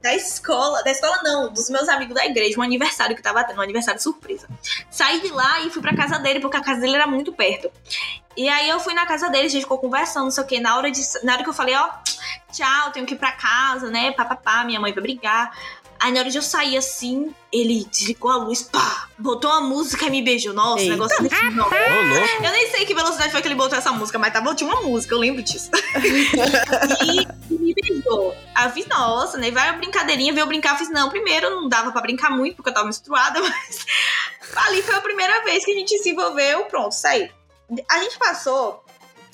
da 0.00 0.14
escola. 0.14 0.82
Da 0.82 0.90
escola 0.90 1.20
não, 1.22 1.52
dos 1.52 1.68
meus 1.70 1.88
amigos 1.88 2.14
da 2.14 2.24
igreja, 2.24 2.58
um 2.58 2.62
aniversário 2.62 3.14
que 3.14 3.22
tava 3.22 3.44
tendo, 3.44 3.58
um 3.58 3.62
aniversário 3.62 4.00
surpresa. 4.00 4.48
Saí 4.90 5.20
de 5.20 5.28
lá 5.28 5.60
e 5.60 5.70
fui 5.70 5.82
pra 5.82 5.94
casa 5.94 6.18
dele, 6.18 6.40
porque 6.40 6.56
a 6.56 6.62
casa 6.62 6.80
dele 6.80 6.96
era 6.96 7.06
muito 7.06 7.32
perto. 7.32 7.70
E 8.36 8.48
aí 8.48 8.68
eu 8.68 8.80
fui 8.80 8.94
na 8.94 9.06
casa 9.06 9.28
dele, 9.28 9.46
a 9.46 9.50
gente 9.50 9.62
ficou 9.62 9.78
conversando, 9.78 10.24
não 10.24 10.30
sei 10.30 10.44
o 10.44 10.46
quê. 10.46 10.60
Na 10.60 10.76
hora, 10.76 10.90
de, 10.90 11.00
na 11.22 11.34
hora 11.34 11.42
que 11.42 11.48
eu 11.48 11.54
falei, 11.54 11.74
ó, 11.74 11.90
tchau, 12.52 12.90
tenho 12.92 13.04
que 13.04 13.14
ir 13.14 13.18
pra 13.18 13.32
casa, 13.32 13.90
né? 13.90 14.12
Papapá, 14.12 14.64
minha 14.64 14.80
mãe 14.80 14.92
vai 14.92 15.02
brigar. 15.02 15.52
Aí 16.00 16.12
na 16.12 16.20
hora 16.20 16.30
de 16.30 16.38
eu 16.38 16.42
sair 16.42 16.78
assim, 16.78 17.30
ele 17.52 17.86
desligou 17.90 18.30
a 18.30 18.36
luz, 18.36 18.62
pá, 18.62 19.08
botou 19.18 19.50
uma 19.50 19.60
música 19.60 20.06
e 20.06 20.10
me 20.10 20.22
beijou. 20.22 20.54
Nossa, 20.54 20.80
Eita. 20.80 20.94
negócio 20.94 21.22
desse 21.22 21.50
não. 21.50 21.68
Eu 21.70 22.52
nem 22.52 22.70
sei 22.70 22.86
que 22.86 22.94
velocidade 22.94 23.30
foi 23.30 23.42
que 23.42 23.48
ele 23.48 23.54
botou 23.54 23.76
essa 23.76 23.92
música, 23.92 24.18
mas 24.18 24.32
tava, 24.32 24.54
tinha 24.54 24.70
uma 24.72 24.80
música, 24.80 25.14
eu 25.14 25.18
lembro 25.18 25.42
disso. 25.42 25.70
e, 27.04 27.54
e 27.54 27.58
me 27.58 27.74
beijou. 27.74 28.34
Aí 28.54 28.66
eu 28.66 28.72
fiz, 28.72 28.86
nossa, 28.86 29.36
né? 29.36 29.50
Vai 29.50 29.68
a 29.68 29.74
brincadeirinha, 29.74 30.32
veio 30.32 30.44
eu 30.44 30.48
brincar. 30.48 30.72
Eu 30.72 30.78
fiz, 30.78 30.90
não, 30.90 31.10
primeiro 31.10 31.50
não 31.50 31.68
dava 31.68 31.92
pra 31.92 32.00
brincar 32.00 32.30
muito, 32.30 32.56
porque 32.56 32.70
eu 32.70 32.74
tava 32.74 32.86
menstruada, 32.86 33.38
mas 33.42 33.84
ali 34.56 34.82
foi 34.82 34.94
a 34.94 35.02
primeira 35.02 35.44
vez 35.44 35.66
que 35.66 35.72
a 35.72 35.74
gente 35.74 35.98
se 35.98 36.10
envolveu, 36.10 36.64
pronto, 36.64 36.92
saí. 36.92 37.30
A 37.90 37.98
gente 37.98 38.18
passou 38.18 38.82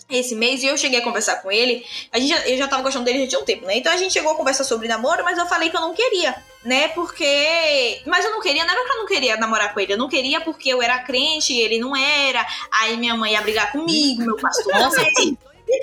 esse 0.08 0.34
mês 0.34 0.62
e 0.62 0.66
eu 0.66 0.78
cheguei 0.78 1.00
a 1.00 1.04
conversar 1.04 1.36
com 1.36 1.50
ele. 1.50 1.84
A 2.12 2.18
gente 2.18 2.28
já, 2.28 2.48
eu 2.48 2.56
já 2.56 2.68
tava 2.68 2.82
gostando 2.82 3.04
dele 3.04 3.22
já 3.22 3.28
tinha 3.28 3.40
um 3.40 3.44
tempo, 3.44 3.66
né? 3.66 3.76
Então 3.76 3.92
a 3.92 3.96
gente 3.96 4.12
chegou 4.12 4.32
a 4.32 4.36
conversar 4.36 4.64
sobre 4.64 4.88
namoro, 4.88 5.24
mas 5.24 5.36
eu 5.36 5.46
falei 5.46 5.68
que 5.68 5.76
eu 5.76 5.80
não 5.80 5.94
queria, 5.94 6.34
né? 6.64 6.88
Porque. 6.88 8.00
Mas 8.06 8.24
eu 8.24 8.30
não 8.30 8.40
queria, 8.40 8.64
não 8.64 8.72
era 8.72 8.84
que 8.84 8.92
eu 8.92 8.98
não 8.98 9.06
queria 9.06 9.36
namorar 9.36 9.74
com 9.74 9.80
ele. 9.80 9.92
Eu 9.92 9.98
não 9.98 10.08
queria 10.08 10.40
porque 10.40 10.68
eu 10.68 10.80
era 10.80 10.98
crente 11.00 11.52
e 11.52 11.60
ele 11.60 11.78
não 11.78 11.96
era. 11.96 12.46
Aí 12.80 12.96
minha 12.96 13.16
mãe 13.16 13.32
ia 13.32 13.42
brigar 13.42 13.72
comigo, 13.72 14.22
meu 14.22 14.36
pastor. 14.36 14.72
Nossa. 14.78 15.04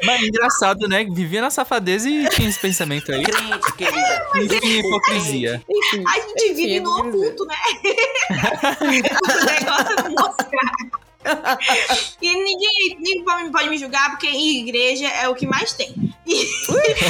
Mas 0.06 0.24
engraçado, 0.24 0.88
né? 0.88 1.04
Vivia 1.04 1.42
na 1.42 1.50
safadeza 1.50 2.10
e 2.10 2.30
tinha 2.30 2.48
esse 2.48 2.60
pensamento 2.60 3.12
aí. 3.12 3.24
Crente, 3.24 3.74
querida. 3.74 4.28
Enfim, 4.36 4.80
hipocrisia. 4.80 5.62
Enfim. 5.70 6.04
A 6.08 6.20
gente 6.22 6.54
vive 6.54 6.80
no 6.80 7.00
oculto, 7.00 7.46
né? 7.46 7.56
o 8.80 8.86
negócio 8.86 10.06
é 10.06 10.10
mostrar. 10.10 11.03
E 12.22 12.34
ninguém, 12.34 12.98
ninguém 13.00 13.52
pode- 13.52 13.70
me 13.70 13.78
julgar, 13.78 14.10
porque 14.12 14.28
em 14.28 14.60
igreja 14.60 15.08
é 15.08 15.28
o 15.30 15.36
que 15.36 15.46
mais 15.48 15.74
tem. 15.74 15.94
E 16.26 16.48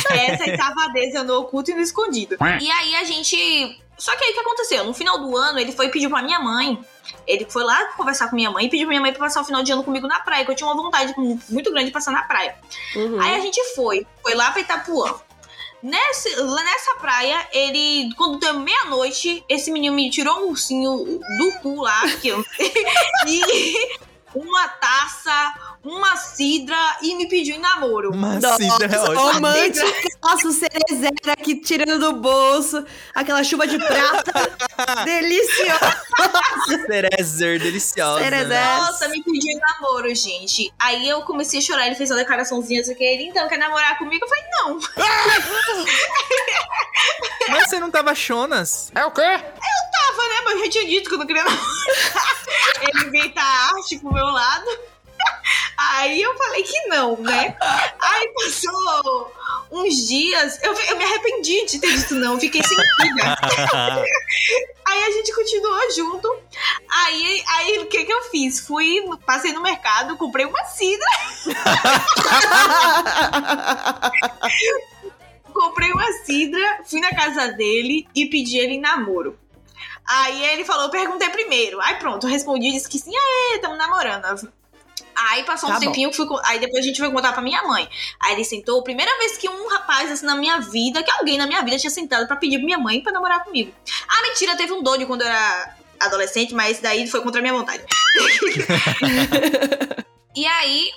essa 0.09 0.49
é 0.49 0.57
safadeza 0.57 1.23
no 1.23 1.39
oculto 1.39 1.71
e 1.71 1.73
no 1.73 1.81
escondido. 1.81 2.35
E 2.61 2.69
aí 2.71 2.95
a 2.95 3.03
gente. 3.03 3.79
Só 3.97 4.15
que 4.15 4.23
aí 4.23 4.31
o 4.31 4.33
que 4.33 4.39
aconteceu? 4.39 4.83
No 4.83 4.93
final 4.93 5.19
do 5.19 5.37
ano, 5.37 5.59
ele 5.59 5.71
foi 5.71 5.89
pedir 5.89 6.09
pra 6.09 6.21
minha 6.23 6.39
mãe. 6.39 6.79
Ele 7.27 7.45
foi 7.49 7.63
lá 7.63 7.85
conversar 7.93 8.27
com 8.29 8.35
minha 8.35 8.49
mãe 8.49 8.65
e 8.65 8.69
pediu 8.69 8.85
pra 8.85 8.89
minha 8.91 9.01
mãe 9.01 9.11
pra 9.11 9.19
passar 9.25 9.41
o 9.41 9.45
final 9.45 9.61
de 9.61 9.71
ano 9.71 9.83
comigo 9.83 10.07
na 10.07 10.19
praia, 10.19 10.43
que 10.43 10.51
eu 10.51 10.55
tinha 10.55 10.67
uma 10.67 10.75
vontade 10.81 11.13
muito 11.17 11.69
grande 11.71 11.87
de 11.87 11.91
passar 11.91 12.11
na 12.11 12.23
praia. 12.23 12.55
Uhum. 12.95 13.21
Aí 13.21 13.35
a 13.35 13.39
gente 13.39 13.61
foi, 13.75 14.05
foi 14.21 14.33
lá 14.33 14.51
pra 14.51 14.61
Itapuã. 14.61 15.13
Nesse, 15.83 16.29
nessa 16.41 16.95
praia, 17.01 17.45
ele, 17.51 18.09
quando 18.15 18.39
deu 18.39 18.57
meia-noite, 18.57 19.43
esse 19.49 19.69
menino 19.69 19.93
me 19.93 20.09
tirou 20.09 20.45
um 20.45 20.49
ursinho 20.51 21.19
do 21.37 21.51
cu 21.61 21.81
lá, 21.81 22.07
que 22.21 22.29
eu 22.29 22.41
e 23.27 23.99
uma 24.33 24.65
taça, 24.69 25.72
uma 25.83 26.15
cidra 26.15 26.77
e 27.01 27.13
me 27.15 27.27
pediu 27.27 27.55
em 27.55 27.59
namoro. 27.59 28.11
Uma 28.11 28.39
Nossa, 28.39 28.55
cidra 28.55 28.95
é 28.95 28.99
ótima. 28.99 29.33
romântico. 29.33 29.85
Nossa, 30.23 30.47
o 30.47 30.51
cerezera 30.53 31.33
aqui 31.33 31.57
tirando 31.57 31.99
do 31.99 32.13
bolso. 32.13 32.85
Aquela 33.13 33.43
chuva 33.43 33.67
de 33.67 33.77
prata. 33.77 34.31
Deliciosa. 35.03 36.01
Cerezer 36.87 37.59
deliciosa. 37.59 38.23
Cerezer. 38.23 38.47
né? 38.47 38.77
Nossa, 38.77 39.09
me 39.09 39.21
pediu 39.21 39.51
em 39.51 39.59
namoro, 39.59 40.13
gente. 40.15 40.73
Aí 40.79 41.09
eu 41.09 41.23
comecei 41.23 41.59
a 41.59 41.61
chorar, 41.61 41.87
ele 41.87 41.95
fez 41.95 42.09
uma 42.09 42.17
declaraçãozinha, 42.17 42.79
assim, 42.81 42.95
que 42.95 43.03
ele, 43.03 43.23
então, 43.25 43.47
quer 43.49 43.57
namorar 43.57 43.97
comigo? 43.97 44.23
Eu 44.23 44.29
falei, 44.29 44.43
não. 44.51 44.79
Mas 47.49 47.69
você 47.69 47.79
não 47.79 47.91
tava 47.91 48.15
chonas? 48.15 48.89
É 48.95 49.05
o 49.05 49.11
quê? 49.11 49.21
Tava, 49.21 50.29
né? 50.29 50.41
Mas 50.45 50.53
eu 50.53 50.59
já 50.65 50.69
tinha 50.71 50.85
dito 50.87 51.09
que 51.09 51.15
eu 51.15 51.19
não 51.19 51.27
queria 51.27 51.43
namorar. 51.43 51.61
ele 52.81 53.09
veio 53.09 53.33
tá 53.33 53.43
arte 53.43 53.99
pro 53.99 54.13
meu 54.13 54.25
lado. 54.25 54.65
Aí 55.77 56.21
eu 56.21 56.37
falei 56.37 56.63
que 56.63 56.87
não, 56.87 57.17
né? 57.17 57.55
Aí 57.99 58.33
passou 58.33 59.31
uns 59.71 60.07
dias, 60.07 60.61
eu, 60.61 60.73
eu 60.73 60.97
me 60.97 61.03
arrependi 61.03 61.65
de 61.65 61.79
ter 61.79 61.95
dito 61.95 62.15
não, 62.15 62.39
fiquei 62.39 62.61
sentida. 62.61 63.35
Aí 64.85 65.03
a 65.03 65.11
gente 65.11 65.33
continuou 65.33 65.91
junto. 65.95 66.35
Aí, 66.89 67.43
aí 67.47 67.79
o 67.79 67.87
que 67.87 68.05
que 68.05 68.13
eu 68.13 68.21
fiz? 68.23 68.59
Fui, 68.59 69.01
passei 69.25 69.51
no 69.51 69.61
mercado, 69.61 70.15
comprei 70.17 70.45
uma 70.45 70.63
cidra, 70.65 71.07
comprei 75.51 75.91
uma 75.91 76.11
cidra, 76.25 76.81
fui 76.85 76.99
na 76.99 77.09
casa 77.09 77.53
dele 77.53 78.07
e 78.13 78.27
pedi 78.27 78.59
ele 78.59 78.77
namoro. 78.77 79.39
Aí 80.05 80.43
ele 80.45 80.65
falou, 80.65 80.91
perguntei 80.91 81.29
primeiro. 81.29 81.81
Aí 81.81 81.95
pronto, 81.95 82.27
respondi, 82.27 82.71
disse 82.71 82.89
que 82.89 82.99
sim, 82.99 83.13
aê, 83.15 83.59
tamo 83.59 83.75
namorando. 83.75 84.51
Aí 85.15 85.43
passou 85.43 85.69
Tá 85.69 85.75
um 85.75 85.79
bom. 85.79 85.85
tempinho, 85.87 86.11
fui, 86.13 86.25
com- 86.25 86.39
aí 86.45 86.59
depois 86.59 86.83
a 86.83 86.87
gente 86.87 86.99
foi 86.99 87.11
contar 87.11 87.31
pra 87.33 87.41
minha 87.41 87.61
mãe. 87.63 87.87
Aí 88.19 88.33
ele 88.33 88.43
sentou, 88.43 88.83
primeira 88.83 89.15
vez 89.19 89.37
que 89.37 89.47
um 89.49 89.67
rapaz 89.69 90.11
assim 90.11 90.25
na 90.25 90.35
minha 90.35 90.59
vida, 90.59 91.03
que 91.03 91.11
alguém 91.11 91.37
na 91.37 91.47
minha 91.47 91.61
vida 91.61 91.77
tinha 91.77 91.91
sentado 91.91 92.27
pra 92.27 92.35
pedir 92.35 92.57
pra 92.57 92.65
minha 92.65 92.79
mãe 92.79 93.01
pra 93.01 93.11
namorar 93.11 93.43
comigo. 93.43 93.71
Ah, 94.07 94.21
mentira, 94.23 94.55
teve 94.57 94.71
um 94.73 94.81
dono 94.83 95.05
quando 95.05 95.21
eu 95.21 95.27
era 95.27 95.75
adolescente, 95.99 96.53
mas 96.53 96.79
daí 96.79 97.07
foi 97.07 97.21
contra 97.21 97.39
a 97.39 97.41
minha 97.41 97.53
vontade. 97.53 97.83
e 100.35 100.45
aí, 100.45 100.89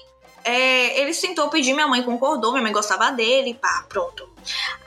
é, 0.45 1.01
ele 1.01 1.15
sentou, 1.15 1.49
pediu, 1.49 1.75
minha 1.75 1.89
mãe 1.89 2.03
concordou, 2.03 2.53
minha 2.53 2.63
mãe 2.63 2.73
gostava 2.73 3.11
dele, 3.11 3.55
pá, 3.55 3.85
pronto. 3.89 4.29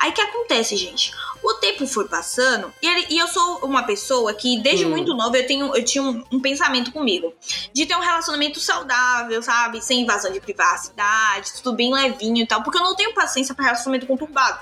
Aí 0.02 0.12
que 0.12 0.22
acontece, 0.22 0.76
gente? 0.78 1.12
O 1.44 1.54
tempo 1.56 1.86
foi 1.88 2.08
passando 2.08 2.74
e, 2.82 2.88
ele- 2.88 3.08
e 3.10 3.18
eu 3.18 3.28
sou 3.28 3.60
uma 3.60 3.84
pessoa 3.84 4.34
que, 4.34 4.60
desde 4.62 4.86
Hum. 4.86 4.90
muito 4.90 5.14
nova, 5.14 5.38
eu, 5.38 5.46
tenho, 5.48 5.76
eu 5.76 5.84
tinha 5.84 6.04
um, 6.04 6.24
um 6.32 6.40
pensamento 6.40 6.92
comigo 6.92 7.34
de 7.74 7.86
ter 7.86 7.96
um 7.96 8.02
relacionamento 8.02 8.60
saudável, 8.60 9.42
sabe? 9.44 9.82
Sem 9.82 10.02
invasão 10.02 10.32
de 10.32 10.40
privacidade, 10.40 11.54
tudo 11.62 11.76
bem 11.76 11.94
levinho 11.94 12.44
e 12.44 12.48
tal, 12.48 12.64
porque 12.64 12.78
eu 12.78 12.84
não 12.84 12.96
tenho 12.96 13.14
paciência 13.14 13.54
pra 13.56 13.66
relacionamento 13.66 14.06
conturbado. 14.08 14.60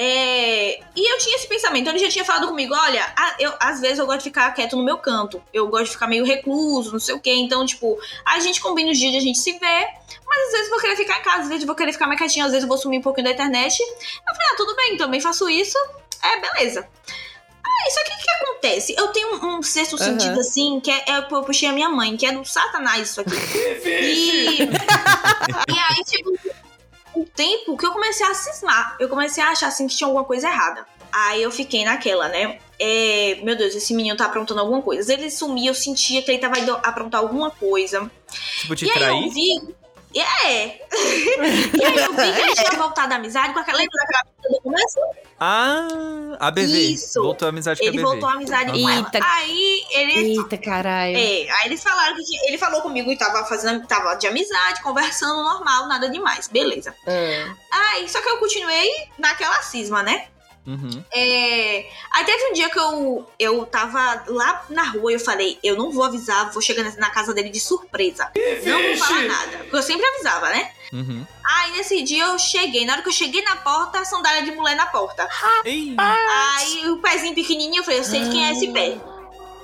É, 0.00 0.78
E 0.94 1.12
eu 1.12 1.18
tinha 1.18 1.34
esse 1.34 1.48
pensamento, 1.48 1.80
então 1.82 1.92
ele 1.92 2.04
já 2.04 2.08
tinha 2.08 2.24
falado 2.24 2.46
comigo, 2.46 2.72
olha, 2.72 3.04
a- 3.16 3.34
eu, 3.40 3.52
às 3.58 3.80
vezes 3.80 3.98
eu 3.98 4.06
gosto 4.06 4.18
de 4.18 4.24
ficar 4.24 4.48
quieto 4.52 4.76
no 4.76 4.84
meu 4.84 4.96
canto, 4.98 5.42
eu 5.52 5.66
gosto 5.66 5.86
de 5.86 5.90
ficar 5.90 6.06
meio 6.06 6.24
recluso, 6.24 6.92
não 6.92 7.00
sei 7.00 7.16
o 7.16 7.20
quê, 7.20 7.34
então, 7.34 7.66
tipo, 7.66 7.98
a 8.24 8.38
gente 8.38 8.60
combina 8.60 8.92
os 8.92 8.98
dias 8.98 9.10
de 9.10 9.18
a 9.18 9.20
gente 9.20 9.38
se 9.38 9.50
ver, 9.58 9.86
mas 10.24 10.44
às 10.46 10.52
vezes 10.52 10.66
eu 10.66 10.70
vou 10.70 10.80
querer 10.80 10.96
ficar 10.96 11.18
em 11.18 11.22
casa, 11.22 11.42
às 11.42 11.48
vezes 11.48 11.62
eu 11.62 11.66
vou 11.66 11.74
querer 11.74 11.92
ficar 11.92 12.06
mais 12.06 12.16
quietinho, 12.20 12.44
às 12.46 12.52
vezes 12.52 12.62
eu 12.62 12.68
vou 12.68 12.78
sumir 12.78 12.98
um 13.00 13.02
pouquinho 13.02 13.26
da 13.26 13.32
internet. 13.32 13.80
Eu 13.80 13.86
falei, 14.34 14.48
ah, 14.52 14.56
tudo 14.56 14.76
bem, 14.76 14.96
também 14.96 15.20
faço 15.20 15.48
isso, 15.50 15.76
é, 16.22 16.40
beleza. 16.40 16.88
Aí, 17.64 17.90
só 17.92 18.04
que 18.04 18.10
o 18.12 18.18
que 18.18 18.30
acontece? 18.30 18.94
Eu 18.96 19.08
tenho 19.08 19.34
um, 19.34 19.58
um 19.58 19.62
sexto 19.62 19.96
Aham. 19.96 20.04
sentido, 20.04 20.40
assim, 20.40 20.80
que 20.80 20.90
é, 20.90 21.04
é, 21.08 21.18
eu 21.30 21.42
puxei 21.42 21.68
a 21.68 21.72
minha 21.72 21.88
mãe, 21.88 22.16
que 22.16 22.24
é 22.26 22.32
do 22.32 22.44
satanás 22.44 23.10
isso 23.10 23.20
aqui. 23.20 23.30
E, 24.00 24.60
e 25.68 25.78
aí, 25.78 26.04
tipo, 26.06 26.38
um 27.18 27.24
tempo 27.24 27.76
que 27.76 27.84
eu 27.84 27.92
comecei 27.92 28.26
a 28.26 28.34
cismar. 28.34 28.96
Eu 29.00 29.08
comecei 29.08 29.42
a 29.42 29.50
achar, 29.50 29.68
assim, 29.68 29.86
que 29.86 29.96
tinha 29.96 30.06
alguma 30.06 30.24
coisa 30.24 30.48
errada. 30.48 30.86
Aí 31.10 31.42
eu 31.42 31.50
fiquei 31.50 31.84
naquela, 31.84 32.28
né? 32.28 32.58
É, 32.78 33.38
meu 33.42 33.56
Deus, 33.56 33.74
esse 33.74 33.94
menino 33.94 34.16
tá 34.16 34.26
aprontando 34.26 34.60
alguma 34.60 34.82
coisa. 34.82 35.12
Ele 35.12 35.30
sumia, 35.30 35.70
eu 35.70 35.74
sentia 35.74 36.22
que 36.22 36.30
ele 36.30 36.38
tava 36.38 36.58
indo 36.58 36.72
aprontar 36.82 37.20
alguma 37.20 37.50
coisa. 37.50 38.10
Tipo, 38.60 38.76
te 38.76 38.84
e 38.84 38.90
aí 38.90 38.96
eu 38.96 39.02
trair? 39.02 39.76
Vi. 40.12 40.20
É! 40.20 40.66
e 41.76 41.84
aí 41.84 41.96
eu 41.96 42.12
vi 42.12 42.32
que 42.32 42.40
ele 42.40 42.54
tinha 42.54 42.70
voltado 42.78 43.12
à 43.12 43.16
amizade 43.16 43.52
com 43.52 43.58
aquela. 43.60 43.78
Lembra 43.78 43.92
daquela 44.00 44.24
menina 44.24 44.56
do 44.56 44.62
começo? 44.62 44.98
Ah, 45.40 45.88
a 46.40 46.50
BV. 46.50 46.78
Isso. 46.94 47.22
Voltou 47.22 47.46
a 47.46 47.48
amizade 47.50 47.80
Ele 47.82 47.90
com 47.90 48.08
a 48.08 48.10
BV. 48.10 48.10
voltou 48.10 48.28
à 48.28 48.32
amizade 48.32 48.72
com 48.72 48.88
ela. 48.88 49.06
Eita. 49.12 49.20
Aí 49.22 49.84
ele. 49.90 50.38
Eita, 50.38 50.58
caralho. 50.58 51.16
É, 51.16 51.50
aí 51.50 51.66
eles 51.66 51.82
falaram 51.82 52.16
que 52.16 52.46
ele 52.48 52.58
falou 52.58 52.82
comigo 52.82 53.10
e 53.12 53.16
tava 53.16 53.44
fazendo, 53.44 53.86
tava 53.86 54.14
de 54.16 54.26
amizade, 54.26 54.82
conversando 54.82 55.42
normal, 55.42 55.86
nada 55.86 56.08
demais, 56.08 56.48
beleza. 56.48 56.94
Ah. 57.06 57.54
Aí, 57.92 58.08
só 58.08 58.20
que 58.20 58.28
eu 58.28 58.38
continuei 58.38 58.88
naquela 59.18 59.62
cisma, 59.62 60.02
né? 60.02 60.26
Uhum. 60.66 61.02
É, 61.12 61.86
Aí 62.12 62.24
teve 62.26 62.44
um 62.50 62.52
dia 62.52 62.68
que 62.68 62.78
eu, 62.78 63.26
eu 63.38 63.64
tava 63.66 64.24
lá 64.28 64.66
na 64.68 64.84
rua 64.84 65.10
e 65.12 65.14
eu 65.14 65.20
falei, 65.20 65.58
eu 65.62 65.76
não 65.76 65.90
vou 65.90 66.04
avisar, 66.04 66.52
vou 66.52 66.60
chegar 66.60 66.84
na- 66.98 67.10
casa 67.10 67.32
dele 67.32 67.48
de 67.48 67.58
surpresa. 67.60 68.30
Não 68.66 68.82
vou 68.82 68.96
falar 68.98 69.22
nada. 69.22 69.58
Porque 69.58 69.76
eu 69.76 69.82
sempre 69.82 70.06
avisava, 70.06 70.50
né? 70.50 70.70
Uhum. 70.92 71.26
Aí 71.44 71.72
nesse 71.72 72.02
dia 72.02 72.24
eu 72.24 72.38
cheguei, 72.38 72.84
na 72.84 72.94
hora 72.94 73.02
que 73.02 73.08
eu 73.08 73.12
cheguei 73.12 73.42
na 73.42 73.56
porta, 73.56 73.98
a 74.00 74.04
sandália 74.04 74.42
de 74.42 74.50
mulher 74.52 74.76
na 74.76 74.86
porta. 74.86 75.26
Ei, 75.64 75.94
Aí 75.98 76.88
o 76.90 76.98
pezinho 76.98 77.34
pequenininho, 77.34 77.80
eu 77.80 77.84
falei, 77.84 78.00
eu 78.00 78.04
sei 78.04 78.20
de 78.24 78.30
quem 78.30 78.46
é 78.46 78.52
esse 78.52 78.68
pé. 78.72 78.96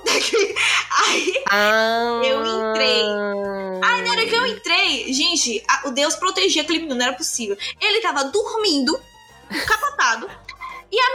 Aí 1.07 1.43
Ah. 1.49 2.21
Eu 2.23 2.41
entrei. 2.71 3.03
Aí 3.83 4.01
na 4.03 4.11
hora 4.11 4.25
que 4.25 4.35
eu 4.35 4.45
entrei, 4.47 5.11
gente, 5.13 5.63
a- 5.67 5.87
o 5.87 5.91
Deus 5.91 6.15
protegia 6.15 6.61
aquele 6.61 6.79
menino, 6.79 6.95
não 6.95 7.05
era 7.05 7.15
possível. 7.15 7.57
Ele 7.79 8.01
tava 8.01 8.23
dormindo, 8.25 8.99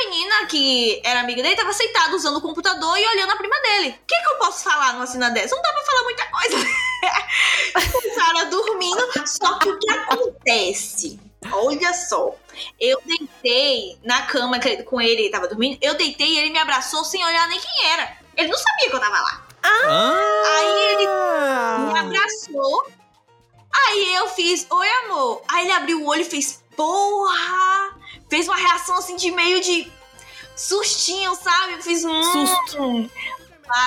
menina, 0.04 0.46
que 0.46 1.00
era 1.04 1.20
amiga 1.20 1.42
dele, 1.42 1.56
tava 1.56 1.72
sentada 1.72 2.14
usando 2.16 2.36
o 2.36 2.40
computador 2.40 2.98
e 2.98 3.06
olhando 3.06 3.32
a 3.32 3.36
prima 3.36 3.60
dele. 3.60 3.88
O 3.90 4.06
que, 4.06 4.20
que 4.20 4.28
eu 4.28 4.38
posso 4.38 4.64
falar 4.64 4.94
numa 4.94 5.06
cena 5.06 5.30
dessa? 5.30 5.54
Não 5.54 5.62
dá 5.62 5.72
pra 5.72 5.84
falar 5.84 6.02
muita 6.04 6.26
coisa. 6.26 6.56
o 8.08 8.14
cara 8.14 8.44
dormindo. 8.44 9.26
Só 9.26 9.58
que 9.58 9.68
o 9.68 9.78
que 9.78 9.90
acontece? 9.90 11.20
Olha 11.52 11.92
só. 11.94 12.34
Eu 12.78 13.00
deitei 13.04 13.98
na 14.02 14.22
cama 14.22 14.58
com 14.84 15.00
ele, 15.00 15.22
ele 15.22 15.30
tava 15.30 15.48
dormindo. 15.48 15.78
Eu 15.80 15.94
deitei 15.94 16.28
e 16.28 16.38
ele 16.38 16.50
me 16.50 16.58
abraçou 16.58 17.04
sem 17.04 17.24
olhar 17.24 17.48
nem 17.48 17.60
quem 17.60 17.86
era. 17.92 18.16
Ele 18.36 18.48
não 18.48 18.58
sabia 18.58 18.90
que 18.90 18.96
eu 18.96 19.00
tava 19.00 19.20
lá. 19.20 19.46
Aí 19.62 20.92
ele 20.92 21.06
me 21.06 21.98
abraçou. 21.98 22.86
Aí 23.72 24.14
eu 24.14 24.28
fiz, 24.28 24.66
oi 24.70 24.88
amor. 25.04 25.42
Aí 25.48 25.64
ele 25.64 25.72
abriu 25.72 26.02
o 26.02 26.06
olho 26.06 26.22
e 26.22 26.24
fez, 26.24 26.62
porra! 26.76 27.99
Fez 28.28 28.46
uma 28.48 28.56
reação 28.56 28.96
assim 28.96 29.16
de 29.16 29.30
meio 29.30 29.60
de 29.60 29.90
sustinho, 30.56 31.34
sabe? 31.36 31.74
Eu 31.74 31.82
fiz 31.82 32.04
um 32.04 32.22
Susto. 32.22 33.10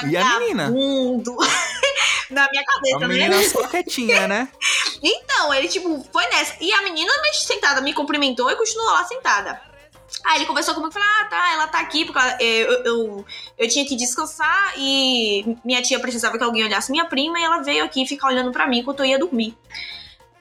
E 0.10 0.16
a 0.18 0.40
menina? 0.40 0.70
Na 2.30 2.48
minha 2.50 2.64
cabeça, 2.64 2.96
A 2.96 3.00
né? 3.00 3.08
menina 3.08 3.44
só 3.50 3.68
quietinha, 3.68 4.28
né? 4.28 4.48
Então, 5.06 5.54
ele, 5.54 5.68
tipo, 5.68 6.02
foi 6.14 6.26
nessa. 6.28 6.56
E 6.62 6.72
a 6.72 6.82
menina 6.84 7.12
me 7.22 7.34
sentada, 7.34 7.82
me 7.82 7.94
cumprimentou 7.94 8.50
e 8.50 8.56
continuou 8.56 8.90
lá 8.92 9.04
sentada. 9.04 9.62
Aí 10.26 10.38
ele 10.38 10.46
conversou 10.46 10.74
comigo 10.74 10.92
e 10.92 10.94
falou: 10.94 11.08
Ah, 11.20 11.26
tá, 11.26 11.52
ela 11.54 11.68
tá 11.68 11.80
aqui 11.80 12.06
porque 12.06 12.20
ela- 12.20 12.38
eu, 12.42 12.72
eu, 12.72 12.84
eu, 12.86 13.26
eu 13.58 13.68
tinha 13.68 13.86
que 13.86 13.98
descansar 13.98 14.74
e 14.78 15.58
minha 15.66 15.82
tia 15.82 16.00
precisava 16.00 16.38
que 16.38 16.44
alguém 16.44 16.64
olhasse 16.64 16.90
minha 16.92 17.04
prima 17.04 17.38
e 17.38 17.44
ela 17.44 17.62
veio 17.62 17.84
aqui 17.84 18.06
ficar 18.06 18.28
olhando 18.30 18.52
pra 18.54 18.66
mim 18.66 18.80
enquanto 18.80 19.02
eu 19.02 19.06
ia 19.08 19.20
dormir. 19.20 19.58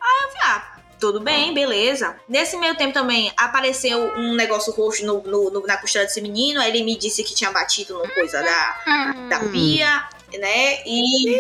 Aí 0.00 0.22
eu 0.22 0.28
falei: 0.30 0.42
Ah, 0.44 0.78
tudo 1.02 1.20
bem, 1.20 1.52
beleza. 1.52 2.16
Nesse 2.28 2.56
meio 2.56 2.76
tempo 2.76 2.92
também 2.94 3.32
apareceu 3.36 3.98
um 4.16 4.34
negócio 4.34 4.72
roxo 4.72 5.04
no, 5.04 5.20
no- 5.22 5.50
no- 5.50 5.66
na 5.66 5.76
costela 5.76 6.04
desse 6.06 6.20
menino. 6.20 6.60
Aí 6.60 6.70
ele 6.70 6.84
me 6.84 6.96
disse 6.96 7.24
que 7.24 7.34
tinha 7.34 7.50
batido 7.50 7.98
no 7.98 8.08
coisa 8.14 8.40
da, 8.40 9.28
da 9.28 9.40
pia, 9.50 10.04
né? 10.38 10.82
E. 10.86 11.38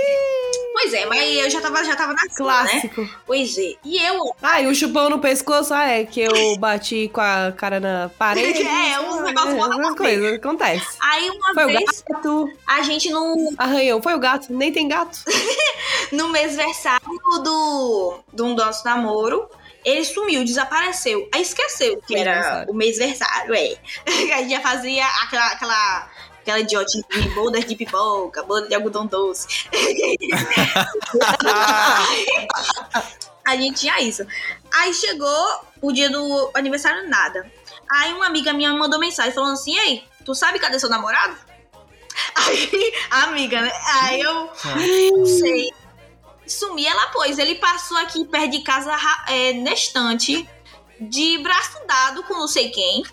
Pois 0.72 0.94
é, 0.94 1.06
mas 1.06 1.36
eu 1.36 1.50
já 1.50 1.60
tava, 1.60 1.84
já 1.84 1.94
tava 1.94 2.14
na 2.14 2.22
né? 2.22 2.28
Clássico. 2.34 3.08
Pois 3.26 3.56
é. 3.58 3.74
E 3.84 3.98
eu 3.98 4.34
Ah, 4.42 4.60
e 4.60 4.66
o 4.66 4.74
chupão 4.74 5.10
no 5.10 5.18
pescoço, 5.18 5.72
ah, 5.74 5.86
é 5.86 6.04
que 6.04 6.20
eu 6.20 6.56
bati 6.56 7.10
com 7.12 7.20
a 7.20 7.52
cara 7.56 7.78
na 7.78 8.10
parede. 8.18 8.62
É, 8.72 8.98
uns 9.00 9.18
Ah, 9.18 9.22
negócios 9.22 9.54
nada 9.54 9.74
a 9.74 9.80
Essas 9.80 9.92
ver. 9.92 9.96
coisas, 9.98 10.34
acontece. 10.34 10.96
Aí 11.00 11.30
uma 11.30 11.54
Foi 11.54 11.64
o 11.64 11.66
vez 11.68 12.04
gato, 12.08 12.52
a 12.66 12.82
gente 12.82 13.10
no, 13.10 13.52
arranhou. 13.58 14.02
Foi 14.02 14.14
o 14.14 14.18
gato, 14.18 14.52
nem 14.52 14.72
tem 14.72 14.88
gato. 14.88 15.18
no 16.10 16.28
mêsversário 16.28 17.06
do, 17.44 18.18
do 18.32 18.46
nosso 18.54 18.84
namoro, 18.84 19.48
ele 19.84 20.04
sumiu, 20.04 20.44
desapareceu. 20.44 21.28
Aí 21.34 21.42
esqueceu 21.42 22.00
que 22.06 22.16
era 22.16 22.64
o 22.68 22.74
mêsversário, 22.74 23.54
é. 23.54 23.76
a 24.34 24.38
gente 24.38 24.50
já 24.50 24.60
fazia 24.60 25.04
aquela, 25.24 25.46
aquela, 25.48 26.10
aquela 26.42 26.60
idiotice 26.60 27.02
de 27.08 27.28
boda 27.30 27.60
de 27.60 27.74
pipoca, 27.76 28.42
boda 28.42 28.68
de 28.68 28.74
algodão 28.74 29.06
doce. 29.06 29.68
a 33.46 33.56
gente 33.56 33.80
tinha 33.80 33.98
isso. 34.00 34.26
Aí 34.74 34.92
chegou 34.92 35.60
o 35.80 35.92
dia 35.92 36.10
do 36.10 36.50
aniversário, 36.54 37.08
nada. 37.08 37.50
Aí 37.90 38.12
uma 38.12 38.26
amiga 38.26 38.52
minha 38.52 38.72
mandou 38.72 38.98
mensagem 38.98 39.32
falando 39.32 39.52
assim: 39.52 39.78
Ei, 39.78 40.04
tu 40.24 40.34
sabe 40.34 40.58
cadê 40.58 40.78
seu 40.78 40.90
namorado? 40.90 41.36
Aí, 42.34 42.92
amiga, 43.10 43.62
né? 43.62 43.72
Aí 44.02 44.20
eu 44.20 44.50
não 45.16 45.26
sei. 45.26 45.72
Sumi, 46.46 46.84
ela 46.84 47.06
pôs. 47.06 47.38
Ele 47.38 47.54
passou 47.54 47.96
aqui 47.98 48.24
perto 48.24 48.50
de 48.50 48.62
casa 48.62 48.94
é, 49.28 49.52
na 49.54 49.72
estante, 49.72 50.48
de 51.00 51.38
braço 51.38 51.78
dado 51.86 52.22
com 52.24 52.34
não 52.34 52.48
sei 52.48 52.70
quem. 52.70 53.04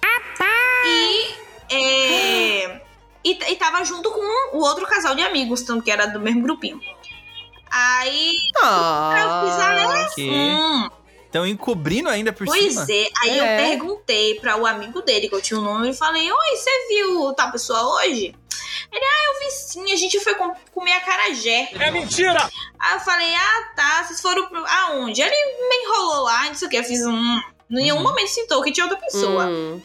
E. 0.86 1.49
É, 1.71 2.88
e, 3.24 3.32
e 3.51 3.55
tava 3.55 3.84
junto 3.84 4.11
com 4.11 4.57
o 4.57 4.61
outro 4.61 4.86
casal 4.88 5.15
de 5.15 5.22
amigos, 5.22 5.61
tanto 5.63 5.84
que 5.84 5.91
era 5.91 6.05
do 6.07 6.20
mesmo 6.20 6.41
grupinho. 6.41 6.80
Aí 7.72 8.36
aí 8.61 9.22
eu 9.22 9.30
fiz, 9.45 9.59
ah? 9.59 10.09
Hum, 10.17 10.89
Estão 11.26 11.45
encobrindo 11.45 12.09
ainda 12.09 12.34
por 12.34 12.47
Pois 12.47 12.74
cima. 12.74 12.86
é, 12.89 13.07
aí 13.22 13.39
É. 13.39 13.43
eu 13.43 13.70
perguntei 13.70 14.39
pra 14.39 14.57
o 14.57 14.65
amigo 14.65 15.01
dele, 15.03 15.30
que 15.30 15.36
eu 15.36 15.41
tinha 15.41 15.59
o 15.59 15.63
nome, 15.63 15.91
e 15.91 15.93
falei: 15.93 16.30
Oi, 16.32 16.55
você 16.57 16.88
viu 16.88 17.32
tal 17.36 17.51
pessoa 17.51 17.97
hoje? 17.97 18.34
Ele, 18.91 19.05
ah, 19.05 19.26
eu 19.34 19.39
vi 19.45 19.51
sim, 19.51 19.91
a 19.91 19.95
gente 19.95 20.20
foi 20.22 20.34
com, 20.34 20.51
comer 20.74 20.93
acarajé. 20.93 21.70
É 21.80 21.91
mentira! 21.91 22.49
Aí 22.80 22.95
eu 22.95 22.99
falei: 23.01 23.32
Ah, 23.36 23.63
tá, 23.76 24.03
vocês 24.03 24.20
foram 24.20 24.47
pro. 24.49 24.65
Aonde? 24.65 25.22
Ele 25.22 25.36
me 25.70 25.76
enrolou 25.86 26.24
lá, 26.24 26.45
não 26.47 26.55
sei 26.55 26.67
o 26.67 26.72
que, 26.72 26.78
eu 26.78 26.84
fiz 26.84 27.05
um. 27.05 27.13
Em 27.70 27.76
nenhum 27.76 27.97
Uhum. 27.97 28.03
momento 28.03 28.30
citou 28.30 28.63
que 28.63 28.72
tinha 28.72 28.88
outra 28.88 28.99
pessoa. 28.99 29.45
Hum. 29.45 29.80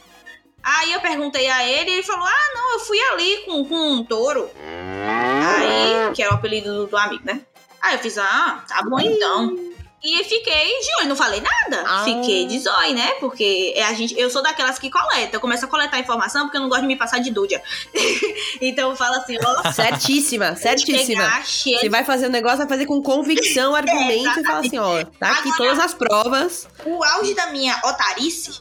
Aí 0.64 0.92
eu 0.92 1.00
perguntei 1.00 1.48
a 1.50 1.62
ele 1.68 1.90
e 1.90 1.94
ele 1.94 2.02
falou: 2.02 2.24
Ah, 2.24 2.52
não, 2.54 2.72
eu 2.72 2.80
fui 2.80 2.98
ali 3.12 3.42
com, 3.44 3.64
com 3.66 3.92
um 3.92 4.02
touro. 4.04 4.50
Aí, 4.56 6.12
que 6.14 6.22
era 6.22 6.32
o 6.32 6.34
apelido 6.36 6.72
do, 6.74 6.86
do 6.86 6.96
amigo, 6.96 7.22
né? 7.24 7.42
Aí 7.82 7.96
eu 7.96 7.98
fiz: 7.98 8.16
Ah, 8.16 8.64
tá 8.66 8.82
bom 8.82 8.98
então. 8.98 9.74
E 10.06 10.22
fiquei 10.22 10.80
de 10.80 10.96
olho, 11.00 11.08
não 11.08 11.16
falei 11.16 11.40
nada. 11.40 11.82
Ah. 11.86 12.04
Fiquei 12.04 12.46
de 12.46 12.58
zóio, 12.58 12.94
né? 12.94 13.12
Porque 13.20 13.72
é 13.74 13.84
a 13.84 13.94
gente, 13.94 14.18
eu 14.18 14.28
sou 14.28 14.42
daquelas 14.42 14.78
que 14.78 14.90
coleta. 14.90 15.36
Eu 15.36 15.40
começo 15.40 15.64
a 15.64 15.68
coletar 15.68 15.98
informação 15.98 16.42
porque 16.44 16.58
eu 16.58 16.60
não 16.60 16.68
gosto 16.68 16.82
de 16.82 16.88
me 16.88 16.96
passar 16.96 17.20
de 17.20 17.30
dúdia. 17.30 17.62
então 18.60 18.90
eu 18.90 18.96
falo 18.96 19.16
assim: 19.16 19.38
ó, 19.42 19.72
Certíssima, 19.72 20.56
certíssima. 20.56 21.42
cheio 21.42 21.78
Você 21.78 21.88
vai 21.88 22.04
fazer 22.04 22.26
um 22.26 22.30
negócio, 22.30 22.58
vai 22.58 22.68
fazer 22.68 22.84
com 22.84 23.02
convicção, 23.02 23.72
argumento 23.76 24.40
e 24.40 24.44
fala 24.44 24.60
assim, 24.60 24.78
ó, 24.78 25.04
tá 25.18 25.30
aqui 25.30 25.48
Agora- 25.50 25.56
todas 25.56 25.78
as 25.78 25.94
provas. 25.94 26.68
O 26.84 27.02
auge 27.02 27.32
da 27.32 27.46
minha 27.46 27.78
otarice 27.84 28.60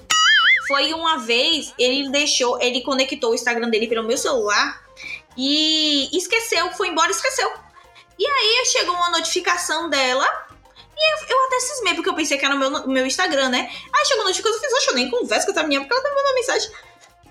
foi 0.67 0.93
uma 0.93 1.17
vez, 1.17 1.73
ele 1.77 2.09
deixou, 2.09 2.59
ele 2.61 2.81
conectou 2.81 3.31
o 3.31 3.35
Instagram 3.35 3.69
dele 3.69 3.87
pelo 3.87 4.03
meu 4.07 4.17
celular 4.17 4.81
e 5.37 6.09
esqueceu, 6.15 6.71
foi 6.73 6.87
embora 6.89 7.09
e 7.09 7.11
esqueceu. 7.11 7.51
E 8.17 8.25
aí 8.25 8.65
chegou 8.65 8.95
uma 8.95 9.09
notificação 9.09 9.89
dela 9.89 10.25
e 10.95 11.13
eu, 11.13 11.17
eu 11.37 11.45
até 11.47 11.59
cismei, 11.59 11.93
porque 11.95 12.09
eu 12.09 12.15
pensei 12.15 12.37
que 12.37 12.45
era 12.45 12.55
o 12.55 12.59
meu, 12.59 12.87
meu 12.87 13.05
Instagram, 13.05 13.49
né? 13.49 13.69
Aí 13.93 14.05
chegou 14.05 14.23
a 14.23 14.27
notificação, 14.27 14.57
eu 14.57 14.61
fiz, 14.63 14.73
oxe, 14.73 14.87
eu 14.89 14.93
nem 14.95 15.09
converso 15.09 15.45
com 15.47 15.51
essa 15.51 15.63
menina, 15.63 15.81
porque 15.83 15.93
ela 15.93 16.03
tá 16.03 16.09
me 16.09 16.15
mandando 16.15 16.35
mensagem. 16.35 16.71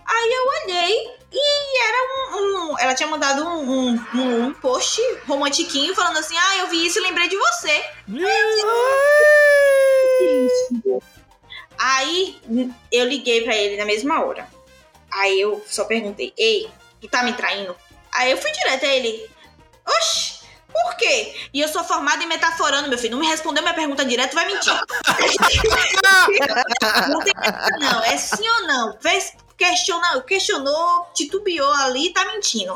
Aí 0.04 0.32
eu 0.32 0.46
olhei 0.64 1.10
e 1.32 1.78
era 1.88 1.98
um. 2.12 2.72
um- 2.72 2.78
ela 2.78 2.92
tinha 2.94 3.08
mandado 3.08 3.44
um, 3.46 3.92
um, 3.92 4.46
um- 4.46 4.52
post 4.54 5.00
romantiquinho 5.28 5.94
falando 5.94 6.18
assim: 6.18 6.36
Ah, 6.36 6.56
eu 6.58 6.66
vi 6.66 6.84
isso 6.84 6.98
e 6.98 7.02
lembrei 7.02 7.28
de 7.28 7.36
você. 7.36 7.84
Aí 8.08 8.62
eu 10.90 11.02
liguei 13.06 13.42
pra 13.42 13.56
ele 13.56 13.76
na 13.76 13.84
mesma 13.84 14.24
hora. 14.24 14.48
Aí 15.10 15.40
eu 15.40 15.64
só 15.66 15.84
perguntei: 15.84 16.32
Ei, 16.36 16.70
tu 17.00 17.08
tá 17.08 17.22
me 17.22 17.32
traindo? 17.32 17.76
Aí 18.14 18.30
eu 18.30 18.38
fui 18.38 18.50
direto 18.52 18.84
a 18.84 18.88
ele: 18.88 19.28
Oxi, 19.86 20.42
por 20.72 20.96
quê? 20.96 21.34
E 21.52 21.60
eu 21.60 21.68
sou 21.68 21.84
formada 21.84 22.22
em 22.22 22.26
metaforando, 22.26 22.88
meu 22.88 22.98
filho. 22.98 23.12
Não 23.12 23.20
me 23.20 23.26
respondeu 23.26 23.62
minha 23.62 23.74
pergunta 23.74 24.04
direto, 24.04 24.34
vai 24.34 24.46
mentir. 24.46 24.72
não 27.08 27.20
tem 27.20 27.32
não. 27.80 28.04
É 28.04 28.16
sim 28.16 28.48
ou 28.48 28.66
não? 28.66 28.98
Fez, 29.00 29.32
questionou, 29.56 30.22
questionou, 30.22 31.10
titubeou 31.14 31.72
ali, 31.74 32.12
tá 32.12 32.24
mentindo. 32.26 32.74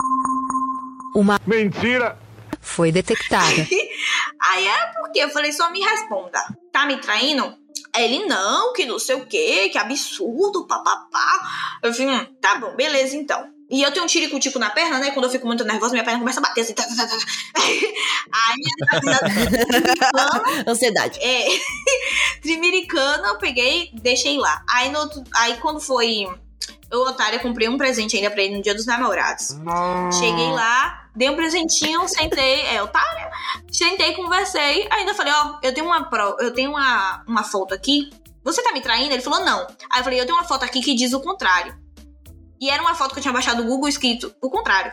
Mentira! 1.47 2.19
Foi 2.61 2.91
detectada. 2.91 3.47
Aí 4.43 4.67
é 4.67 4.87
porque 4.99 5.21
eu 5.21 5.31
falei, 5.31 5.53
só 5.53 5.71
me 5.71 5.81
responda. 5.81 6.39
Tá 6.73 6.85
me 6.85 6.99
traindo? 6.99 7.57
Ele, 7.99 8.27
não, 8.27 8.73
que 8.73 8.85
não 8.85 8.99
sei 8.99 9.17
o 9.17 9.27
quê, 9.27 9.69
que 9.71 9.79
absurdo, 9.79 10.67
papapá. 10.67 11.79
Eu 11.83 11.93
falei, 11.93 12.15
hum, 12.15 12.27
tá 12.41 12.57
bom, 12.57 12.75
beleza 12.77 13.17
então. 13.17 13.57
E 13.69 13.83
eu 13.83 13.91
tenho 13.91 14.05
um 14.05 14.09
tiricutico 14.09 14.61
na 14.61 14.71
perna, 14.71 14.99
né? 15.01 15.11
Quando 15.11 15.25
eu 15.25 15.31
fico 15.31 15.47
muito 15.47 15.65
nervosa, 15.65 15.93
minha 15.93 16.05
perna 16.05 16.21
começa 16.21 16.39
a 16.39 16.43
bater 16.43 16.61
assim. 16.61 16.73
Tá, 16.73 16.85
tá, 16.85 16.95
tá, 16.95 17.07
tá. 17.07 17.17
Aí, 18.33 18.63
Ansiedade. 20.67 21.19
é, 21.21 21.47
trimiricana, 22.43 23.29
eu 23.29 23.39
peguei, 23.39 23.91
deixei 23.95 24.37
lá. 24.39 24.63
Aí, 24.71 24.91
no 24.91 25.09
aí 25.35 25.57
quando 25.57 25.81
foi 25.81 26.27
eu, 26.91 27.01
otária, 27.01 27.41
comprei 27.41 27.69
um 27.69 27.77
presente 27.77 28.17
ainda 28.17 28.31
pra 28.31 28.43
ele 28.43 28.57
no 28.57 28.63
dia 28.63 28.75
dos 28.75 28.87
namorados. 28.87 29.57
Cheguei 30.19 30.51
lá, 30.53 31.06
dei 31.17 31.31
um 31.31 31.35
presentinho, 31.37 32.07
sentei, 32.09 32.63
é, 32.67 32.83
otária, 32.83 33.31
sentei, 33.73 34.13
conversei, 34.15 34.87
ainda 34.91 35.15
falei, 35.15 35.33
ó, 35.35 35.59
eu 35.63 35.73
tenho 35.73 35.87
uma 35.87 36.05
pro- 36.09 36.37
eu 36.41 36.53
tenho 36.53 36.71
uma, 36.71 37.25
uma 37.27 37.43
foto 37.43 37.75
aqui. 37.75 38.11
Você 38.45 38.63
tá 38.63 38.73
me 38.73 38.81
traindo? 38.81 39.13
Ele 39.13 39.23
falou, 39.23 39.45
não. 39.45 39.67
Aí 39.91 40.01
eu 40.01 40.05
falei, 40.05 40.21
eu 40.21 40.27
tenho 40.27 40.39
uma 40.39 40.45
foto 40.47 40.65
aqui 40.65 40.81
que 40.81 40.95
diz 40.95 41.13
o 41.13 41.21
contrário. 41.21 41.77
E 42.61 42.71
era 42.71 42.81
uma 42.83 42.95
foto 42.95 43.13
que 43.13 43.19
eu 43.19 43.23
tinha 43.23 43.33
baixado 43.35 43.63
do 43.63 43.69
Google 43.69 43.89
escrito 43.89 44.35
o 44.41 44.49
contrário. 44.49 44.93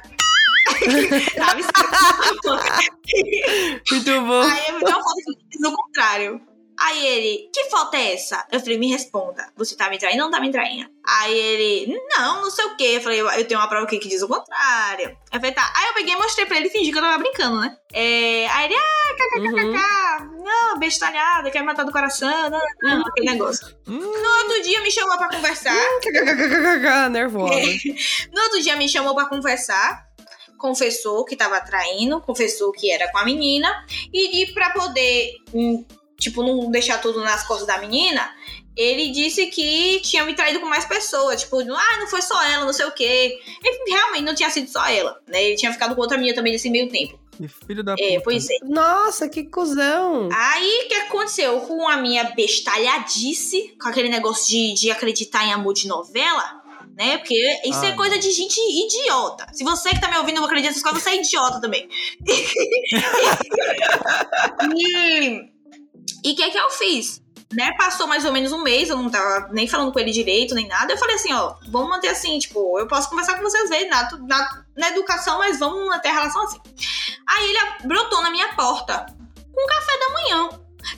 Tava 1.36 1.60
escrito. 1.60 2.50
Muito 3.92 4.22
bom. 4.22 4.42
Aí 4.42 4.68
eu 4.70 4.80
vi 4.80 4.86
uma 4.86 5.04
foto 5.04 5.16
que 5.26 5.48
diz 5.50 5.68
o 5.68 5.76
contrário. 5.76 6.42
Aí 6.86 7.06
ele, 7.08 7.50
que 7.54 7.66
foto 7.70 7.96
é 7.96 8.14
essa? 8.14 8.46
Eu 8.52 8.60
falei, 8.60 8.78
me 8.78 8.90
responda. 8.92 9.48
Você 9.56 9.76
tá 9.76 9.90
me 9.90 9.98
traindo 9.98 10.24
ou 10.24 10.30
não 10.30 10.38
tá 10.38 10.42
me 10.42 10.52
traindo? 10.52 10.90
Aí 11.08 11.34
ele, 11.38 11.98
não, 12.18 12.42
não 12.44 12.52
sei 12.52 12.66
o 12.66 12.76
quê. 12.76 12.94
Eu 12.96 13.02
falei, 13.02 13.22
eu 13.22 13.48
tenho 13.48 13.60
uma 13.60 13.68
prova 13.70 13.86
aqui 13.86 13.98
que 14.00 14.08
diz 14.10 14.22
o 14.22 14.28
contrário. 14.28 15.18
Eu 15.32 15.40
falei, 15.40 15.52
tá. 15.54 15.72
Aí 15.78 15.88
eu 15.88 15.94
peguei 15.94 16.14
e 16.14 16.18
mostrei 16.18 16.46
pra 16.46 16.58
ele 16.58 16.68
e 16.68 16.70
fingi 16.72 16.92
que 16.92 16.98
eu 16.98 17.02
tava 17.02 17.18
brincando, 17.20 17.60
né? 17.62 17.76
É, 17.94 18.48
aí 18.50 18.66
ele, 18.66 18.76
ah, 18.76 19.16
kkkk, 19.16 19.54
Uhum. 20.24 20.44
não, 20.44 20.80
bestalhada, 20.80 21.50
quer 21.52 21.60
me 21.60 21.66
matar 21.68 21.84
do 21.86 21.92
coração, 21.92 22.50
não, 22.50 22.60
não, 22.82 23.02
aquele 23.08 23.32
negócio. 23.32 23.66
Hum. 23.88 24.00
No 24.00 24.38
outro 24.44 24.62
dia 24.64 24.82
me 24.82 24.92
chamou 24.92 25.18
pra 25.18 25.30
conversar. 25.30 25.76
Nervosa. 27.12 27.54
No 28.34 28.42
outro 28.44 28.62
dia 28.62 28.76
me 28.76 28.90
chamou 28.90 29.16
pra 29.16 29.26
conversar. 29.28 30.06
Confessou 30.58 31.26
que 31.26 31.36
tava 31.36 31.60
traindo, 31.62 32.22
confessou 32.22 32.72
que 32.72 32.90
era 32.92 33.12
com 33.12 33.18
a 33.18 33.26
menina. 33.26 33.70
E 34.14 34.46
de, 34.46 34.54
pra 34.54 34.70
poder, 34.72 35.32
hum, 35.54 35.86
tipo, 36.24 36.44
não 36.44 36.70
deixar 36.72 37.00
tudo 37.00 37.22
nas 37.22 37.46
costas 37.46 37.68
da 37.68 37.78
menina, 37.78 38.30
ele 38.76 39.10
disse 39.12 39.48
que 39.48 40.00
tinha 40.02 40.24
me 40.26 40.34
traído 40.34 40.60
com 40.60 40.66
mais 40.66 40.86
pessoas. 40.86 41.42
Tipo, 41.42 41.60
ah, 41.60 41.98
não 42.00 42.08
foi 42.08 42.22
só 42.22 42.42
ela, 42.44 42.66
não 42.66 42.74
sei 42.74 42.86
o 42.86 42.92
quê. 42.92 43.40
Ele 43.64 43.92
realmente 43.92 44.24
não 44.24 44.36
tinha 44.36 44.50
sido 44.50 44.70
só 44.70 44.86
ela, 44.88 45.20
né? 45.28 45.44
Ele 45.44 45.56
tinha 45.56 45.72
ficado 45.72 45.96
com 45.96 46.02
outra 46.02 46.18
menina 46.18 46.36
também 46.36 46.54
nesse 46.54 46.70
meio 46.70 46.90
tempo. 46.90 47.20
Que 47.38 47.48
filho 47.48 47.84
da 47.84 47.94
É, 47.98 48.10
puta. 48.14 48.22
pois 48.24 48.48
é. 48.50 48.58
Nossa, 48.64 49.28
que 49.28 49.44
cuzão. 49.44 50.30
Aí, 50.32 50.84
o 50.86 50.88
que 50.88 50.94
aconteceu 50.96 51.60
com 51.62 51.88
a 51.88 51.98
minha 51.98 52.24
bestalhadice, 52.26 53.76
com 53.82 53.90
aquele 53.90 54.10
negócio 54.10 54.48
de, 54.48 54.74
de 54.74 54.92
acreditar 54.92 55.46
em 55.46 55.54
amor 55.54 55.74
de 55.74 55.88
novela, 55.88 56.62
né? 56.96 57.18
Porque 57.18 57.34
isso 57.66 57.84
é 57.86 57.90
Ah, 57.90 57.96
coisa 57.96 58.20
de 58.20 58.30
gente 58.32 58.60
idiota. 58.60 59.48
Se 59.52 59.64
você 59.64 59.90
que 59.90 60.00
tá 60.02 60.10
me 60.12 60.18
ouvindo 60.18 60.36
não 60.38 60.46
acredita 60.46 60.70
nessas 60.70 60.84
coisas, 60.84 61.02
você 61.02 61.10
é 61.12 61.16
idiota 61.22 61.60
também. 61.60 61.88
e 64.76 65.53
e 66.24 66.32
o 66.32 66.36
que 66.36 66.44
é 66.44 66.50
que 66.50 66.58
eu 66.58 66.70
fiz? 66.72 67.22
Né, 67.52 67.72
passou 67.78 68.08
mais 68.08 68.26
ou 68.26 68.32
menos 68.32 68.52
um 68.52 68.64
mês, 68.64 68.90
eu 68.90 68.98
não 68.98 69.12
tava 69.12 69.50
nem 69.52 69.68
falando 69.68 69.92
com 69.94 70.00
ele 70.00 70.10
direito, 70.10 70.56
nem 70.56 70.68
nada. 70.68 70.92
Eu 70.92 70.98
falei 70.98 71.16
assim, 71.16 71.32
ó, 71.34 71.54
vamos 71.70 71.88
manter 71.88 72.08
assim, 72.08 72.40
tipo, 72.40 72.80
eu 72.80 72.88
posso 72.88 73.08
conversar 73.10 73.36
com 73.36 73.44
você 73.44 73.58
às 73.58 73.70
vezes 73.70 73.90
na, 73.92 74.10
na, 74.28 74.64
na 74.76 74.90
educação, 74.90 75.38
mas 75.38 75.60
vamos 75.60 75.86
manter 75.86 76.10
a 76.10 76.14
relação 76.14 76.42
assim. 76.44 76.60
Aí 77.28 77.50
ele 77.52 77.88
brotou 77.88 78.24
na 78.24 78.32
minha 78.32 78.48
porta 78.56 79.06
com 79.54 79.68
café 79.68 80.00
da 80.00 80.10
manhã. 80.14 80.50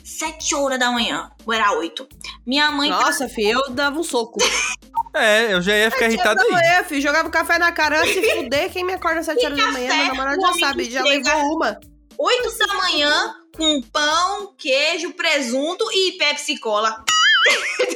Sete 0.02 0.54
horas 0.54 0.78
da 0.78 0.90
manhã. 0.90 1.30
Ou 1.44 1.52
era 1.52 1.72
oito. 1.72 2.08
Minha 2.46 2.70
mãe. 2.72 2.88
Nossa, 2.88 3.28
filho, 3.28 3.60
eu 3.66 3.70
dava 3.70 3.98
um 3.98 4.04
soco. 4.04 4.38
É, 5.14 5.54
eu 5.54 5.62
já 5.62 5.74
ia 5.74 5.90
ficar 5.90 6.10
Sete 6.10 6.14
irritado 6.14 6.42
aí. 6.42 6.50
manhã, 6.50 6.84
filho, 6.84 7.00
jogava 7.00 7.26
o 7.26 7.30
café 7.30 7.58
na 7.58 7.72
cara, 7.72 8.04
se 8.04 8.20
fuder, 8.36 8.70
quem 8.70 8.84
me 8.84 8.92
acorda 8.92 9.20
às 9.20 9.26
7 9.26 9.46
horas 9.46 9.56
da 9.56 9.72
manhã, 9.72 9.94
meu 9.94 10.06
namorado 10.08 10.40
já 10.42 10.52
sabe, 10.58 10.90
já 10.90 11.02
levou 11.02 11.56
uma. 11.56 11.80
Oito 12.18 12.58
da 12.58 12.74
manhã 12.74 13.34
com 13.56 13.80
pão, 13.82 14.54
queijo, 14.56 15.12
presunto 15.14 15.84
e 15.92 16.12
Pepsi 16.12 16.58
Cola. 16.58 17.02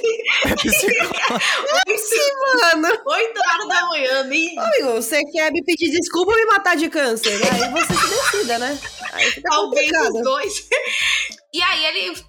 Mano, 2.75 2.89
Oito 3.07 3.41
horas 3.41 3.69
da 3.69 3.87
manhã, 3.89 4.23
nem 4.25 4.59
amigo, 4.59 4.93
você 4.95 5.21
quer 5.25 5.51
me 5.53 5.63
pedir 5.65 5.91
desculpa 5.91 6.33
ou 6.33 6.39
me 6.39 6.47
matar 6.47 6.77
de 6.77 6.89
câncer? 6.89 7.33
Aí 7.33 7.71
você 7.71 7.95
se 7.95 8.09
decida, 8.09 8.59
né? 8.59 8.79
Aí 9.13 9.31
fica 9.31 9.51
talvez 9.51 9.91
complicado. 9.91 10.15
os 10.15 10.23
dois. 10.23 10.69
E 11.53 11.63
aí 11.63 11.85
ele 11.87 12.25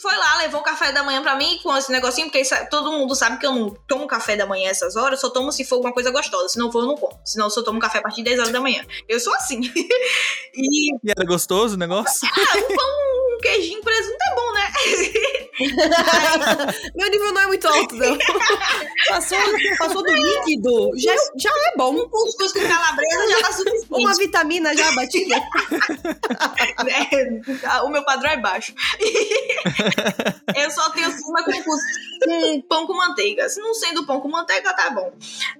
foi 0.00 0.16
lá, 0.16 0.36
levou 0.38 0.60
o 0.60 0.64
café 0.64 0.92
da 0.92 1.02
manhã 1.02 1.22
pra 1.22 1.36
mim 1.36 1.58
com 1.62 1.74
esse 1.76 1.90
negocinho, 1.90 2.26
porque 2.26 2.40
isso- 2.40 2.54
todo 2.70 2.92
mundo 2.92 3.14
sabe 3.14 3.38
que 3.38 3.46
eu 3.46 3.52
não 3.54 3.70
tomo 3.88 4.06
café 4.06 4.36
da 4.36 4.46
manhã 4.46 4.68
essas 4.70 4.94
horas, 4.96 5.22
eu 5.22 5.28
só 5.28 5.32
tomo 5.32 5.50
se 5.52 5.64
for 5.64 5.76
alguma 5.76 5.92
coisa 5.92 6.10
gostosa. 6.10 6.48
Se 6.50 6.58
não 6.58 6.70
for, 6.70 6.80
eu 6.80 6.86
não 6.86 6.96
como. 6.96 7.18
Senão 7.24 7.46
eu 7.46 7.50
só 7.50 7.62
tomo 7.62 7.78
café 7.80 7.98
a 7.98 8.02
partir 8.02 8.16
de 8.18 8.24
10 8.24 8.38
horas 8.40 8.52
da 8.52 8.60
manhã. 8.60 8.84
Eu 9.08 9.18
sou 9.20 9.32
assim. 9.34 9.60
e 10.54 10.94
E 11.02 11.10
era 11.10 11.24
gostoso 11.24 11.74
o 11.74 11.78
negócio? 11.78 12.28
um 12.28 13.05
queijinho 13.46 13.80
presunto 13.82 14.16
é 14.30 14.34
bom, 14.34 14.52
né? 14.52 14.72
Meu 16.96 17.10
nível 17.10 17.32
não 17.32 17.40
é 17.42 17.46
muito 17.46 17.66
alto, 17.66 17.94
não. 17.94 18.18
Passou, 19.08 19.38
passou 19.78 20.02
do 20.02 20.12
líquido, 20.12 20.90
já, 20.96 21.12
é- 21.14 21.30
já 21.36 21.50
é 21.50 21.76
bom. 21.76 21.94
Um 21.94 22.08
cuscuz 22.08 22.52
com 22.52 22.60
calabresa 22.60 23.28
já 23.30 23.40
tá 23.40 23.52
suficiente. 23.52 23.86
Uma 23.90 24.14
vitamina 24.14 24.76
já 24.76 24.92
batida. 24.92 25.36
né? 26.84 27.06
O 27.84 27.88
meu 27.88 28.04
padrão 28.04 28.30
é 28.30 28.36
baixo. 28.36 28.74
eu 30.56 30.70
só 30.70 30.90
tenho 30.90 31.10
cima 31.10 31.42
com, 31.44 31.52
com 31.62 32.60
pão 32.62 32.86
com 32.86 32.94
manteiga. 32.94 33.48
Se 33.48 33.60
não 33.60 33.74
sendo 33.74 34.06
pão 34.06 34.20
com 34.20 34.28
manteiga, 34.28 34.74
tá 34.74 34.90
bom. 34.90 35.12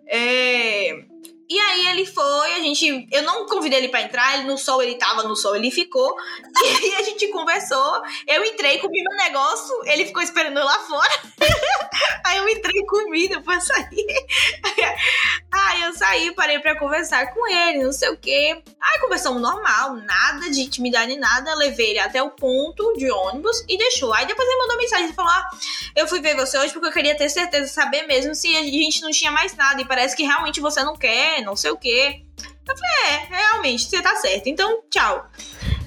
É, 0.09 1.05
E 1.49 1.59
aí 1.59 1.87
ele 1.89 2.07
foi, 2.07 2.55
a 2.55 2.61
gente. 2.61 3.07
Eu 3.11 3.23
não 3.23 3.47
convidei 3.47 3.79
ele 3.79 3.89
pra 3.89 4.03
entrar, 4.03 4.35
ele 4.35 4.49
no 4.49 4.59
sol, 4.59 4.83
ele 4.83 4.97
tava 4.97 5.23
no 5.23 5.37
sol, 5.37 5.55
ele 5.55 5.71
ficou. 5.71 6.15
E 6.57 6.69
aí 6.69 6.95
a 6.97 7.03
gente 7.03 7.29
conversou. 7.29 8.03
Eu 8.27 8.45
entrei, 8.45 8.79
comi 8.79 9.03
meu 9.03 9.17
negócio, 9.17 9.75
ele 9.85 10.07
ficou 10.07 10.23
esperando 10.23 10.59
eu 10.59 10.65
lá 10.65 10.79
fora. 10.81 11.13
aí 12.25 12.39
eu 12.39 12.49
entrei 12.49 12.81
e 12.81 12.87
comi, 12.87 13.29
depois 13.29 13.65
saí. 13.65 13.85
Aí 15.53 15.83
eu 15.83 15.95
saí, 15.95 16.35
parei 16.35 16.59
pra 16.59 16.79
conversar 16.79 17.33
com 17.33 17.47
ele, 17.49 17.83
não 17.83 17.93
sei 17.93 18.11
o 18.11 18.17
quê. 18.17 18.63
Aí 18.81 19.01
conversamos 19.01 19.41
normal, 19.41 19.97
nada 19.97 20.51
de 20.51 20.61
intimidade, 20.61 21.17
nada. 21.17 21.55
Levei 21.55 21.91
ele 21.91 21.99
até 21.99 22.23
o 22.23 22.31
ponto 22.31 22.93
de 22.95 23.11
ônibus 23.11 23.65
e 23.69 23.79
deixou. 23.79 24.13
Aí 24.13 24.27
depois 24.27 24.47
ele 24.47 24.59
mandou 24.59 24.77
mensagem 24.77 25.11
e 25.11 25.13
falou: 25.15 25.31
Ah, 25.31 25.49
eu 25.95 26.07
fui 26.07 26.21
ver 26.21 26.37
você 26.37 26.59
hoje 26.59 26.73
porque 26.73 26.89
eu 26.89 26.93
queria 26.93 27.17
ter 27.17 27.29
certeza, 27.31 27.69
saber 27.69 28.07
mesmo 28.07 28.35
se 28.35 28.55
a 28.55 28.63
gente 28.63 29.01
não 29.01 29.11
tinha 29.11 29.33
mais 29.33 29.55
nada. 29.57 29.81
E 29.81 29.85
parece 29.85 30.15
que 30.15 30.25
realmente 30.25 30.61
você 30.61 30.83
não 30.85 30.95
quer, 30.95 31.36
não 31.43 31.57
sei 31.57 31.71
o 31.71 31.77
quê. 31.77 32.23
Eu 32.69 32.77
falei: 32.77 33.13
É, 33.13 33.35
realmente, 33.35 33.85
você 33.85 34.03
tá 34.03 34.17
certo. 34.17 34.49
Então, 34.49 34.83
tchau. 34.91 35.27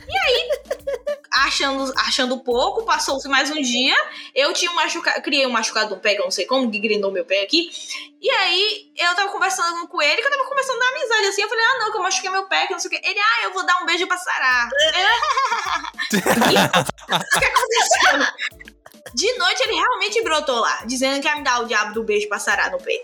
E 0.10 0.18
aí, 0.18 0.50
achando, 1.32 1.94
achando 1.98 2.40
pouco, 2.40 2.84
passou-se 2.84 3.28
mais 3.28 3.52
um 3.52 3.62
dia. 3.62 3.96
Eu 4.34 4.52
tinha 4.54 4.72
um 4.72 4.76
machucado, 4.76 5.22
criei 5.22 5.46
um 5.46 5.52
machucado 5.52 5.96
no 5.96 6.02
pé, 6.02 6.16
que 6.16 6.22
eu 6.22 6.26
não 6.26 6.32
sei 6.32 6.46
como, 6.48 6.72
que 6.72 6.80
grinou 6.80 7.12
meu 7.12 7.24
pé 7.26 7.44
aqui. 7.44 7.70
E 8.20 8.30
aí, 8.32 8.92
eu 8.98 9.16
tava 9.16 9.32
conversando 9.32 9.88
com 9.88 10.02
ele, 10.02 10.20
que 10.20 10.28
eu 10.28 10.32
tava 10.32 10.50
conversando 10.50 10.80
da 10.80 10.88
amizade, 10.88 11.28
assim. 11.28 11.42
Eu 11.44 11.50
falei, 11.50 11.64
ah, 11.64 11.78
não, 11.80 11.92
que 11.92 11.98
eu 11.98 12.02
machuquei 12.02 12.30
meu 12.32 12.48
pé, 12.48 12.66
que 12.66 12.74
não 12.74 12.80
sei 12.80 12.88
o 12.88 12.92
quê. 12.92 13.02
Ele, 13.04 13.20
ah, 13.20 13.44
eu 13.44 13.54
vou 13.54 13.66
dar 13.66 13.82
um 13.82 13.86
beijo 13.86 14.08
pra 14.08 14.18
sarar. 14.18 14.70
E 16.12 17.16
o 17.16 17.40
que 17.40 17.46
aconteceu? 17.46 18.60
De 19.14 19.38
noite, 19.38 19.64
ele 19.64 19.76
realmente 19.76 20.24
brotou 20.24 20.60
lá, 20.60 20.84
dizendo 20.86 21.22
que 21.22 21.28
ia 21.28 21.36
me 21.36 21.44
dar 21.44 21.62
o 21.62 21.66
diabo 21.66 21.94
do 21.94 22.04
beijo 22.04 22.28
pra 22.28 22.40
sarar 22.40 22.72
no 22.72 22.78
pé. 22.80 23.04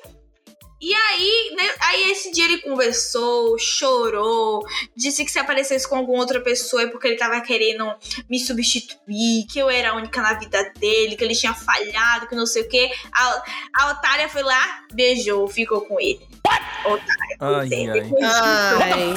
E 0.82 0.93
aí, 0.93 1.55
né, 1.55 1.63
aí 1.80 2.11
esse 2.11 2.32
dia 2.32 2.45
ele 2.45 2.57
conversou, 2.57 3.57
chorou, 3.57 4.61
disse 4.95 5.23
que 5.23 5.32
se 5.32 5.39
aparecesse 5.39 5.88
com 5.88 5.95
alguma 5.95 6.19
outra 6.19 6.41
pessoa 6.41 6.84
é 6.84 6.88
porque 6.88 7.07
ele 7.07 7.15
tava 7.15 7.39
querendo 7.41 7.93
me 8.30 8.39
substituir, 8.39 9.45
que 9.49 9.57
eu 9.57 9.69
era 9.69 9.91
a 9.91 9.95
única 9.95 10.21
na 10.21 10.34
vida 10.34 10.73
dele, 10.78 11.15
que 11.15 11.23
ele 11.23 11.34
tinha 11.34 11.53
falhado, 11.53 12.28
que 12.28 12.36
não 12.36 12.45
sei 12.45 12.63
o 12.63 12.67
quê. 12.67 12.91
A, 13.13 13.43
a 13.73 13.91
otária 13.91 14.28
foi 14.28 14.43
lá, 14.43 14.86
beijou, 14.93 15.47
ficou 15.47 15.82
com 15.82 15.99
ele. 15.99 16.28
Otária. 16.86 17.38
Ai, 18.21 19.13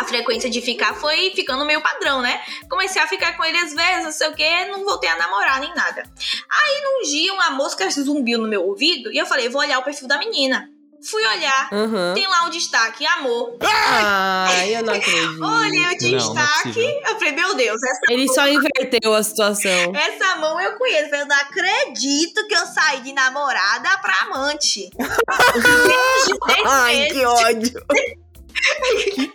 a 0.00 0.04
frequência 0.06 0.50
de 0.50 0.60
ficar 0.60 0.94
foi 0.94 1.30
ficando 1.36 1.64
meio 1.64 1.80
padrão, 1.80 2.20
né? 2.20 2.42
Comecei 2.68 3.00
a 3.00 3.06
ficar 3.06 3.36
com 3.36 3.44
ele 3.44 3.58
às 3.58 3.72
vezes, 3.72 4.04
não 4.04 4.12
sei 4.12 4.28
o 4.28 4.34
que, 4.34 4.64
não 4.66 4.84
voltei 4.84 5.08
a 5.08 5.16
namorar 5.16 5.60
nem 5.60 5.72
nada. 5.74 6.02
Aí 6.02 6.82
num 6.82 7.08
dia 7.08 7.32
uma 7.32 7.50
mosca 7.50 7.88
zumbiu 7.90 8.38
no 8.38 8.48
meu 8.48 8.66
ouvido 8.66 9.12
e 9.12 9.18
eu 9.18 9.26
falei, 9.26 9.48
vou 9.48 9.60
olhar 9.60 9.78
o 9.78 9.84
perfil 9.84 10.08
da 10.08 10.18
menina. 10.18 10.73
Fui 11.10 11.22
olhar, 11.26 11.68
Uhum. 11.72 12.14
tem 12.14 12.26
lá 12.26 12.46
o 12.46 12.50
destaque, 12.50 13.04
amor. 13.06 13.56
Ai, 13.60 14.76
eu 14.76 14.82
não 14.84 14.94
acredito. 14.94 15.26
Olha 15.26 15.40
o 15.40 15.40
Não, 15.40 15.68
não 15.68 15.90
é 15.90 15.94
destaque. 15.96 17.00
eu 17.04 17.14
falei, 17.18 17.32
meu 17.32 17.54
Deus, 17.54 17.82
essa, 17.82 18.00
Ele 18.12 18.28
só 18.28 18.46
inverteu 18.48 19.12
a 19.14 19.22
situação. 19.22 19.92
essa 19.94 20.36
mão 20.36 20.60
eu 20.60 20.76
conheço. 20.78 21.14
Eu 21.14 21.24
Eu 21.24 21.26
não 21.28 21.36
acredito 21.36 22.46
que 22.46 22.54
eu 22.54 22.66
saí 22.66 23.00
de 23.00 23.12
namorada 23.14 23.88
pra 23.98 24.14
amante. 24.26 24.90
Ai, 26.66 27.06
que 27.10 27.24
ódio. 27.24 27.82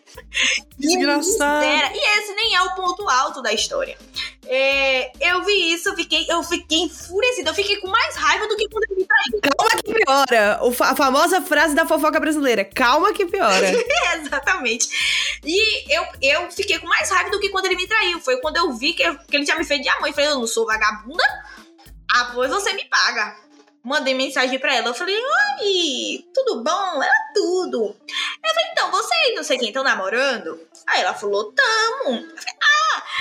Desgraçado. 0.78 1.65
E 1.65 2.20
esse 2.20 2.34
nem 2.36 2.55
é 2.55 2.61
o 2.61 2.76
ponto 2.76 3.07
alto 3.09 3.41
da 3.41 3.51
história. 3.51 3.97
É, 4.47 5.11
eu 5.20 5.43
vi 5.43 5.74
isso, 5.74 5.89
eu 5.89 5.95
fiquei, 5.95 6.26
eu 6.30 6.41
fiquei 6.43 6.80
enfurecida. 6.80 7.49
Eu 7.49 7.53
fiquei 7.53 7.78
com 7.78 7.88
mais 7.89 8.15
raiva 8.15 8.47
do 8.47 8.55
que 8.55 8.67
quando 8.70 8.84
ele 8.89 9.01
me 9.01 9.05
traiu. 9.07 9.41
Calma 9.57 9.68
que 9.68 9.68
piora. 10.26 10.60
A 10.91 10.95
famosa 10.95 11.41
frase 11.41 11.76
da 11.76 11.86
fofoca 11.86 12.20
brasileira. 12.20 12.64
Calma 12.66 13.14
que 13.14 13.26
piora. 13.26 13.72
Exatamente. 14.22 14.88
E 15.43 15.93
eu, 15.93 16.05
eu 16.22 16.51
fiquei 16.51 16.80
com 16.80 16.88
mais 16.88 17.10
raiva 17.10 17.30
do 17.30 17.39
que 17.39 17.49
quando 17.49 17.66
ele 17.66 17.76
me 17.76 17.88
traiu. 17.88 18.20
Foi 18.20 18.38
quando 18.41 18.57
eu 18.57 18.74
vi 18.74 18.93
que, 18.93 19.03
eu- 19.03 19.18
que 19.18 19.36
ele 19.36 19.45
tinha 19.45 19.57
me 19.57 19.64
feito 19.64 19.84
de 19.84 19.89
amor. 19.89 20.07
Eu 20.07 20.14
falei, 20.14 20.30
eu 20.30 20.39
não 20.39 20.47
sou 20.47 20.66
vagabunda. 20.66 21.24
Ah, 22.12 22.32
pois 22.34 22.49
você 22.49 22.74
me 22.74 22.86
paga. 22.86 23.36
Mandei 23.84 24.14
mensagem 24.14 24.60
pra 24.60 24.76
ela. 24.76 24.88
Eu 24.89 24.93
falei, 24.93 25.16
oi, 25.16 26.26
tudo 26.34 26.62
bom? 26.64 27.01
Ela, 27.01 27.10
tudo. 27.34 27.95
Eu 28.07 28.53
falei, 28.53 28.72
então, 28.72 28.91
você 28.91 29.16
e 29.32 29.36
não 29.36 29.43
sei 29.43 29.57
quem 29.57 29.70
estão 29.70 29.84
namorando? 29.84 30.60
Aí 30.88 31.01
ela 31.01 31.14
falou, 31.14 31.53
tamo. 31.53 32.28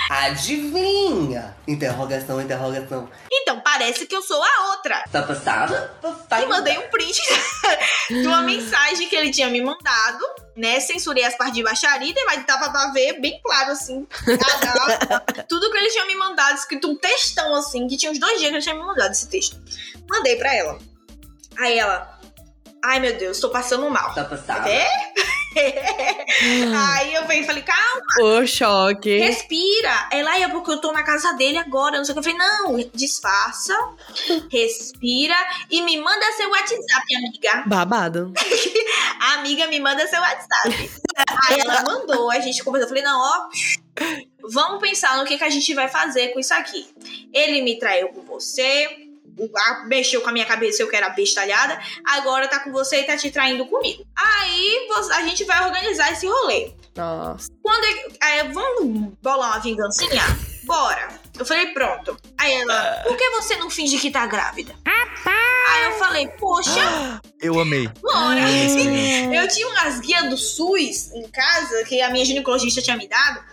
Adivinha? 0.09 1.55
Interrogação, 1.67 2.41
interrogação. 2.41 3.07
Então, 3.31 3.59
parece 3.59 4.07
que 4.07 4.15
eu 4.15 4.23
sou 4.23 4.41
a 4.43 4.69
outra. 4.71 5.03
Tá 5.11 5.21
passada? 5.21 5.93
E 6.41 6.45
mandei 6.47 6.79
um 6.79 6.89
print 6.89 7.21
de 8.09 8.25
uma 8.25 8.41
mensagem 8.41 9.07
que 9.07 9.15
ele 9.15 9.29
tinha 9.29 9.49
me 9.49 9.61
mandado, 9.61 10.25
né? 10.55 10.79
Censurei 10.79 11.23
as 11.23 11.37
partes 11.37 11.55
de 11.55 11.63
baixaria, 11.63 12.13
mas 12.25 12.43
tava 12.43 12.71
pra 12.71 12.91
ver 12.91 13.21
bem 13.21 13.39
claro, 13.43 13.71
assim. 13.71 14.07
tudo 15.47 15.71
que 15.71 15.77
ele 15.77 15.89
tinha 15.89 16.05
me 16.05 16.15
mandado, 16.15 16.57
escrito 16.57 16.89
um 16.89 16.95
textão, 16.95 17.53
assim, 17.55 17.87
que 17.87 17.95
tinha 17.95 18.11
uns 18.11 18.19
dois 18.19 18.39
dias 18.39 18.49
que 18.49 18.55
ele 18.55 18.63
tinha 18.63 18.75
me 18.75 18.81
mandado 18.81 19.11
esse 19.11 19.29
texto. 19.29 19.61
Mandei 20.09 20.37
pra 20.37 20.55
ela. 20.55 20.79
Aí 21.59 21.77
ela. 21.77 22.19
Ai, 22.83 22.99
meu 22.99 23.15
Deus, 23.15 23.39
tô 23.39 23.49
passando 23.49 23.87
mal. 23.91 24.11
Tá 24.15 24.25
passada? 24.25 24.67
É? 24.67 24.87
Aí 26.89 27.13
eu 27.15 27.23
peguei 27.25 27.43
e 27.43 27.45
falei, 27.45 27.63
calma, 27.63 28.01
O 28.21 28.45
choque. 28.45 29.17
respira. 29.17 30.07
Ela, 30.11 30.31
"Ai, 30.31 30.43
é 30.43 30.47
porque 30.47 30.71
eu 30.71 30.79
tô 30.81 30.91
na 30.91 31.03
casa 31.03 31.33
dele 31.33 31.57
agora, 31.57 31.97
não 31.97 32.05
sei 32.05 32.13
o 32.13 32.21
que. 32.21 32.29
Eu 32.29 32.33
falei, 32.33 32.37
não, 32.37 32.77
disfarça, 32.93 33.73
respira 34.51 35.35
e 35.69 35.81
me 35.81 35.97
manda 35.97 36.31
seu 36.33 36.49
WhatsApp, 36.49 37.15
amiga. 37.15 37.63
Babado. 37.65 38.33
A 39.19 39.33
amiga 39.39 39.67
me 39.67 39.79
manda 39.79 40.07
seu 40.07 40.19
WhatsApp. 40.21 40.89
Aí 41.49 41.59
ela 41.59 41.83
mandou, 41.83 42.29
a 42.31 42.39
gente 42.39 42.63
conversou. 42.63 42.85
Eu 42.85 42.89
falei, 42.89 43.03
não, 43.03 43.19
ó, 43.19 43.49
vamos 44.51 44.79
pensar 44.81 45.17
no 45.17 45.25
que, 45.25 45.37
que 45.37 45.43
a 45.43 45.49
gente 45.49 45.73
vai 45.73 45.87
fazer 45.87 46.29
com 46.29 46.39
isso 46.39 46.53
aqui. 46.53 46.87
Ele 47.33 47.61
me 47.61 47.77
traiu 47.79 48.09
com 48.09 48.21
você, 48.21 48.87
ah, 48.87 49.08
mexeu 49.85 50.21
com 50.21 50.29
a 50.29 50.31
minha 50.31 50.45
cabeça, 50.45 50.81
eu 50.81 50.89
que 50.89 50.95
era 50.95 51.09
bestalhada, 51.09 51.79
agora 52.05 52.47
tá 52.47 52.59
com 52.59 52.71
você 52.71 53.01
e 53.01 53.03
tá 53.03 53.17
te 53.17 53.31
traindo 53.31 53.65
comigo. 53.65 54.05
Aí 54.15 54.87
a 55.13 55.21
gente 55.23 55.43
vai 55.43 55.65
organizar 55.65 56.11
esse 56.11 56.27
rolê. 56.27 56.71
Nossa. 56.95 57.49
Quando 57.61 57.85
é, 57.85 58.39
é, 58.39 58.43
vamos 58.45 59.13
bolar 59.21 59.51
uma 59.51 59.59
vingancinha? 59.59 60.21
Bora. 60.63 61.07
Eu 61.37 61.45
falei, 61.45 61.67
pronto. 61.67 62.17
Aí 62.37 62.53
ela, 62.53 63.03
por 63.07 63.15
que 63.15 63.29
você 63.31 63.55
não 63.55 63.69
finge 63.69 63.97
que 63.97 64.11
tá 64.11 64.25
grávida? 64.27 64.75
Aí 65.69 65.83
eu 65.85 65.91
falei, 65.99 66.27
poxa, 66.39 67.21
Eu 67.41 67.59
amei. 67.59 67.87
bora. 68.01 68.41
Eu 69.33 69.47
tinha 69.47 69.67
umas 69.67 69.99
guias 69.99 70.29
do 70.29 70.37
SUS 70.37 71.11
em 71.13 71.27
casa, 71.29 71.83
que 71.85 72.01
a 72.01 72.09
minha 72.09 72.25
ginecologista 72.25 72.81
tinha 72.81 72.97
me 72.97 73.07
dado. 73.07 73.43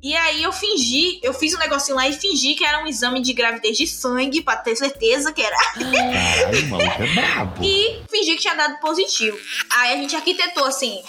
E 0.00 0.14
aí 0.16 0.44
eu 0.44 0.52
fingi, 0.52 1.18
eu 1.24 1.34
fiz 1.34 1.54
um 1.54 1.58
negocinho 1.58 1.96
lá 1.96 2.06
e 2.08 2.12
fingi 2.12 2.54
que 2.54 2.64
era 2.64 2.80
um 2.82 2.86
exame 2.86 3.20
de 3.20 3.32
gravidez 3.32 3.76
de 3.76 3.84
sangue, 3.86 4.42
pra 4.42 4.56
ter 4.56 4.76
certeza 4.76 5.32
que 5.32 5.42
era. 5.42 5.56
Caralho, 5.74 6.68
maluco 6.68 7.02
é 7.02 7.14
brabo. 7.14 7.64
E 7.64 8.02
fingi 8.08 8.36
que 8.36 8.42
tinha 8.42 8.54
dado 8.54 8.78
positivo. 8.78 9.36
Aí 9.70 9.94
a 9.94 9.96
gente 9.96 10.14
arquitetou 10.14 10.64
assim. 10.66 11.02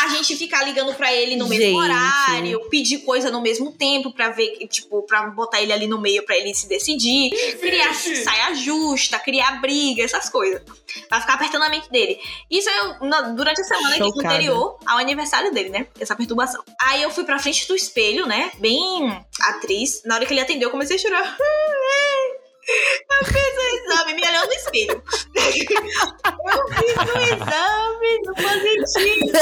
A 0.00 0.08
gente 0.08 0.34
ficar 0.36 0.64
ligando 0.64 0.94
pra 0.94 1.12
ele 1.12 1.36
no 1.36 1.46
mesmo 1.48 1.64
Gente. 1.64 1.76
horário, 1.76 2.60
pedir 2.68 2.98
coisa 2.98 3.30
no 3.30 3.40
mesmo 3.40 3.72
tempo 3.72 4.12
pra 4.12 4.30
ver, 4.30 4.48
que, 4.56 4.66
tipo, 4.66 5.02
pra 5.02 5.26
botar 5.30 5.60
ele 5.62 5.72
ali 5.72 5.86
no 5.86 6.00
meio 6.00 6.24
pra 6.24 6.36
ele 6.36 6.52
se 6.54 6.66
decidir, 6.68 7.30
criar 7.60 7.94
saia 7.94 8.54
justa, 8.54 9.18
criar 9.18 9.60
briga, 9.60 10.02
essas 10.02 10.28
coisas. 10.28 10.60
Pra 11.08 11.20
ficar 11.20 11.34
apertando 11.34 11.62
a 11.62 11.68
mente 11.68 11.90
dele. 11.90 12.18
Isso 12.50 12.68
eu, 12.68 13.06
na- 13.08 13.20
durante 13.22 13.60
a 13.60 13.64
semana 13.64 13.92
que- 13.96 13.98
Chocada. 14.04 14.34
anterior 14.34 14.78
ao 14.86 14.98
aniversário 14.98 15.52
dele, 15.52 15.68
né? 15.68 15.86
Essa 16.00 16.16
perturbação. 16.16 16.62
Aí 16.80 17.02
eu 17.02 17.10
fui 17.10 17.24
pra 17.24 17.38
frente 17.38 17.66
do 17.68 17.76
espelho, 17.76 18.26
né? 18.26 18.50
Bem 18.58 19.08
atriz. 19.42 20.02
Na 20.04 20.16
hora 20.16 20.26
que 20.26 20.32
ele 20.32 20.40
atendeu, 20.40 20.68
eu 20.68 20.72
comecei 20.72 20.96
a 20.96 20.98
chorar. 20.98 21.36
Eu 22.64 23.26
fiz 23.26 23.34
o 23.34 23.60
exame, 23.76 24.14
me 24.14 24.22
olhando 24.26 24.46
no 24.46 24.52
espelho. 24.52 25.02
Eu 25.34 26.68
fiz 26.68 26.96
o 26.96 27.18
exame 27.18 28.22
do 28.22 28.34
positivo, 28.34 29.32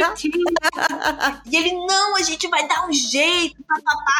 não 0.00 0.16
sei 0.16 0.30
o 0.30 0.32
quê. 0.32 0.40
E 1.50 1.56
ele, 1.56 1.72
não, 1.72 2.16
a 2.16 2.22
gente 2.22 2.48
vai 2.48 2.66
dar 2.66 2.88
um 2.88 2.92
jeito. 2.92 3.56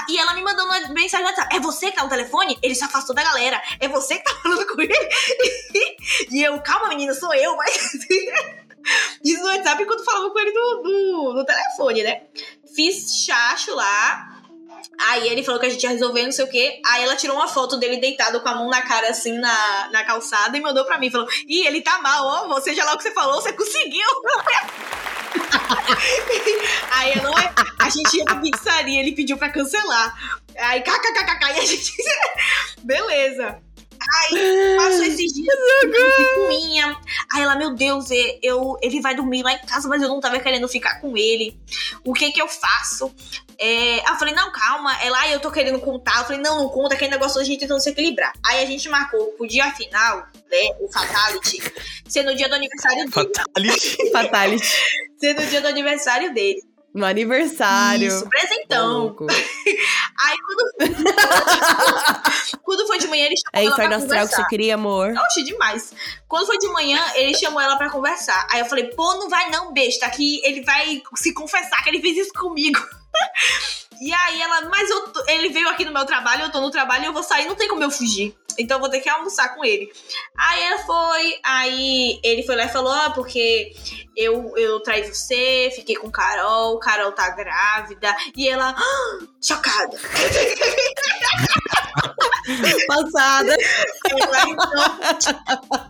E 0.08 0.18
ela 0.18 0.34
me 0.34 0.42
mandando 0.42 0.68
uma 0.68 0.88
mensagem 0.88 1.24
no 1.24 1.30
WhatsApp. 1.30 1.56
É 1.56 1.60
você 1.60 1.90
que 1.90 1.96
tá 1.96 2.04
no 2.04 2.10
telefone? 2.10 2.58
Ele 2.62 2.74
se 2.74 2.84
afastou 2.84 3.14
da 3.14 3.22
galera. 3.22 3.62
É 3.80 3.88
você 3.88 4.18
que 4.18 4.24
tá 4.24 4.34
falando 4.42 4.66
com 4.66 4.80
ele? 4.80 4.94
E 6.30 6.42
eu, 6.42 6.60
calma, 6.60 6.88
menina, 6.88 7.14
sou 7.14 7.32
eu, 7.34 7.56
mas. 7.56 7.94
Isso 9.24 9.40
no 9.42 9.48
WhatsApp 9.48 9.82
enquanto 9.82 10.04
falava 10.04 10.30
com 10.30 10.38
ele 10.38 10.52
no, 10.52 10.82
no, 10.82 11.34
no 11.34 11.44
telefone, 11.44 12.02
né? 12.02 12.22
Fiz 12.74 13.24
chacho 13.24 13.74
lá. 13.74 14.35
Aí 15.08 15.28
ele 15.28 15.42
falou 15.42 15.60
que 15.60 15.66
a 15.66 15.70
gente 15.70 15.82
ia 15.82 15.90
resolver, 15.90 16.24
não 16.24 16.32
sei 16.32 16.44
o 16.44 16.50
quê. 16.50 16.80
Aí 16.86 17.02
ela 17.02 17.16
tirou 17.16 17.36
uma 17.36 17.48
foto 17.48 17.76
dele 17.76 17.98
deitado 17.98 18.40
com 18.40 18.48
a 18.48 18.54
mão 18.54 18.68
na 18.68 18.82
cara, 18.82 19.10
assim, 19.10 19.38
na, 19.38 19.88
na 19.90 20.04
calçada 20.04 20.56
e 20.56 20.60
mandou 20.60 20.84
pra 20.84 20.98
mim. 20.98 21.10
Falou, 21.10 21.28
ih, 21.46 21.66
ele 21.66 21.82
tá 21.82 22.00
mal, 22.00 22.24
ó. 22.24 22.48
Você 22.48 22.74
já 22.74 22.84
lá 22.84 22.94
o 22.94 22.96
que 22.96 23.02
você 23.02 23.12
falou, 23.12 23.40
você 23.40 23.52
conseguiu. 23.52 24.06
Aí 26.92 27.14
eu 27.14 27.22
não. 27.22 27.34
A 27.78 27.90
gente 27.90 28.16
ia 28.16 28.24
pra 28.24 28.36
pizzaria, 28.36 29.00
ele 29.00 29.12
pediu 29.12 29.36
pra 29.36 29.50
cancelar. 29.50 30.14
Aí, 30.58 30.80
kkkk, 30.80 31.54
e 31.54 31.60
a 31.60 31.64
gente. 31.64 31.92
Beleza. 32.82 33.60
Aí, 34.14 34.76
passou 34.76 35.04
esses 35.04 35.32
dias 35.32 35.56
picuinha. 36.16 36.96
Aí 37.32 37.42
ela, 37.42 37.56
meu 37.56 37.74
Deus, 37.74 38.10
é, 38.10 38.38
eu, 38.42 38.76
ele 38.82 39.00
vai 39.00 39.14
dormir 39.14 39.42
lá 39.42 39.52
em 39.52 39.58
casa, 39.58 39.88
mas 39.88 40.02
eu 40.02 40.08
não 40.08 40.20
tava 40.20 40.38
querendo 40.38 40.68
ficar 40.68 41.00
com 41.00 41.16
ele. 41.16 41.58
O 42.04 42.12
que 42.12 42.30
que 42.30 42.40
eu 42.40 42.48
faço? 42.48 43.12
É, 43.58 43.94
aí 43.94 44.04
eu 44.08 44.16
falei, 44.16 44.34
não, 44.34 44.52
calma. 44.52 44.96
Ela, 45.02 45.28
eu 45.28 45.40
tô 45.40 45.50
querendo 45.50 45.80
contar. 45.80 46.18
Eu 46.18 46.24
falei, 46.24 46.40
não, 46.40 46.62
não 46.62 46.68
conta, 46.68 46.96
que 46.96 47.04
é 47.04 47.08
negócio 47.08 47.38
da 47.38 47.44
gente 47.44 47.60
tentando 47.60 47.80
se 47.80 47.90
equilibrar. 47.90 48.32
Aí 48.44 48.62
a 48.62 48.66
gente 48.66 48.88
marcou 48.88 49.26
pro 49.32 49.46
dia 49.46 49.70
final, 49.72 50.18
né, 50.50 50.76
o 50.80 50.88
Fatality, 50.88 51.58
ser 52.08 52.22
no 52.22 52.34
dia 52.34 52.48
do 52.48 52.54
aniversário 52.54 52.98
dele. 52.98 53.12
Fatality. 53.12 54.10
Fatality. 54.12 54.66
Ser 55.18 55.34
no 55.34 55.46
dia 55.46 55.60
do 55.60 55.68
aniversário 55.68 56.32
dele. 56.32 56.62
No 56.96 57.04
aniversário. 57.04 58.08
Isso, 58.08 58.26
presentão. 58.26 58.98
louco. 59.00 59.26
Aí 60.18 60.36
quando, 60.46 60.62
quando 62.62 62.86
foi 62.86 62.98
de 62.98 63.06
manhã, 63.06 63.26
ele 63.26 63.34
chamou 63.36 63.52
É 63.52 63.60
ela 63.60 63.70
inferno 63.70 63.88
pra 63.88 63.96
astral 63.98 64.28
que 64.28 64.34
você 64.34 64.46
queria, 64.46 64.74
amor. 64.76 65.12
Oxe, 65.12 65.44
demais. 65.44 65.92
Quando 66.26 66.46
foi 66.46 66.56
de 66.56 66.68
manhã, 66.68 66.98
ele 67.14 67.36
chamou 67.36 67.60
ela 67.60 67.76
pra 67.76 67.90
conversar. 67.90 68.46
Aí 68.50 68.60
eu 68.60 68.66
falei, 68.66 68.84
pô, 68.84 69.14
não 69.16 69.28
vai 69.28 69.50
não, 69.50 69.74
besta, 69.74 70.08
que 70.08 70.40
ele 70.42 70.62
vai 70.62 71.02
se 71.16 71.34
confessar 71.34 71.84
que 71.84 71.90
ele 71.90 72.00
fez 72.00 72.16
isso 72.16 72.32
comigo. 72.32 72.80
E 74.00 74.12
aí 74.12 74.40
ela, 74.40 74.62
mas 74.68 74.90
eu 74.90 75.12
ele 75.28 75.48
veio 75.50 75.68
aqui 75.68 75.84
no 75.84 75.92
meu 75.92 76.04
trabalho, 76.04 76.42
eu 76.42 76.52
tô 76.52 76.60
no 76.60 76.70
trabalho, 76.70 77.06
eu 77.06 77.12
vou 77.12 77.22
sair, 77.22 77.46
não 77.46 77.54
tem 77.54 77.68
como 77.68 77.82
eu 77.82 77.90
fugir. 77.90 78.34
Então 78.58 78.76
eu 78.76 78.80
vou 78.80 78.88
ter 78.88 79.00
que 79.00 79.08
almoçar 79.08 79.54
com 79.54 79.64
ele. 79.64 79.90
Aí 80.36 80.62
ela 80.62 80.78
foi, 80.78 81.38
aí 81.44 82.20
ele 82.22 82.42
foi 82.42 82.56
lá 82.56 82.64
e 82.64 82.68
falou, 82.68 82.92
ah, 82.92 83.10
porque 83.10 83.72
eu, 84.16 84.56
eu 84.56 84.80
traí 84.80 85.02
você, 85.02 85.70
fiquei 85.74 85.96
com 85.96 86.10
Carol, 86.10 86.78
Carol 86.78 87.12
tá 87.12 87.30
grávida. 87.30 88.16
E 88.34 88.48
ela, 88.48 88.74
ah, 88.76 89.18
chocada. 89.42 89.98
Passada. 92.86 93.56
Ela, 94.08 94.48
então, 94.48 94.70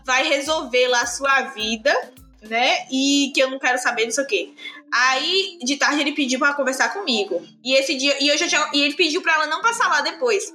vai 0.05 0.27
resolver 0.27 0.87
lá 0.87 1.01
a 1.01 1.07
sua 1.07 1.41
vida, 1.51 1.93
né? 2.41 2.85
E 2.91 3.31
que 3.33 3.41
eu 3.41 3.49
não 3.49 3.59
quero 3.59 3.77
saber, 3.77 4.05
não 4.05 4.11
sei 4.11 4.23
o 4.23 4.27
quê. 4.27 4.53
Aí, 4.93 5.57
de 5.63 5.75
tarde, 5.77 6.01
ele 6.01 6.13
pediu 6.13 6.39
pra 6.39 6.53
conversar 6.53 6.89
comigo. 6.89 7.45
E 7.63 7.73
esse 7.75 7.95
dia, 7.95 8.15
e 8.21 8.27
eu 8.27 8.37
já 8.37 8.47
tinha, 8.47 8.69
e 8.73 8.81
ele 8.81 8.93
pediu 8.93 9.21
pra 9.21 9.33
ela 9.33 9.47
não 9.47 9.61
passar 9.61 9.87
lá 9.89 10.01
depois. 10.01 10.53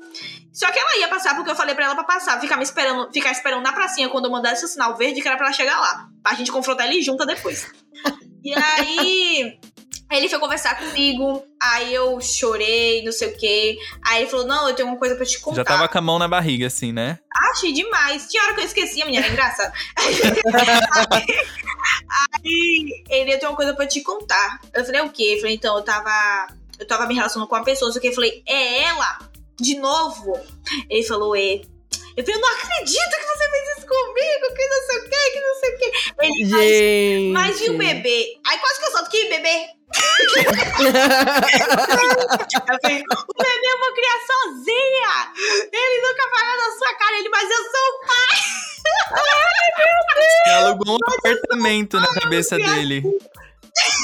Só 0.53 0.71
que 0.71 0.79
ela 0.79 0.99
ia 0.99 1.09
passar 1.09 1.35
porque 1.35 1.51
eu 1.51 1.55
falei 1.55 1.75
pra 1.75 1.87
ela 1.87 1.95
pra 1.95 2.05
passar, 2.05 2.41
ficar 2.41 2.57
me 2.57 2.63
esperando, 2.63 3.11
ficar 3.13 3.33
esperando 3.33 3.63
na 3.63 3.73
pracinha 3.73 4.09
quando 4.09 4.27
eu 4.27 4.31
mandasse 4.31 4.65
o 4.65 4.69
sinal 4.69 4.97
verde, 4.97 5.23
que 5.23 5.29
era 5.29 5.37
pra 5.37 5.47
ela 5.47 5.55
chegar 5.55 5.79
lá. 5.81 6.09
Pra 6.23 6.35
gente 6.35 6.53
confrontar 6.53 6.87
ele 6.87 7.03
junta 7.03 7.25
depois. 7.25 7.71
E 8.45 8.53
aí, 8.55 9.59
ele 10.19 10.29
foi 10.29 10.39
conversar 10.39 10.79
comigo, 10.79 11.43
aí 11.61 11.95
eu 11.95 12.21
chorei, 12.21 13.03
não 13.05 13.13
sei 13.13 13.29
o 13.29 13.37
quê. 13.37 13.79
Aí 14.05 14.23
ele 14.23 14.31
falou: 14.31 14.47
Não, 14.47 14.69
eu 14.69 14.75
tenho 14.75 14.89
uma 14.89 14.99
coisa 14.99 15.17
pra 15.17 15.25
te 15.25 15.41
contar. 15.41 15.57
Já 15.57 15.65
tava 15.65 15.89
com 15.89 15.99
a 15.99 16.01
mão 16.01 16.19
na 16.19 16.29
barriga, 16.29 16.67
assim, 16.67 16.93
né? 16.93 17.19
Achei 17.51 17.73
demais. 17.73 18.29
Tinha 18.29 18.43
hora 18.45 18.55
que 18.55 18.61
eu 18.61 18.65
esquecia, 18.65 19.05
menina, 19.05 19.25
era 19.25 19.33
engraçado. 19.33 19.73
Aí 22.35 23.05
ele 23.09 23.35
eu 23.35 23.39
tenho 23.39 23.51
uma 23.53 23.57
coisa 23.57 23.75
pra 23.75 23.87
te 23.87 24.03
contar. 24.03 24.61
Eu 24.75 24.85
falei, 24.85 25.01
o 25.01 25.11
quê? 25.11 25.35
Eu 25.35 25.41
falei, 25.41 25.55
então, 25.55 25.77
eu 25.77 25.83
tava. 25.83 26.47
Eu 26.79 26.87
tava 26.87 27.07
me 27.07 27.15
relacionando 27.15 27.49
com 27.49 27.55
uma 27.57 27.65
pessoa, 27.65 27.89
não 27.89 27.93
sei 27.93 28.01
o 28.01 28.03
que. 28.03 28.09
Eu 28.09 28.15
falei, 28.15 28.43
é 28.47 28.85
ela? 28.85 29.19
De 29.61 29.79
novo? 29.79 30.39
Ele 30.89 31.05
falou, 31.05 31.37
é. 31.37 31.61
Eu 32.17 32.25
falei, 32.25 32.37
eu 32.37 32.41
não 32.41 32.49
acredito 32.51 33.11
que 33.11 33.27
você 33.27 33.51
fez 33.51 33.79
isso 33.79 33.87
comigo, 33.87 34.55
que 34.55 34.69
não 34.69 34.83
sei 34.87 34.99
o 34.99 35.03
que, 35.05 35.31
que 35.31 35.41
não 35.41 35.55
sei 35.55 35.71
o 35.71 35.79
que. 35.79 35.85
Ele, 36.21 36.51
mas, 36.51 36.61
Gente. 36.61 37.33
mas 37.33 37.61
e 37.61 37.71
o 37.71 37.79
bebê? 37.79 38.39
Aí 38.47 38.59
quase 38.59 38.81
que 38.81 38.87
eu 38.87 38.91
solto, 38.93 39.11
que 39.11 39.29
bebê? 39.29 39.67
Eu 42.53 42.79
falei, 42.81 43.03
o 43.03 43.35
bebê 43.43 43.69
eu 43.69 43.79
vou 43.79 43.93
criar 43.93 44.19
sozinha. 44.27 45.13
Ele 45.71 46.01
nunca 46.01 46.25
vai 46.31 46.45
na 46.57 46.71
sua 46.79 46.95
cara. 46.95 47.19
Ele, 47.19 47.29
mas 47.29 47.51
eu 47.51 47.59
sou 47.59 47.89
o 47.93 48.01
pai. 48.07 48.37
Ela 50.47 50.69
alugou 50.69 50.95
um 50.95 50.99
apartamento 51.19 52.01
na 52.01 52.09
cabeça 52.09 52.57
dele. 52.57 53.03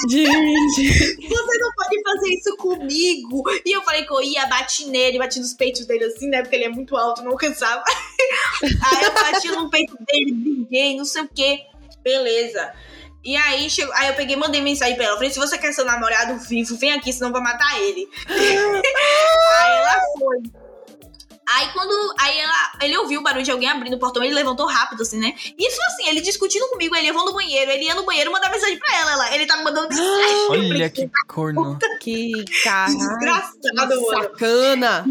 Gente. 0.09 1.29
Você 1.29 1.59
não 1.59 1.71
pode 1.77 2.03
fazer 2.03 2.29
isso 2.31 2.57
comigo. 2.57 3.45
E 3.65 3.77
eu 3.77 3.83
falei 3.83 4.05
que 4.05 4.13
eu 4.13 4.23
ia, 4.23 4.47
bati 4.47 4.87
nele, 4.87 5.19
bati 5.19 5.39
nos 5.39 5.53
peitos 5.53 5.87
dele 5.87 6.05
assim, 6.05 6.29
né? 6.29 6.41
Porque 6.43 6.57
ele 6.57 6.65
é 6.65 6.69
muito 6.69 6.97
alto, 6.97 7.23
não 7.23 7.33
alcançava. 7.33 7.83
Aí 8.63 9.05
eu 9.05 9.13
bati 9.13 9.49
no 9.49 9.71
peito 9.71 9.97
dele, 10.07 10.33
briguei, 10.33 10.97
não 10.97 11.05
sei 11.05 11.23
o 11.23 11.29
quê. 11.29 11.61
Beleza. 12.03 12.73
E 13.25 13.37
aí, 13.37 13.69
chegou, 13.69 13.93
aí 13.95 14.09
eu 14.09 14.15
peguei 14.15 14.37
mandei 14.37 14.63
mensagem 14.63 14.95
pra 14.95 15.05
ela. 15.05 15.17
Falei, 15.17 15.31
se 15.31 15.39
você 15.39 15.59
quer 15.59 15.73
seu 15.73 15.85
namorado 15.85 16.39
vivo, 16.39 16.77
vem 16.77 16.93
aqui, 16.93 17.13
senão 17.13 17.29
eu 17.29 17.33
vou 17.33 17.43
matar 17.43 17.79
ele. 17.81 18.09
aí 18.27 19.73
ela 19.77 20.01
foi. 20.19 20.68
Aí 21.49 21.73
quando. 21.73 22.15
Aí 22.19 22.39
ela, 22.39 22.73
ele 22.83 22.97
ouviu 22.99 23.21
o 23.21 23.23
barulho 23.23 23.45
de 23.45 23.51
alguém 23.51 23.69
abrindo 23.69 23.95
o 23.95 23.99
portão, 23.99 24.23
ele 24.23 24.35
levantou 24.35 24.67
rápido, 24.67 25.03
assim, 25.03 25.19
né? 25.19 25.35
Isso 25.59 25.79
assim, 25.89 26.09
ele 26.09 26.21
discutindo 26.21 26.69
comigo, 26.69 26.95
ele 26.95 27.07
levou 27.07 27.25
no 27.25 27.33
banheiro, 27.33 27.71
ele 27.71 27.85
ia 27.85 27.95
no 27.95 28.05
banheiro 28.05 28.31
mandar 28.31 28.51
mensagem 28.51 28.79
pra 28.79 28.97
ela. 28.99 29.13
ela 29.13 29.35
ele 29.35 29.47
tá 29.47 29.57
me 29.57 29.65
mandando 29.65 29.89
mensagem. 29.89 30.47
Olha 30.51 30.91
que 30.91 31.11
corno. 31.27 31.79
Que 32.01 32.33
cara. 32.63 32.93
Desgraçado, 32.93 34.01
mano. 34.01 34.23
Sacana. 34.23 35.05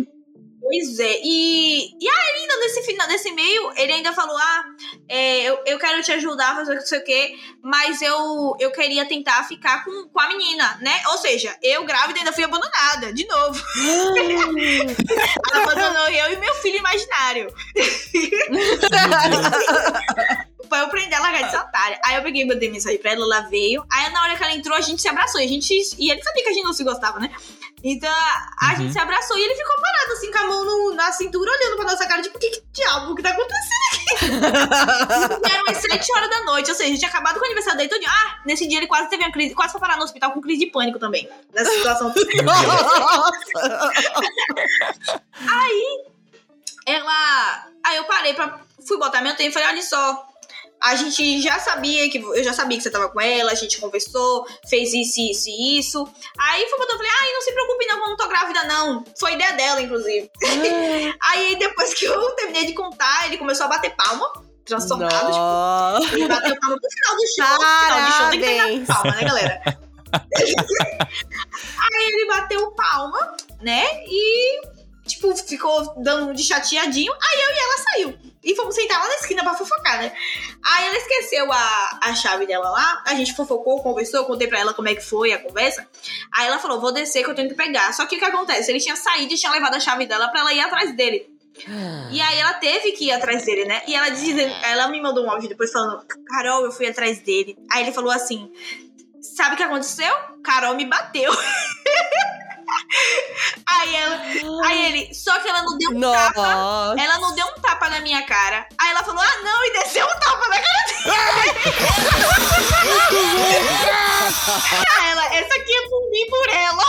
Pois 0.67 0.99
é. 0.99 1.21
E, 1.23 1.91
e 1.97 2.09
ainda 2.09 2.57
nesse 2.57 2.83
final, 2.83 3.07
nesse 3.07 3.31
meio, 3.31 3.71
ele 3.77 3.93
ainda 3.93 4.11
falou: 4.11 4.37
Ah, 4.37 4.65
é, 5.07 5.43
eu, 5.43 5.57
eu 5.65 5.79
quero 5.79 6.03
te 6.03 6.11
ajudar 6.11 6.51
a 6.51 6.55
fazer 6.55 6.75
não 6.75 6.81
sei 6.81 6.99
o 6.99 7.03
quê, 7.05 7.39
mas 7.63 8.01
eu, 8.01 8.53
eu 8.59 8.69
queria 8.71 9.05
tentar 9.05 9.47
ficar 9.47 9.85
com, 9.85 10.09
com 10.09 10.19
a 10.19 10.27
menina, 10.27 10.77
né? 10.81 10.99
Ou 11.11 11.17
seja, 11.19 11.55
eu 11.63 11.85
grávida 11.85 12.19
ainda 12.19 12.33
fui 12.33 12.43
abandonada, 12.43 13.13
de 13.13 13.25
novo. 13.25 13.63
Ela 15.53 15.63
abandonou 15.63 16.09
eu 16.09 16.33
e 16.33 16.35
meu 16.35 16.53
filho 16.55 16.79
imaginário. 16.79 17.47
Pra 20.67 20.79
eu 20.79 20.89
prender 20.89 21.17
a 21.17 21.21
largar 21.21 21.49
de 21.49 21.55
otária. 21.55 21.97
Aí 22.03 22.17
eu 22.17 22.23
peguei 22.23 22.41
e 22.41 22.45
mandei 22.45 22.69
mensagem 22.69 22.99
pra 22.99 23.13
ela, 23.13 23.23
ela 23.23 23.39
veio. 23.47 23.85
Aí 23.89 24.11
na 24.11 24.21
hora 24.21 24.35
que 24.35 24.43
ela 24.43 24.53
entrou, 24.53 24.75
a 24.75 24.81
gente 24.81 25.01
se 25.01 25.07
abraçou. 25.07 25.39
E, 25.39 25.45
a 25.45 25.47
gente, 25.47 25.73
e 25.97 26.11
ele 26.11 26.21
sabia 26.21 26.43
que 26.43 26.49
a 26.49 26.53
gente 26.53 26.65
não 26.65 26.73
se 26.73 26.83
gostava, 26.83 27.21
né? 27.21 27.31
Então 27.83 28.11
a, 28.11 28.69
Uhum. 28.71 28.75
gente 28.77 28.93
se 28.93 28.99
abraçou 28.99 29.37
e 29.37 29.41
ele 29.43 29.55
ficou 29.55 29.75
parado 29.79 30.11
assim 30.13 30.31
com 30.31 30.37
a 30.39 30.47
mão 30.47 30.65
no- 30.65 30.95
na 30.95 31.11
cintura, 31.11 31.51
olhando 31.51 31.75
pra 31.77 31.85
nossa 31.85 32.07
cara, 32.07 32.21
tipo, 32.23 32.39
que, 32.39 32.49
que 32.49 32.63
diabo 32.73 33.15
que 33.15 33.21
tá 33.21 33.29
acontecendo 33.29 34.11
aqui? 34.15 34.25
Eram 35.53 35.63
as 35.69 35.77
7 35.77 36.11
horas 36.15 36.29
da 36.29 36.43
noite, 36.45 36.69
ou 36.71 36.75
seja, 36.75 36.87
a 36.87 36.91
gente 36.91 36.99
tinha 36.99 37.09
acabado 37.09 37.35
com 37.35 37.41
o 37.41 37.45
aniversário 37.45 37.77
dele 37.77 37.89
todinho. 37.89 38.09
Ah, 38.11 38.39
nesse 38.45 38.67
dia 38.67 38.79
ele 38.79 38.87
quase 38.87 39.09
teve 39.09 39.23
uma 39.23 39.31
crise, 39.31 39.53
quase 39.53 39.71
foi 39.73 39.79
parar 39.81 39.95
no 39.97 40.03
hospital 40.03 40.31
com 40.31 40.41
crise 40.41 40.65
de 40.65 40.71
pânico 40.71 40.97
também. 40.97 41.29
Nessa 41.53 41.71
situação. 41.71 42.11
ela. 46.85 47.67
Aí 47.83 47.97
eu 47.97 48.03
parei 48.05 48.33
pra. 48.33 48.59
Fui 48.87 48.97
botar 48.97 49.21
meu 49.21 49.35
tempo 49.35 49.49
e 49.49 49.53
falei: 49.53 49.67
olha 49.69 49.81
só. 49.83 50.26
A 50.81 50.95
gente 50.95 51.41
já 51.41 51.59
sabia 51.59 52.09
que. 52.09 52.19
Eu 52.19 52.43
já 52.43 52.53
sabia 52.53 52.77
que 52.77 52.83
você 52.83 52.91
tava 52.91 53.09
com 53.09 53.19
ela, 53.19 53.51
a 53.51 53.55
gente 53.55 53.79
conversou, 53.79 54.45
fez 54.69 54.93
isso, 54.93 55.19
isso 55.19 55.49
e 55.49 55.79
isso. 55.79 56.07
Aí 56.37 56.67
fui 56.69 56.77
botando, 56.77 56.97
falei: 56.97 57.11
ai, 57.21 57.33
não 57.33 57.41
se 57.41 57.53
preocupe, 57.53 57.85
não, 57.87 57.99
eu 57.99 58.07
não 58.09 58.17
tô 58.17 58.27
grávida, 58.27 58.63
não. 58.63 59.03
Foi 59.19 59.33
ideia 59.33 59.53
dela, 59.53 59.81
inclusive. 59.81 60.29
Aí 61.21 61.55
depois 61.57 61.93
que 61.93 62.05
eu 62.05 62.31
terminei 62.31 62.65
de 62.65 62.73
contar, 62.73 63.25
ele 63.27 63.37
começou 63.37 63.65
a 63.65 63.69
bater 63.69 63.95
palma, 63.95 64.31
transtornado, 64.65 65.27
tipo, 65.27 65.37
Nossa. 65.37 66.13
ele 66.13 66.27
bateu 66.27 66.59
palma 66.59 66.75
no 66.75 66.91
final 66.91 67.15
do 67.15 67.27
show. 67.35 67.53
No 67.53 67.85
final 67.85 68.01
do 68.01 68.11
show 68.13 68.29
tem 68.29 68.39
que 68.39 68.45
Parabéns. 68.45 68.87
palma, 68.87 69.15
né, 69.15 69.23
galera? 69.23 69.61
Aí 71.79 72.07
ele 72.07 72.27
bateu 72.27 72.71
palma, 72.71 73.35
né? 73.61 73.83
E, 74.05 74.61
tipo, 75.07 75.35
ficou 75.35 75.95
dando 76.01 76.29
um 76.29 76.33
de 76.33 76.43
chateadinho. 76.43 77.11
Aí 77.13 77.41
eu 77.41 77.49
e 77.49 77.59
ela 77.59 77.77
saiu. 77.77 78.31
E 78.43 78.55
fomos 78.55 78.75
sentar 78.75 78.99
lá 78.99 79.07
na 79.07 79.15
esquina 79.15 79.43
pra 79.43 79.53
fofocar, 79.55 79.99
né? 79.99 80.13
Aí 80.63 80.87
ela 80.87 80.97
esqueceu 80.97 81.51
a, 81.51 81.99
a 82.03 82.15
chave 82.15 82.45
dela 82.45 82.69
lá. 82.69 83.03
A 83.05 83.15
gente 83.15 83.35
fofocou, 83.35 83.81
conversou, 83.81 84.25
contei 84.25 84.47
pra 84.47 84.59
ela 84.59 84.73
como 84.73 84.87
é 84.87 84.95
que 84.95 85.01
foi 85.01 85.33
a 85.33 85.41
conversa. 85.41 85.87
Aí 86.33 86.47
ela 86.47 86.59
falou: 86.59 86.79
vou 86.79 86.91
descer 86.91 87.23
que 87.23 87.29
eu 87.29 87.35
tenho 87.35 87.49
que 87.49 87.55
pegar. 87.55 87.93
Só 87.93 88.05
que 88.05 88.15
o 88.15 88.19
que 88.19 88.25
acontece? 88.25 88.71
Ele 88.71 88.79
tinha 88.79 88.95
saído 88.95 89.33
e 89.33 89.37
tinha 89.37 89.51
levado 89.51 89.75
a 89.75 89.79
chave 89.79 90.05
dela 90.05 90.29
pra 90.29 90.41
ela 90.41 90.53
ir 90.53 90.61
atrás 90.61 90.95
dele. 90.95 91.37
E 92.11 92.21
aí 92.21 92.39
ela 92.39 92.53
teve 92.53 92.91
que 92.91 93.05
ir 93.05 93.11
atrás 93.11 93.43
dele, 93.43 93.65
né? 93.65 93.81
E 93.87 93.95
ela 93.95 94.09
diz, 94.09 94.37
ela 94.63 94.87
me 94.89 95.01
mandou 95.01 95.25
um 95.25 95.31
áudio 95.31 95.49
depois 95.49 95.71
falando, 95.71 96.05
Carol, 96.27 96.65
eu 96.65 96.71
fui 96.71 96.87
atrás 96.87 97.19
dele. 97.19 97.57
Aí 97.71 97.83
ele 97.83 97.91
falou 97.91 98.11
assim: 98.11 98.51
sabe 99.21 99.55
o 99.55 99.57
que 99.57 99.63
aconteceu? 99.63 100.13
Carol 100.43 100.75
me 100.75 100.85
bateu. 100.85 101.31
aí 103.65 103.95
ela. 103.95 104.21
Aí 104.65 104.85
ele, 104.85 105.13
só 105.13 105.39
que 105.39 105.47
ela 105.47 105.61
não 105.63 105.77
deu 105.77 105.91
um 105.91 106.01
tapa. 106.01 106.55
Nossa. 106.55 107.01
Ela 107.01 107.17
não 107.19 107.35
deu 107.35 107.45
um 107.45 107.61
tapa 107.61 107.89
na 107.89 107.99
minha 108.01 108.25
cara. 108.25 108.67
Aí 108.77 108.91
ela 108.91 109.03
falou, 109.03 109.21
ah, 109.21 109.37
não, 109.43 109.65
e 109.65 109.73
desceu 109.73 110.05
um 110.05 110.19
tapa 110.19 110.47
na 110.47 110.59
cara 110.59 110.83
dele. 110.87 111.11
Aí 114.97 115.09
ela, 115.11 115.25
essa 115.35 115.55
aqui 115.55 115.73
é 115.73 115.89
por 115.89 116.09
mim, 116.09 116.27
por 116.29 116.49
ela. 116.49 116.83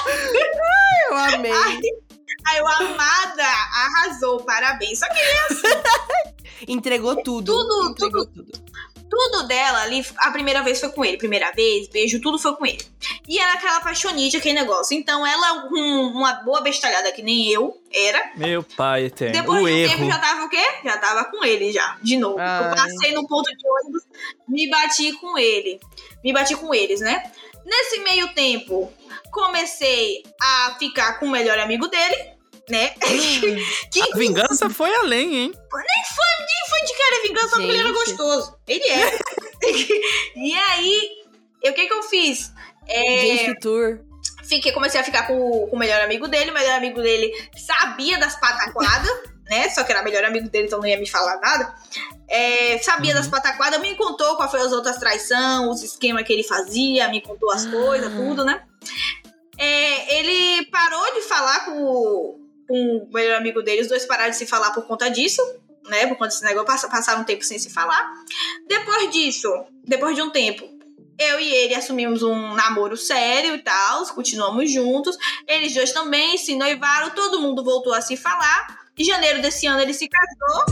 Eu 1.10 1.16
amei. 1.34 1.52
Aí 1.52 2.58
eu, 2.58 2.68
amada, 2.68 3.44
arrasou, 3.44 4.42
parabéns. 4.44 4.98
Só 4.98 5.06
que 5.08 5.18
Entregou 6.72 7.22
tudo. 7.22 7.52
Tudo, 7.52 7.90
Entregou 7.90 8.26
tudo. 8.26 8.52
tudo 8.52 8.67
dela 9.46 9.82
ali, 9.82 10.04
a 10.18 10.30
primeira 10.30 10.62
vez 10.62 10.80
foi 10.80 10.90
com 10.90 11.04
ele. 11.04 11.16
Primeira 11.16 11.50
vez, 11.52 11.88
beijo, 11.88 12.20
tudo 12.20 12.38
foi 12.38 12.54
com 12.56 12.64
ele. 12.66 12.84
E 13.28 13.38
era 13.38 13.54
aquela 13.54 13.78
apaixonite, 13.78 14.36
aquele 14.36 14.54
negócio. 14.58 14.96
Então 14.96 15.26
ela, 15.26 15.62
com 15.68 15.76
uma 16.14 16.34
boa 16.44 16.60
bestalhada 16.60 17.10
que 17.12 17.22
nem 17.22 17.48
eu 17.48 17.80
era, 17.92 18.32
Meu 18.36 18.62
pai 18.62 19.04
eterno. 19.04 19.32
depois 19.34 19.62
o 19.62 19.66
de 19.66 19.72
um 19.72 19.76
erro. 19.76 19.92
tempo 19.98 20.06
já 20.10 20.18
tava 20.18 20.44
o 20.44 20.48
quê? 20.48 20.64
Já 20.84 20.98
tava 20.98 21.24
com 21.26 21.44
ele 21.44 21.72
já, 21.72 21.96
de 22.02 22.16
novo. 22.16 22.38
Ai. 22.38 22.70
Eu 22.70 22.74
passei 22.74 23.12
no 23.14 23.26
ponto 23.26 23.48
de 23.50 23.68
ônibus, 23.68 24.02
me 24.48 24.68
bati 24.70 25.12
com 25.14 25.38
ele. 25.38 25.80
Me 26.22 26.32
bati 26.32 26.54
com 26.56 26.74
eles, 26.74 27.00
né? 27.00 27.30
Nesse 27.64 28.00
meio 28.00 28.28
tempo, 28.34 28.92
comecei 29.30 30.22
a 30.40 30.76
ficar 30.78 31.18
com 31.18 31.26
o 31.26 31.30
melhor 31.30 31.58
amigo 31.58 31.86
dele, 31.88 32.32
né? 32.68 32.88
que 33.90 34.00
A 34.02 34.16
vingança 34.16 34.68
foi 34.70 34.94
além, 34.96 35.34
hein? 35.36 35.52
foi 36.68 36.80
de 36.86 36.92
querer 36.94 37.22
vingança 37.28 37.48
porque 37.56 37.62
ele 37.66 37.78
era 37.78 37.92
gostoso. 37.92 38.56
Ele 38.66 38.84
é. 38.84 39.18
e 40.36 40.54
aí, 40.54 41.08
eu- 41.62 41.72
o 41.72 41.74
que 41.74 41.86
que 41.86 41.92
eu 41.92 42.02
fiz? 42.02 42.52
É, 42.86 43.18
Gente 43.20 43.60
Tour. 43.60 44.00
fiquei, 44.44 44.72
comecei 44.72 45.00
a 45.00 45.04
ficar 45.04 45.26
com, 45.26 45.38
o- 45.38 45.68
com 45.68 45.76
o 45.76 45.78
melhor 45.78 46.00
amigo 46.02 46.28
dele. 46.28 46.50
O 46.50 46.54
melhor 46.54 46.76
amigo 46.76 47.00
dele 47.02 47.32
sabia 47.56 48.18
das 48.18 48.38
pataquadas, 48.38 49.10
né? 49.48 49.68
Só 49.70 49.82
que 49.82 49.92
era 49.92 50.02
melhor 50.02 50.24
amigo 50.24 50.48
dele, 50.50 50.66
então 50.66 50.78
não 50.78 50.86
ia 50.86 50.98
me 50.98 51.08
falar 51.08 51.38
nada. 51.40 51.74
É, 52.28 52.76
sabia 52.78 53.14
das 53.14 53.26
pataquadas, 53.28 53.80
me 53.80 53.94
contou 53.94 54.36
qual 54.36 54.50
foi 54.50 54.60
as 54.60 54.72
outras 54.72 54.98
traições, 54.98 55.66
os 55.70 55.82
esquemas 55.82 56.24
que 56.26 56.32
ele 56.34 56.44
fazia, 56.44 57.08
me 57.08 57.22
contou 57.22 57.50
as 57.50 57.64
coisas, 57.66 58.12
tudo, 58.12 58.44
né? 58.44 58.62
É, 59.56 60.18
ele 60.18 60.66
parou 60.66 61.14
de 61.14 61.22
falar 61.22 61.64
com 61.64 62.38
o, 62.68 63.08
melhor 63.12 63.36
amigo 63.36 63.62
dele, 63.62 63.82
os 63.82 63.88
dois 63.88 64.04
pararam 64.06 64.30
de 64.30 64.36
se 64.36 64.46
falar 64.46 64.70
por 64.72 64.84
conta 64.86 65.08
disso, 65.10 65.42
né? 65.88 66.06
Por 66.06 66.16
conta 66.16 66.28
desse 66.28 66.44
negócio, 66.44 66.66
passa- 66.66 66.88
passaram 66.88 67.22
um 67.22 67.24
tempo 67.24 67.44
sem 67.44 67.58
se 67.58 67.70
falar. 67.70 68.12
Depois 68.66 69.10
disso, 69.10 69.48
depois 69.84 70.14
de 70.14 70.22
um 70.22 70.30
tempo, 70.30 70.68
eu 71.18 71.40
e 71.40 71.52
ele 71.52 71.74
assumimos 71.74 72.22
um 72.22 72.54
namoro 72.54 72.96
sério 72.96 73.54
e 73.54 73.58
tal, 73.58 74.06
continuamos 74.14 74.70
juntos. 74.70 75.16
Eles 75.46 75.74
dois 75.74 75.92
também 75.92 76.36
se 76.38 76.54
noivaram, 76.54 77.10
todo 77.10 77.40
mundo 77.40 77.64
voltou 77.64 77.92
a 77.92 78.00
se 78.00 78.16
falar. 78.16 78.87
Em 78.98 79.04
janeiro 79.04 79.40
desse 79.40 79.66
ano 79.66 79.80
ele 79.80 79.94
se 79.94 80.08
casou 80.08 80.64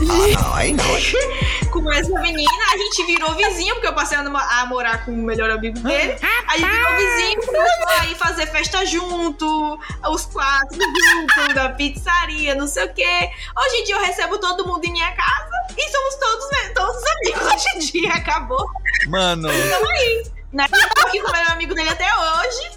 Ai, 0.53 0.73
não. 0.73 0.83
com 1.71 1.91
essa 1.91 2.19
menina. 2.21 2.63
A 2.73 2.77
gente 2.77 3.05
virou 3.05 3.33
vizinho, 3.35 3.75
porque 3.75 3.87
eu 3.87 3.93
passei 3.93 4.17
a 4.17 4.65
morar 4.65 5.05
com 5.05 5.11
o 5.11 5.17
melhor 5.17 5.49
amigo 5.49 5.79
dele. 5.79 6.17
A 6.47 6.57
gente 6.57 6.69
virou 6.69 6.95
vizinho, 6.97 7.45
começou 7.45 7.99
a 7.99 8.05
ir 8.07 8.15
fazer 8.15 8.47
festa 8.47 8.85
junto, 8.85 9.79
os 10.09 10.25
quatro 10.25 10.77
juntos, 10.77 11.53
da 11.53 11.69
pizzaria, 11.69 12.55
não 12.55 12.67
sei 12.67 12.85
o 12.85 12.93
quê. 12.93 13.29
Hoje 13.57 13.75
em 13.77 13.83
dia 13.85 13.95
eu 13.95 14.01
recebo 14.01 14.37
todo 14.39 14.67
mundo 14.67 14.83
em 14.85 14.91
minha 14.91 15.11
casa 15.13 15.51
e 15.77 15.91
somos 15.91 16.15
todos, 16.15 16.51
né, 16.51 16.69
todos 16.75 17.03
amigos 17.05 17.53
hoje 17.53 17.65
em 17.75 17.79
dia. 17.79 18.13
Acabou. 18.13 18.65
Mano? 19.07 19.49
Eu 19.49 19.79
tô 19.79 20.36
aqui 20.63 21.19
com 21.21 21.29
o 21.29 21.31
melhor 21.31 21.51
amigo 21.51 21.73
dele 21.75 21.89
até 21.89 22.05
hoje. 22.05 22.69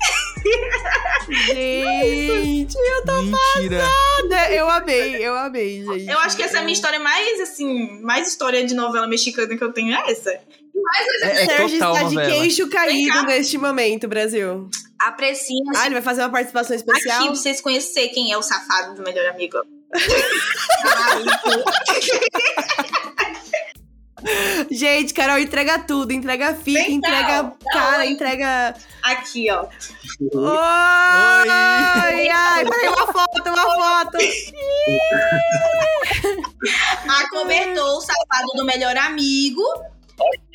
Gente, 1.46 2.74
eu 2.76 3.04
tô 3.04 3.22
mentira. 3.22 3.84
passada. 3.84 4.50
Eu 4.52 4.68
amei, 4.70 5.16
eu 5.16 5.34
amei, 5.36 5.84
gente. 5.84 6.10
Eu 6.10 6.18
acho 6.20 6.36
que 6.36 6.42
essa 6.42 6.56
é 6.56 6.60
a 6.60 6.62
minha 6.62 6.72
história 6.72 6.98
mais, 6.98 7.40
assim, 7.40 8.00
mais 8.02 8.26
história 8.28 8.64
de 8.64 8.74
novela 8.74 9.06
mexicana 9.06 9.54
que 9.56 9.62
eu 9.62 9.72
tenho 9.72 9.94
é 9.94 10.10
essa. 10.10 10.30
É, 10.30 10.40
é 11.22 11.46
Sérgio 11.46 11.78
total 11.78 11.94
está 11.94 12.08
de 12.08 12.14
novela. 12.14 12.32
queixo 12.34 12.68
caído 12.70 13.22
neste 13.24 13.58
momento, 13.58 14.08
Brasil. 14.08 14.68
Aprecinho, 14.98 15.70
Ah, 15.76 15.86
ele 15.86 15.94
vai 15.94 16.02
fazer 16.02 16.22
uma 16.22 16.30
participação 16.30 16.74
Aqui, 16.76 16.84
especial? 16.86 17.22
pra 17.22 17.30
vocês 17.34 17.60
conhecerem 17.60 18.10
quem 18.12 18.32
é 18.32 18.38
o 18.38 18.42
safado 18.42 18.94
do 18.94 19.02
melhor 19.02 19.26
amigo. 19.30 19.58
Gente, 24.70 25.12
Carol 25.14 25.38
entrega 25.38 25.78
tudo. 25.80 26.12
Entrega 26.12 26.54
fica, 26.54 26.80
Vem 26.80 27.00
cá, 27.00 27.08
entrega 27.08 27.42
dá 27.42 27.52
cara, 27.72 27.98
oi. 27.98 28.08
entrega... 28.10 28.74
Aqui, 29.02 29.50
ó. 29.50 29.62
Oi! 29.62 29.68
Ai, 31.48 32.28
ai, 32.28 32.64
peraí, 32.68 32.88
uma 32.88 33.06
foto, 33.06 33.48
uma 33.48 33.74
foto. 33.74 34.18
Acobertou 37.08 37.96
o 37.96 38.00
safado 38.00 38.46
do 38.56 38.64
melhor 38.64 38.96
amigo. 38.96 39.62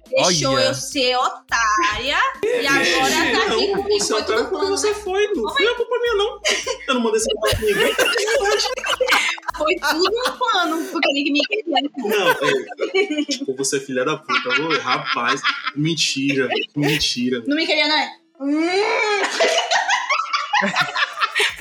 Deixou 0.07 0.53
Olha. 0.53 0.65
eu 0.65 0.73
ser 0.75 1.15
otária. 1.17 2.17
E 2.43 2.67
agora 2.67 3.11
tá 3.11 3.21
aqui 3.53 3.67
Não, 3.67 3.81
comigo. 3.81 3.99
você 3.99 4.13
Foi 4.13 4.23
porque 4.23 4.43
plano. 4.49 4.69
você 4.77 4.93
foi, 4.93 5.27
não 5.33 5.49
foi 5.51 5.65
a 5.67 5.75
culpa 5.75 5.95
minha, 5.99 6.13
não. 6.13 6.39
Eu 6.87 6.93
não 6.93 7.01
mandei 7.01 7.19
esse 7.19 7.27
negócio 7.33 7.57
pra 7.57 7.65
ninguém. 7.65 7.95
Foi 9.57 9.75
tudo 9.75 10.09
um 10.09 10.37
plano. 10.37 10.85
Porque 10.91 11.09
ele 11.09 11.31
me 11.31 11.41
queria. 11.41 11.81
Não, 11.97 12.31
é, 12.31 13.25
tipo, 13.25 13.55
você 13.55 13.77
é 13.77 13.79
filha 13.79 14.03
da 14.05 14.17
puta. 14.17 14.49
Ô, 14.61 14.77
rapaz, 14.79 15.41
mentira, 15.75 16.47
mentira. 16.75 17.43
Não 17.47 17.55
me 17.55 17.65
queria, 17.65 17.87
não 17.87 17.95
é? 17.95 18.17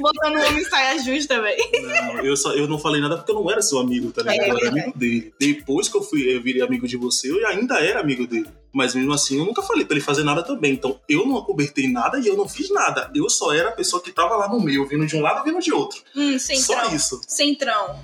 Botando 0.01 0.37
o 0.37 0.47
homem 0.47 0.65
saia 0.65 0.99
justa, 1.03 1.41
velho. 1.41 1.63
Não, 1.83 2.25
eu, 2.25 2.37
só, 2.37 2.53
eu 2.53 2.67
não 2.67 2.79
falei 2.79 3.01
nada 3.01 3.17
porque 3.17 3.31
eu 3.33 3.37
não 3.37 3.51
era 3.51 3.63
seu 3.63 3.79
amigo, 3.79 4.11
tá 4.13 4.23
ligado? 4.23 4.49
Eu 4.49 4.59
era 4.59 4.69
amigo 4.69 4.99
dele. 4.99 5.35
Depois 5.39 5.89
que 5.89 5.97
eu 5.97 6.03
fui, 6.03 6.35
eu 6.35 6.43
virei 6.43 6.63
amigo 6.63 6.87
de 6.87 6.97
você, 6.97 7.31
eu 7.31 7.47
ainda 7.47 7.79
era 7.81 8.01
amigo 8.01 8.27
dele. 8.27 8.47
Mas 8.73 8.93
mesmo 8.93 9.13
assim, 9.13 9.39
eu 9.39 9.45
nunca 9.45 9.63
falei 9.63 9.85
pra 9.85 9.95
ele 9.95 10.05
fazer 10.05 10.25
nada 10.25 10.43
também. 10.43 10.73
Então, 10.73 10.99
eu 11.09 11.25
não 11.25 11.37
acobertei 11.39 11.87
nada 11.89 12.19
e 12.19 12.27
eu 12.27 12.37
não 12.37 12.49
fiz 12.49 12.71
nada. 12.71 13.09
Eu 13.15 13.31
só 13.31 13.55
era 13.55 13.69
a 13.69 13.73
pessoa 13.73 14.03
que 14.03 14.11
tava 14.11 14.35
lá 14.35 14.49
no 14.49 14.59
meio, 14.61 14.85
vindo 14.89 15.07
de 15.07 15.15
um 15.17 15.21
lado, 15.23 15.45
vindo 15.45 15.61
de 15.61 15.73
outro. 15.73 16.01
Hum, 16.17 16.37
Só 16.41 16.55
centrão. 16.57 16.95
isso. 16.97 17.21
Centrão. 17.29 18.01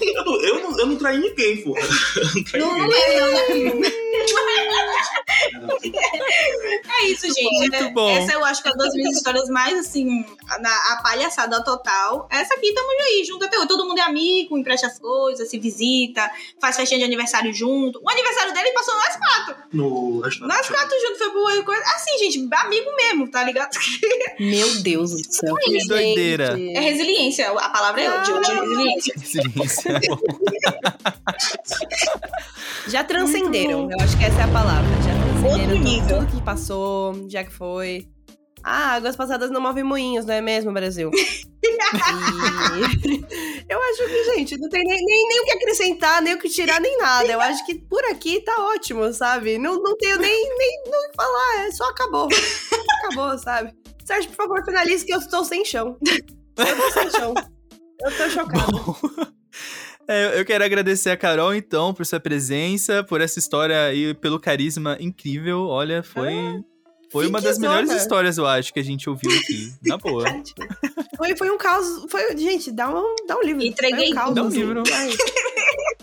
Eu 0.00 0.24
não, 0.24 0.42
eu 0.42 0.60
não, 0.62 0.78
eu 0.78 0.86
não 0.86 0.96
traí 0.96 1.18
ninguém, 1.18 1.62
porra. 1.62 1.80
Eu 2.16 2.24
não 2.34 2.42
traí 2.44 2.60
Não, 2.62 2.78
ninguém. 2.78 2.88
não 2.88 2.96
é, 2.96 3.20
não, 3.20 3.74
não. 3.80 4.07
É 7.00 7.04
isso, 7.06 7.26
gente. 7.26 7.58
Muito 7.58 7.74
É- 7.76 7.90
bom. 7.90 8.08
Essa 8.10 8.32
eu 8.32 8.44
acho 8.44 8.62
que 8.62 8.68
é 8.68 8.72
uma 8.72 8.84
das 8.84 8.92
minhas 8.94 9.16
histórias 9.16 9.48
mais, 9.48 9.78
assim, 9.78 10.24
na, 10.60 10.70
a 10.92 11.00
palhaçada 11.02 11.62
total. 11.62 12.26
Essa 12.30 12.54
aqui, 12.54 12.72
tamo 12.74 12.88
aí, 12.90 13.24
junto 13.24 13.44
até 13.44 13.56
hoje. 13.58 13.68
Todo 13.68 13.86
mundo 13.86 13.98
é 13.98 14.02
amigo, 14.02 14.58
empresta 14.58 14.86
as 14.88 14.98
coisas, 14.98 15.48
se 15.48 15.58
visita, 15.58 16.28
faz 16.60 16.76
festinha 16.76 16.98
de 16.98 17.04
aniversário 17.04 17.52
junto. 17.52 18.00
O 18.02 18.10
aniversário 18.10 18.52
dele 18.52 18.72
passou 18.72 18.94
nós 18.94 19.16
quatro. 19.16 19.56
No 19.72 20.20
restaurante. 20.20 20.56
Nós 20.56 20.68
quatro 20.68 21.00
juntos, 21.00 21.18
foi 21.18 21.30
boa 21.32 21.62
coisa. 21.64 21.82
Assim, 21.94 22.18
gente, 22.18 22.48
amigo 22.52 22.90
mesmo, 22.96 23.30
tá 23.30 23.44
ligado? 23.44 23.70
Meu 24.40 24.82
Deus 24.82 25.10
do 25.12 25.32
céu. 25.32 25.54
Que 25.56 25.86
doideira. 25.86 26.56
É 26.74 26.80
resiliência, 26.80 27.48
a 27.50 27.68
palavra 27.68 28.02
é 28.02 28.20
de 28.22 28.32
hoje, 28.32 28.50
é 28.50 28.54
resiliência. 28.60 29.14
Resiliência. 29.16 29.90
é 29.92 30.00
bom. 30.08 30.18
Já 32.88 33.04
transcenderam, 33.04 33.90
eu 33.90 34.00
acho 34.00 34.16
que 34.16 34.24
essa 34.24 34.40
é 34.40 34.44
a 34.44 34.48
palavra. 34.48 34.88
Já 35.02 35.17
Outro 35.44 35.60
tudo- 35.68 35.78
nível. 35.78 36.18
tudo 36.18 36.26
que 36.32 36.42
passou, 36.42 37.28
já 37.28 37.44
que 37.44 37.52
foi. 37.52 38.08
Ah, 38.62 38.94
águas 38.96 39.16
passadas 39.16 39.50
não 39.50 39.60
movem 39.60 39.84
moinhos, 39.84 40.24
não 40.26 40.34
é 40.34 40.40
mesmo, 40.40 40.72
Brasil? 40.72 41.10
E 43.68 43.72
eu 43.72 43.82
acho 43.82 44.06
que, 44.06 44.24
gente, 44.34 44.58
não 44.58 44.68
tem 44.68 44.82
nem, 44.84 44.96
nem, 45.04 45.28
nem 45.28 45.40
o 45.40 45.44
que 45.44 45.52
acrescentar, 45.52 46.22
nem 46.22 46.34
o 46.34 46.38
que 46.38 46.48
tirar, 46.48 46.80
nem 46.80 46.96
nada. 46.98 47.30
Eu 47.30 47.40
acho 47.40 47.64
que 47.66 47.74
por 47.74 48.02
aqui 48.06 48.40
tá 48.40 48.54
ótimo, 48.74 49.12
sabe? 49.12 49.58
Não, 49.58 49.82
não 49.82 49.96
tenho 49.96 50.18
nem, 50.18 50.56
nem 50.58 50.78
o 50.86 51.10
que 51.10 51.16
falar, 51.16 51.66
é 51.66 51.70
só 51.72 51.84
acabou. 51.90 52.28
Acabou, 53.04 53.38
sabe? 53.38 53.74
Sérgio, 54.04 54.30
por 54.30 54.36
favor, 54.36 54.64
finalize 54.64 55.04
que 55.04 55.12
eu 55.12 55.18
estou 55.18 55.44
sem 55.44 55.64
chão. 55.64 55.98
Eu 56.56 56.76
tô 56.76 56.90
sem 56.92 57.10
chão. 57.10 57.34
Eu 58.00 58.16
tô 58.16 58.30
chocada. 58.30 58.72
Bom, 58.72 58.96
é, 60.08 60.40
eu 60.40 60.44
quero 60.44 60.64
agradecer 60.64 61.10
a 61.10 61.16
Carol, 61.16 61.54
então, 61.54 61.92
por 61.94 62.04
sua 62.06 62.18
presença, 62.18 63.04
por 63.04 63.20
essa 63.20 63.38
história 63.38 63.92
e 63.94 64.14
pelo 64.14 64.40
carisma 64.40 64.96
incrível. 65.00 65.66
Olha, 65.66 66.02
foi, 66.02 66.34
foi 67.12 67.26
uma 67.26 67.40
das 67.40 67.58
melhores 67.58 67.90
histórias, 67.92 68.38
eu 68.38 68.46
acho, 68.46 68.72
que 68.72 68.80
a 68.80 68.84
gente 68.84 69.08
ouviu 69.08 69.30
aqui. 69.30 69.72
Na 69.86 69.96
boa. 69.98 70.24
Foi, 71.16 71.36
foi 71.36 71.50
um 71.50 71.58
caos. 71.58 71.86
Foi, 72.10 72.36
gente, 72.36 72.72
dá 72.72 72.88
um, 72.88 73.14
dá 73.26 73.36
um 73.36 73.42
livro. 73.42 73.62
Entreguei 73.62 74.10
um 74.12 74.14
caos, 74.14 74.34
Dá 74.34 74.42
um 74.44 74.48
assim. 74.48 74.58
livro. 74.58 74.82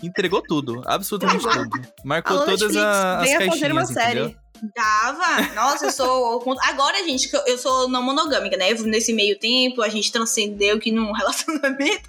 Entregou 0.02 0.42
tudo, 0.42 0.82
absolutamente 0.84 1.42
tudo. 1.48 1.80
Marcou 2.04 2.36
Alô, 2.36 2.44
todas 2.44 2.60
Netflix, 2.72 2.84
a- 2.84 3.16
as 3.18 3.22
venha 3.24 3.38
caixinhas, 3.38 3.58
fazer 3.60 3.72
uma 3.72 3.82
entendeu? 3.82 4.02
série. 4.02 4.36
Dava. 4.74 5.54
Nossa, 5.54 5.86
eu 5.86 5.90
sou. 5.92 6.44
Agora, 6.62 6.96
gente, 7.04 7.30
eu- 7.46 7.58
sou 7.58 7.88
não 7.88 8.02
monogâmica, 8.02 8.56
né? 8.56 8.72
Nesse 8.74 9.12
meio 9.12 9.38
tempo, 9.38 9.82
a 9.82 9.88
gente 9.88 10.10
transcendeu 10.12 10.78
que 10.78 10.90
num 10.92 11.12
relacionamento 11.16 12.02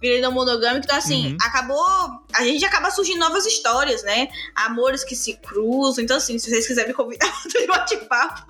virei 0.00 0.20
não 0.20 0.32
monogâmico. 0.32 0.84
Então, 0.84 0.96
assim, 0.96 1.32
Uhum. 1.32 1.36
acabou. 1.40 1.86
A 2.34 2.44
gente 2.44 2.64
acaba 2.64 2.90
surgindo 2.90 3.18
novas 3.18 3.44
histórias, 3.46 4.02
né? 4.02 4.28
Amores 4.54 5.04
que 5.04 5.14
se 5.16 5.34
cruzam. 5.34 6.02
Então, 6.04 6.16
assim, 6.16 6.38
se 6.38 6.48
vocês 6.50 6.66
quiserem 6.66 6.88
me 6.88 6.94
convidar 6.94 7.30
para 7.52 7.66
bate-papo, 7.78 8.42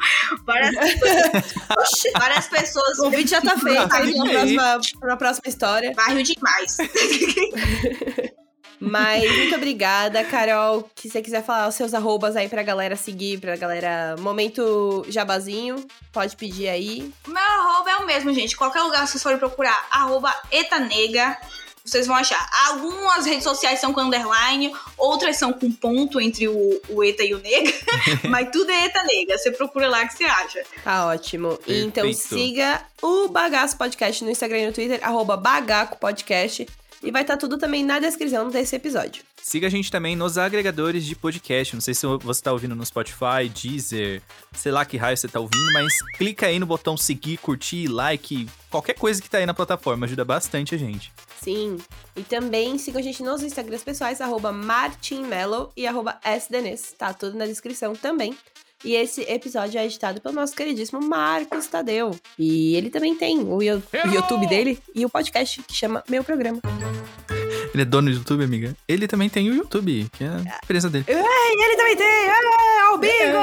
várias, 0.47 0.75
várias 2.19 2.47
pessoas. 2.49 2.99
O 2.99 3.03
convite 3.05 3.31
já 3.31 3.41
tá 3.41 3.57
feito 3.59 3.93
aí 3.95 4.15
pra 4.15 4.25
próxima, 4.25 4.81
pra 5.01 5.17
próxima 5.17 5.49
história. 5.49 5.93
Barril 5.95 6.23
demais. 6.23 6.77
Mas 8.93 9.25
muito 9.39 9.55
obrigada, 9.55 10.23
Carol. 10.23 10.91
Que 10.95 11.09
você 11.09 11.23
quiser 11.23 11.43
falar 11.43 11.67
os 11.67 11.75
seus 11.75 11.95
arrobas 11.95 12.37
aí 12.37 12.47
pra 12.47 12.63
galera 12.63 12.95
seguir, 12.95 13.41
pra 13.41 13.57
galera. 13.57 14.17
Momento 14.19 15.03
jabazinho, 15.09 15.87
pode 16.13 16.37
pedir 16.37 16.69
aí. 16.69 17.11
Meu 17.27 17.39
arroba 17.43 17.91
é 17.91 17.97
o 17.97 18.07
mesmo, 18.07 18.35
gente. 18.35 18.55
Qualquer 18.55 18.83
lugar 18.83 19.05
que 19.05 19.09
vocês 19.09 19.23
forem 19.23 19.39
procurar, 19.39 19.89
arroba 19.91 20.31
etanega, 20.51 21.39
vocês 21.83 22.07
vão 22.07 22.17
achar. 22.17 22.47
Algumas 22.69 23.25
redes 23.25 23.45
sociais 23.45 23.81
são 23.81 23.95
com 23.95 24.03
underline, 24.03 24.71
outras 24.99 25.39
são 25.39 25.55
com 25.55 25.73
ponto 25.73 26.21
entre 26.21 26.47
o, 26.47 26.81
o 26.91 27.03
eta 27.03 27.25
e 27.25 27.33
o 27.33 27.39
nega, 27.39 27.73
mas 28.29 28.51
tudo 28.51 28.71
é 28.71 28.85
etanega. 28.85 29.39
Você 29.39 29.53
procura 29.53 29.89
lá 29.89 30.07
que 30.07 30.19
você 30.19 30.25
acha. 30.25 30.63
Tá 30.85 31.07
ótimo. 31.07 31.57
Perfeito. 31.57 31.87
Então 31.87 32.13
siga 32.13 32.83
o 33.01 33.29
Bagaço 33.29 33.79
Podcast 33.79 34.23
no 34.23 34.31
Instagram 34.31 34.59
e 34.59 34.67
no 34.67 34.73
Twitter, 34.75 35.01
arroba 35.03 35.35
Bagaco 35.35 35.97
Podcast. 35.97 36.67
E 37.03 37.11
vai 37.11 37.23
estar 37.23 37.37
tudo 37.37 37.59
também 37.59 37.85
na 37.85 37.99
descrição 37.99 38.49
desse 38.49 38.77
episódio. 38.77 39.25
Siga 39.43 39.67
a 39.67 39.71
gente 39.71 39.91
também 39.91 40.15
nos 40.15 40.39
agregadores 40.39 41.05
de 41.05 41.17
podcast. 41.17 41.75
Não 41.75 41.81
sei 41.81 41.95
se 41.95 42.07
você 42.07 42.43
tá 42.43 42.53
ouvindo 42.53 42.77
no 42.77 42.87
Spotify, 42.87 43.49
Deezer, 43.53 44.23
sei 44.53 44.71
lá 44.71 44.85
que 44.85 44.97
raio 44.97 45.17
você 45.17 45.27
tá 45.27 45.41
ouvindo, 45.41 45.73
mas 45.73 45.93
clica 46.17 46.47
aí 46.47 46.61
no 46.61 46.67
botão 46.67 46.97
seguir, 46.97 47.39
curtir, 47.39 47.89
like, 47.89 48.49
qualquer 48.71 48.95
coisa 48.95 49.21
que 49.21 49.29
tá 49.29 49.39
aí 49.39 49.47
na 49.47 49.53
plataforma. 49.53 50.07
Ajuda 50.07 50.25
bastante 50.25 50.77
a 50.77 50.79
gente. 50.79 51.13
Sim. 51.41 51.77
E 52.15 52.23
também 52.23 52.79
sigam 52.79 53.01
a 53.01 53.05
gente 53.05 53.21
nos 53.23 53.43
Instagrams 53.43 53.83
pessoais, 53.83 54.21
arroba 54.21 54.53
martinmello 54.53 55.73
e 55.77 55.89
arroba 55.89 56.21
sdnes. 56.25 56.95
Tá 56.97 57.13
tudo 57.13 57.37
na 57.37 57.47
descrição 57.47 57.95
também. 57.97 58.37
E 58.85 58.95
esse 58.97 59.23
episódio 59.23 59.79
é 59.79 59.85
editado 59.85 60.21
pelo 60.21 60.35
nosso 60.35 60.55
queridíssimo 60.57 61.01
Marcos 61.01 61.67
Tadeu. 61.67 62.19
E 62.39 62.75
ele 62.77 62.91
também 62.91 63.15
tem 63.15 63.39
o, 63.41 63.63
Yo- 63.63 63.83
o 64.05 64.09
YouTube 64.15 64.47
dele 64.49 64.79
e 64.95 65.05
o 65.07 65.09
podcast 65.11 65.63
que 65.63 65.75
chama 65.75 66.03
Meu 66.09 66.25
Programa. 66.25 66.61
Ele 67.73 67.83
é 67.83 67.87
dono 67.87 68.11
do 68.11 68.17
YouTube, 68.19 68.45
amiga? 68.45 68.77
Ele 68.87 69.07
também 69.09 69.31
tem 69.31 69.49
o 69.51 69.55
YouTube, 69.55 70.07
que 70.13 70.25
é 70.25 70.27
a 70.29 70.59
empresa 70.63 70.91
dele. 70.91 71.07
E 71.09 71.65
ele 71.65 71.77
também 71.77 71.97
tem! 71.97 72.07
É, 72.07 72.81
ao 72.89 72.99
bingo! 72.99 73.43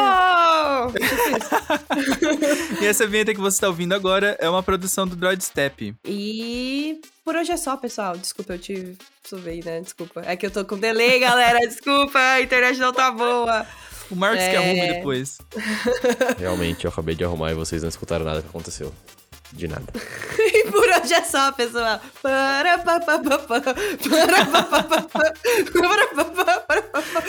E 2.82 2.86
essa 2.86 3.06
vinheta 3.08 3.34
que 3.34 3.40
você 3.40 3.60
tá 3.60 3.68
ouvindo 3.68 3.94
agora 3.94 4.38
é 4.40 4.50
uma 4.50 4.64
produção 4.64 5.08
do 5.08 5.16
Droid 5.16 5.44
Step. 5.44 5.94
e 6.06 7.00
por 7.26 7.36
hoje 7.36 7.52
é 7.52 7.58
só, 7.58 7.76
pessoal. 7.78 8.18
Desculpa, 8.18 8.54
eu 8.54 8.60
te 8.60 8.96
suvei, 9.24 9.62
né? 9.64 9.82
Desculpa. 9.82 10.22
É 10.26 10.36
que 10.36 10.46
eu 10.46 10.52
tô 10.52 10.64
com 10.66 10.78
delay, 10.78 11.20
galera. 11.20 11.60
Desculpa, 11.68 12.18
a 12.20 12.42
internet 12.42 12.80
não 12.80 12.92
tá 12.94 13.12
boa. 13.12 13.66
O 14.12 14.16
Marcos 14.16 14.44
que 14.44 14.50
É. 14.52 14.58
arrume 14.58 14.88
depois. 14.94 15.38
Realmente, 16.40 16.86
eu 16.86 16.92
acabei 16.92 17.16
de 17.16 17.24
arrumar 17.24 17.52
e 17.52 17.54
vocês 17.54 17.82
não 17.82 17.90
escutaram 17.90 18.26
nada 18.26 18.42
que 18.42 18.48
aconteceu. 18.48 18.94
De 19.54 19.68
nada. 19.68 19.86
E 20.52 20.64
por 20.72 20.84
hoje 20.84 21.14
é 21.14 21.24
só, 21.24 21.52
pessoal. 21.52 22.00
Para, 22.22 22.80
pa, 22.80 23.00
pa, 23.00 23.20
pa, 23.20 23.38
pa. 23.40 23.62
Para, 23.62 23.74
pa, 24.46 24.64
pa, 24.64 24.84
pa, 24.84 24.86
pa. 25.02 25.02
Para, 25.10 26.08
pa, 26.08 26.26
pa, 26.26 26.46
para, 26.62 26.82
pa, 26.82 27.02
pa. 27.02 27.22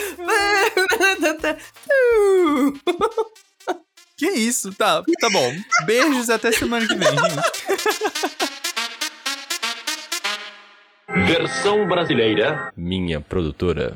Para, 1.37 1.57
Que 4.17 4.29
isso? 4.31 4.73
Tá, 4.73 5.01
tá 5.19 5.29
bom. 5.31 5.53
Beijos 5.85 6.29
até 6.29 6.51
semana 6.51 6.87
que 6.87 6.95
vem, 6.95 7.09
gente. 7.09 7.41
Versão 11.27 11.87
brasileira. 11.87 12.71
Minha 12.75 13.21
produtora. 13.21 13.95